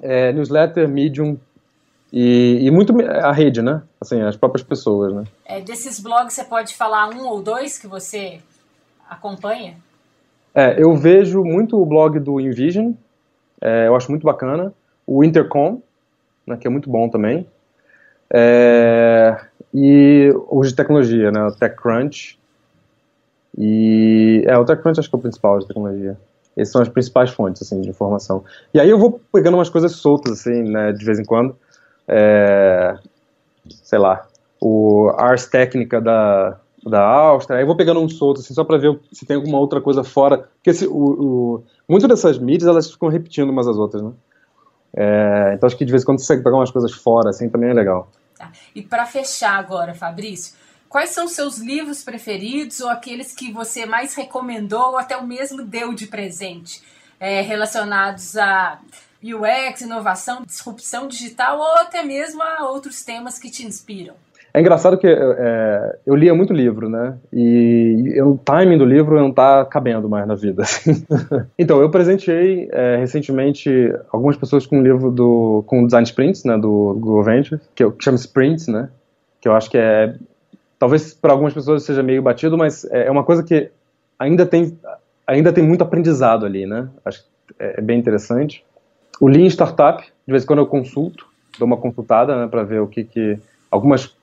é, 0.00 0.32
newsletter, 0.32 0.88
Medium 0.88 1.36
e, 2.18 2.60
e, 2.62 2.70
muito 2.70 2.98
a 2.98 3.30
rede, 3.30 3.60
né? 3.60 3.82
Assim, 4.00 4.22
as 4.22 4.34
próprias 4.34 4.66
pessoas, 4.66 5.12
né? 5.12 5.24
É, 5.44 5.60
desses 5.60 6.00
blogs 6.00 6.32
você 6.32 6.44
pode 6.44 6.74
falar 6.74 7.10
um 7.10 7.26
ou 7.26 7.42
dois 7.42 7.78
que 7.78 7.86
você 7.86 8.40
acompanha? 9.06 9.76
É, 10.54 10.82
eu 10.82 10.96
vejo 10.96 11.44
muito 11.44 11.78
o 11.78 11.84
blog 11.84 12.18
do 12.18 12.40
Envision, 12.40 12.94
é, 13.60 13.86
eu 13.86 13.94
acho 13.94 14.10
muito 14.10 14.24
bacana. 14.24 14.72
O 15.06 15.22
Intercom, 15.22 15.82
né, 16.46 16.56
que 16.56 16.66
é 16.66 16.70
muito 16.70 16.88
bom 16.88 17.06
também. 17.06 17.46
É, 18.32 19.38
e 19.74 20.32
os 20.50 20.70
de 20.70 20.74
tecnologia, 20.74 21.30
né, 21.30 21.44
o 21.44 21.52
TechCrunch. 21.52 22.38
E, 23.58 24.42
é, 24.46 24.56
o 24.56 24.64
TechCrunch 24.64 25.00
acho 25.00 25.10
que 25.10 25.14
é 25.16 25.18
o 25.18 25.22
principal 25.22 25.58
de 25.58 25.66
tecnologia. 25.66 26.16
Essas 26.56 26.72
são 26.72 26.80
as 26.80 26.88
principais 26.88 27.28
fontes, 27.28 27.60
assim, 27.60 27.82
de 27.82 27.90
informação. 27.90 28.42
E 28.72 28.80
aí 28.80 28.88
eu 28.88 28.98
vou 28.98 29.20
pegando 29.30 29.58
umas 29.58 29.68
coisas 29.68 29.92
soltas, 29.92 30.32
assim, 30.40 30.62
né, 30.62 30.92
de 30.92 31.04
vez 31.04 31.18
em 31.18 31.24
quando. 31.24 31.54
É, 32.08 32.96
sei 33.82 33.98
lá, 33.98 34.26
o 34.60 35.10
Ars 35.16 35.46
Técnica 35.46 36.00
da, 36.00 36.58
da 36.84 37.02
Áustria, 37.02 37.58
aí 37.58 37.62
eu 37.62 37.66
vou 37.66 37.76
pegando 37.76 38.00
uns 38.00 38.16
soltos, 38.16 38.44
assim, 38.44 38.54
só 38.54 38.64
para 38.64 38.78
ver 38.78 38.98
se 39.12 39.26
tem 39.26 39.36
alguma 39.36 39.58
outra 39.58 39.80
coisa 39.80 40.04
fora, 40.04 40.38
porque 40.38 40.70
esse, 40.70 40.86
o, 40.86 41.64
o, 41.88 41.98
dessas 42.08 42.38
mídias, 42.38 42.68
elas 42.68 42.90
ficam 42.90 43.08
repetindo 43.08 43.50
umas 43.50 43.66
às 43.66 43.76
outras, 43.76 44.02
né? 44.02 44.12
É, 44.96 45.52
então 45.54 45.66
acho 45.66 45.76
que 45.76 45.84
de 45.84 45.90
vez 45.90 46.02
em 46.02 46.06
quando 46.06 46.18
você 46.18 46.24
consegue 46.24 46.44
pegar 46.44 46.56
umas 46.56 46.70
coisas 46.70 46.92
fora, 46.92 47.30
assim, 47.30 47.48
também 47.48 47.70
é 47.70 47.74
legal. 47.74 48.10
Tá. 48.36 48.50
E 48.74 48.82
para 48.82 49.04
fechar 49.04 49.58
agora, 49.58 49.94
Fabrício, 49.94 50.54
quais 50.88 51.10
são 51.10 51.28
seus 51.28 51.58
livros 51.58 52.02
preferidos 52.02 52.80
ou 52.80 52.88
aqueles 52.88 53.34
que 53.34 53.52
você 53.52 53.84
mais 53.84 54.14
recomendou 54.14 54.90
ou 54.90 54.98
até 54.98 55.16
o 55.16 55.26
mesmo 55.26 55.62
deu 55.62 55.92
de 55.92 56.06
presente, 56.06 56.82
é, 57.20 57.40
relacionados 57.40 58.36
a 58.36 58.78
UX, 59.22 59.80
inovação, 59.80 60.42
disrupção 60.44 61.08
digital 61.08 61.58
ou 61.58 61.78
até 61.78 62.02
mesmo 62.02 62.42
a 62.42 62.68
outros 62.68 63.04
temas 63.04 63.38
que 63.38 63.50
te 63.50 63.64
inspiram? 63.64 64.14
É 64.56 64.60
engraçado 64.60 64.96
que 64.96 65.06
é, 65.06 65.98
eu 66.06 66.14
lia 66.14 66.34
muito 66.34 66.54
livro, 66.54 66.88
né? 66.88 67.18
E, 67.30 68.18
o 68.22 68.38
timing 68.42 68.78
do 68.78 68.86
livro 68.86 69.20
não 69.20 69.30
tá 69.30 69.66
cabendo 69.66 70.08
mais 70.08 70.26
na 70.26 70.34
vida. 70.34 70.62
Assim. 70.64 71.04
então, 71.58 71.82
eu 71.82 71.90
presenteei 71.90 72.66
é, 72.72 72.96
recentemente 72.96 73.70
algumas 74.10 74.34
pessoas 74.34 74.64
com 74.64 74.78
um 74.78 74.82
livro 74.82 75.10
do 75.10 75.62
com 75.66 75.84
design 75.84 76.06
sprints, 76.06 76.44
né? 76.44 76.56
Do 76.56 76.94
Google 76.98 77.22
Ventures, 77.22 77.60
que, 77.74 77.90
que 77.90 78.02
chama 78.02 78.16
Sprints, 78.16 78.66
né? 78.66 78.88
Que 79.42 79.46
eu 79.46 79.54
acho 79.54 79.70
que 79.70 79.76
é 79.76 80.14
talvez 80.78 81.12
para 81.12 81.32
algumas 81.32 81.52
pessoas 81.52 81.82
seja 81.82 82.02
meio 82.02 82.22
batido, 82.22 82.56
mas 82.56 82.86
é, 82.86 83.08
é 83.08 83.10
uma 83.10 83.24
coisa 83.24 83.42
que 83.42 83.70
ainda 84.18 84.46
tem 84.46 84.78
ainda 85.26 85.52
tem 85.52 85.64
muito 85.64 85.82
aprendizado 85.82 86.46
ali, 86.46 86.64
né? 86.64 86.88
Acho 87.04 87.22
que 87.22 87.54
é, 87.58 87.74
é 87.78 87.82
bem 87.82 87.98
interessante. 87.98 88.64
O 89.20 89.28
Lean 89.28 89.46
Startup, 89.46 90.02
de 90.02 90.30
vez 90.32 90.44
em 90.44 90.46
quando 90.46 90.60
eu 90.60 90.66
consulto, 90.66 91.26
dou 91.58 91.66
uma 91.66 91.76
consultada, 91.76 92.36
né? 92.36 92.48
Para 92.48 92.62
ver 92.62 92.80
o 92.80 92.86
que 92.86 93.04
que 93.04 93.38
algumas 93.70 94.14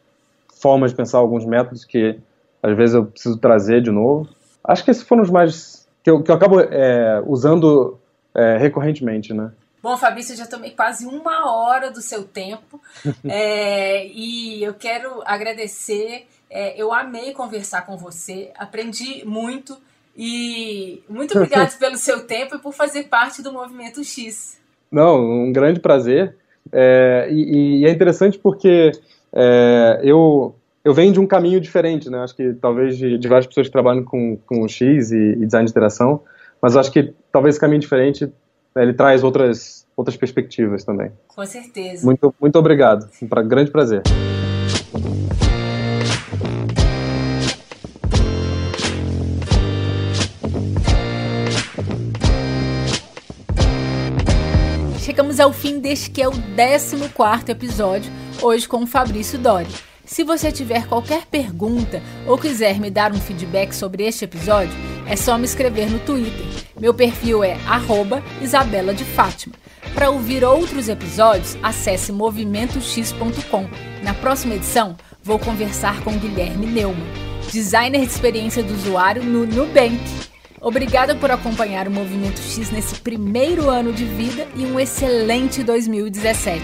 formas 0.62 0.92
de 0.92 0.98
pensar, 0.98 1.18
alguns 1.18 1.46
métodos 1.46 1.84
que 1.84 2.20
às 2.62 2.76
vezes 2.76 2.96
eu 2.96 3.06
preciso 3.06 3.38
trazer 3.38 3.82
de 3.82 3.92
novo. 3.92 4.30
Acho 4.64 4.84
que 4.84 4.92
esses 4.92 5.04
foram 5.04 5.24
os 5.24 5.30
mais 5.30 5.88
que 6.04 6.10
eu, 6.10 6.24
que 6.24 6.32
eu 6.32 6.36
acabo 6.36 6.60
é, 6.60 7.22
usando 7.26 8.00
é, 8.34 8.58
recorrentemente, 8.58 9.34
né? 9.34 9.52
Bom, 9.82 9.98
Fabrício, 9.98 10.34
eu 10.34 10.38
já 10.38 10.46
tomei 10.46 10.72
quase 10.72 11.06
uma 11.06 11.52
hora 11.52 11.92
do 11.92 12.02
seu 12.02 12.24
tempo 12.24 12.80
é, 13.28 14.08
e 14.08 14.64
eu 14.64 14.74
quero 14.74 15.22
agradecer. 15.26 16.28
É, 16.50 16.80
eu 16.82 16.94
amei 16.94 17.34
conversar 17.34 17.86
com 17.86 17.98
você, 17.98 18.52
aprendi 18.58 19.26
muito 19.26 19.76
e 20.16 21.04
muito 21.10 21.36
obrigado 21.36 21.76
pelo 21.80 21.98
seu 21.98 22.26
tempo 22.26 22.56
e 22.56 22.60
por 22.60 22.72
fazer 22.72 23.06
parte 23.06 23.42
do 23.42 23.52
Movimento 23.52 24.04
X. 24.04 24.62
Não, 24.94 25.20
um 25.20 25.52
grande 25.52 25.80
prazer. 25.80 26.36
É, 26.72 27.28
e, 27.32 27.82
e, 27.82 27.86
é 27.86 27.90
interessante 27.90 28.38
porque 28.38 28.92
é, 29.34 30.00
eu, 30.04 30.56
eu 30.86 30.94
venho 30.94 31.12
de 31.12 31.20
um 31.20 31.26
caminho 31.26 31.60
diferente, 31.60 32.10
né? 32.10 32.20
Acho 32.20 32.36
que 32.36 32.54
talvez 32.54 32.96
de, 32.96 33.18
de 33.18 33.28
várias 33.28 33.48
pessoas 33.48 33.68
que 33.68 33.74
trabalham 33.74 34.04
com, 34.04 34.38
com 34.46 34.68
X 34.68 35.12
e, 35.12 35.18
e 35.18 35.46
design 35.46 35.66
de 35.66 35.72
interação, 35.72 36.22
mas 36.62 36.78
acho 36.78 36.92
que 36.92 37.12
talvez 37.32 37.56
esse 37.56 37.60
caminho 37.60 37.82
diferente 37.82 38.32
né, 38.76 38.84
ele 38.84 38.94
traz 38.94 39.24
outras, 39.24 39.86
outras 39.98 40.16
perspectivas 40.16 40.84
também. 40.84 41.12
Com 41.28 41.46
certeza. 41.46 42.06
Muito, 42.06 42.34
muito 42.40 42.60
obrigado. 42.60 43.10
Um 43.22 43.48
grande 43.48 43.72
prazer. 43.72 44.04
Chegamos 55.14 55.40
ao 55.40 55.54
fim 55.54 55.80
deste 55.80 56.10
que 56.10 56.24
é 56.24 56.28
o 56.28 56.32
14 56.32 57.52
episódio 57.52 58.12
hoje 58.42 58.68
com 58.68 58.82
o 58.82 58.88
Fabrício 58.88 59.38
Dori. 59.38 59.70
Se 60.04 60.24
você 60.24 60.52
tiver 60.52 60.88
qualquer 60.88 61.28
pergunta 61.28 62.02
ou 62.26 62.36
quiser 62.36 62.80
me 62.80 62.90
dar 62.90 63.12
um 63.12 63.22
feedback 63.22 63.74
sobre 63.74 64.04
este 64.08 64.26
episódio, 64.26 64.74
é 65.08 65.16
só 65.16 65.38
me 65.38 65.46
escrever 65.46 65.88
no 65.88 66.00
Twitter. 66.00 66.48
Meu 66.80 66.96
perfil 66.96 67.44
é 67.44 67.60
Isabela 68.42 68.92
de 68.92 69.06
Fátima. 69.06 69.54
Para 69.94 70.10
ouvir 70.10 70.44
outros 70.44 70.90
episódios, 70.90 71.56
acesse 71.62 72.12
movimentox.com. 72.12 73.70
Na 74.02 74.16
próxima 74.16 74.56
edição, 74.56 74.98
vou 75.22 75.38
conversar 75.38 76.04
com 76.04 76.18
Guilherme 76.18 76.66
Neumann, 76.66 77.06
designer 77.52 78.00
de 78.00 78.12
experiência 78.12 78.64
do 78.64 78.74
usuário 78.74 79.24
no 79.24 79.46
Nubank. 79.46 80.33
Obrigada 80.64 81.14
por 81.14 81.30
acompanhar 81.30 81.90
o 81.90 81.92
Movimento 81.92 82.40
X 82.40 82.72
nesse 82.72 82.96
primeiro 82.96 83.70
ano 83.70 83.92
de 83.92 84.06
vida 84.06 84.48
e 84.56 84.66
um 84.66 84.80
excelente 84.80 85.62
2017. 85.62 86.64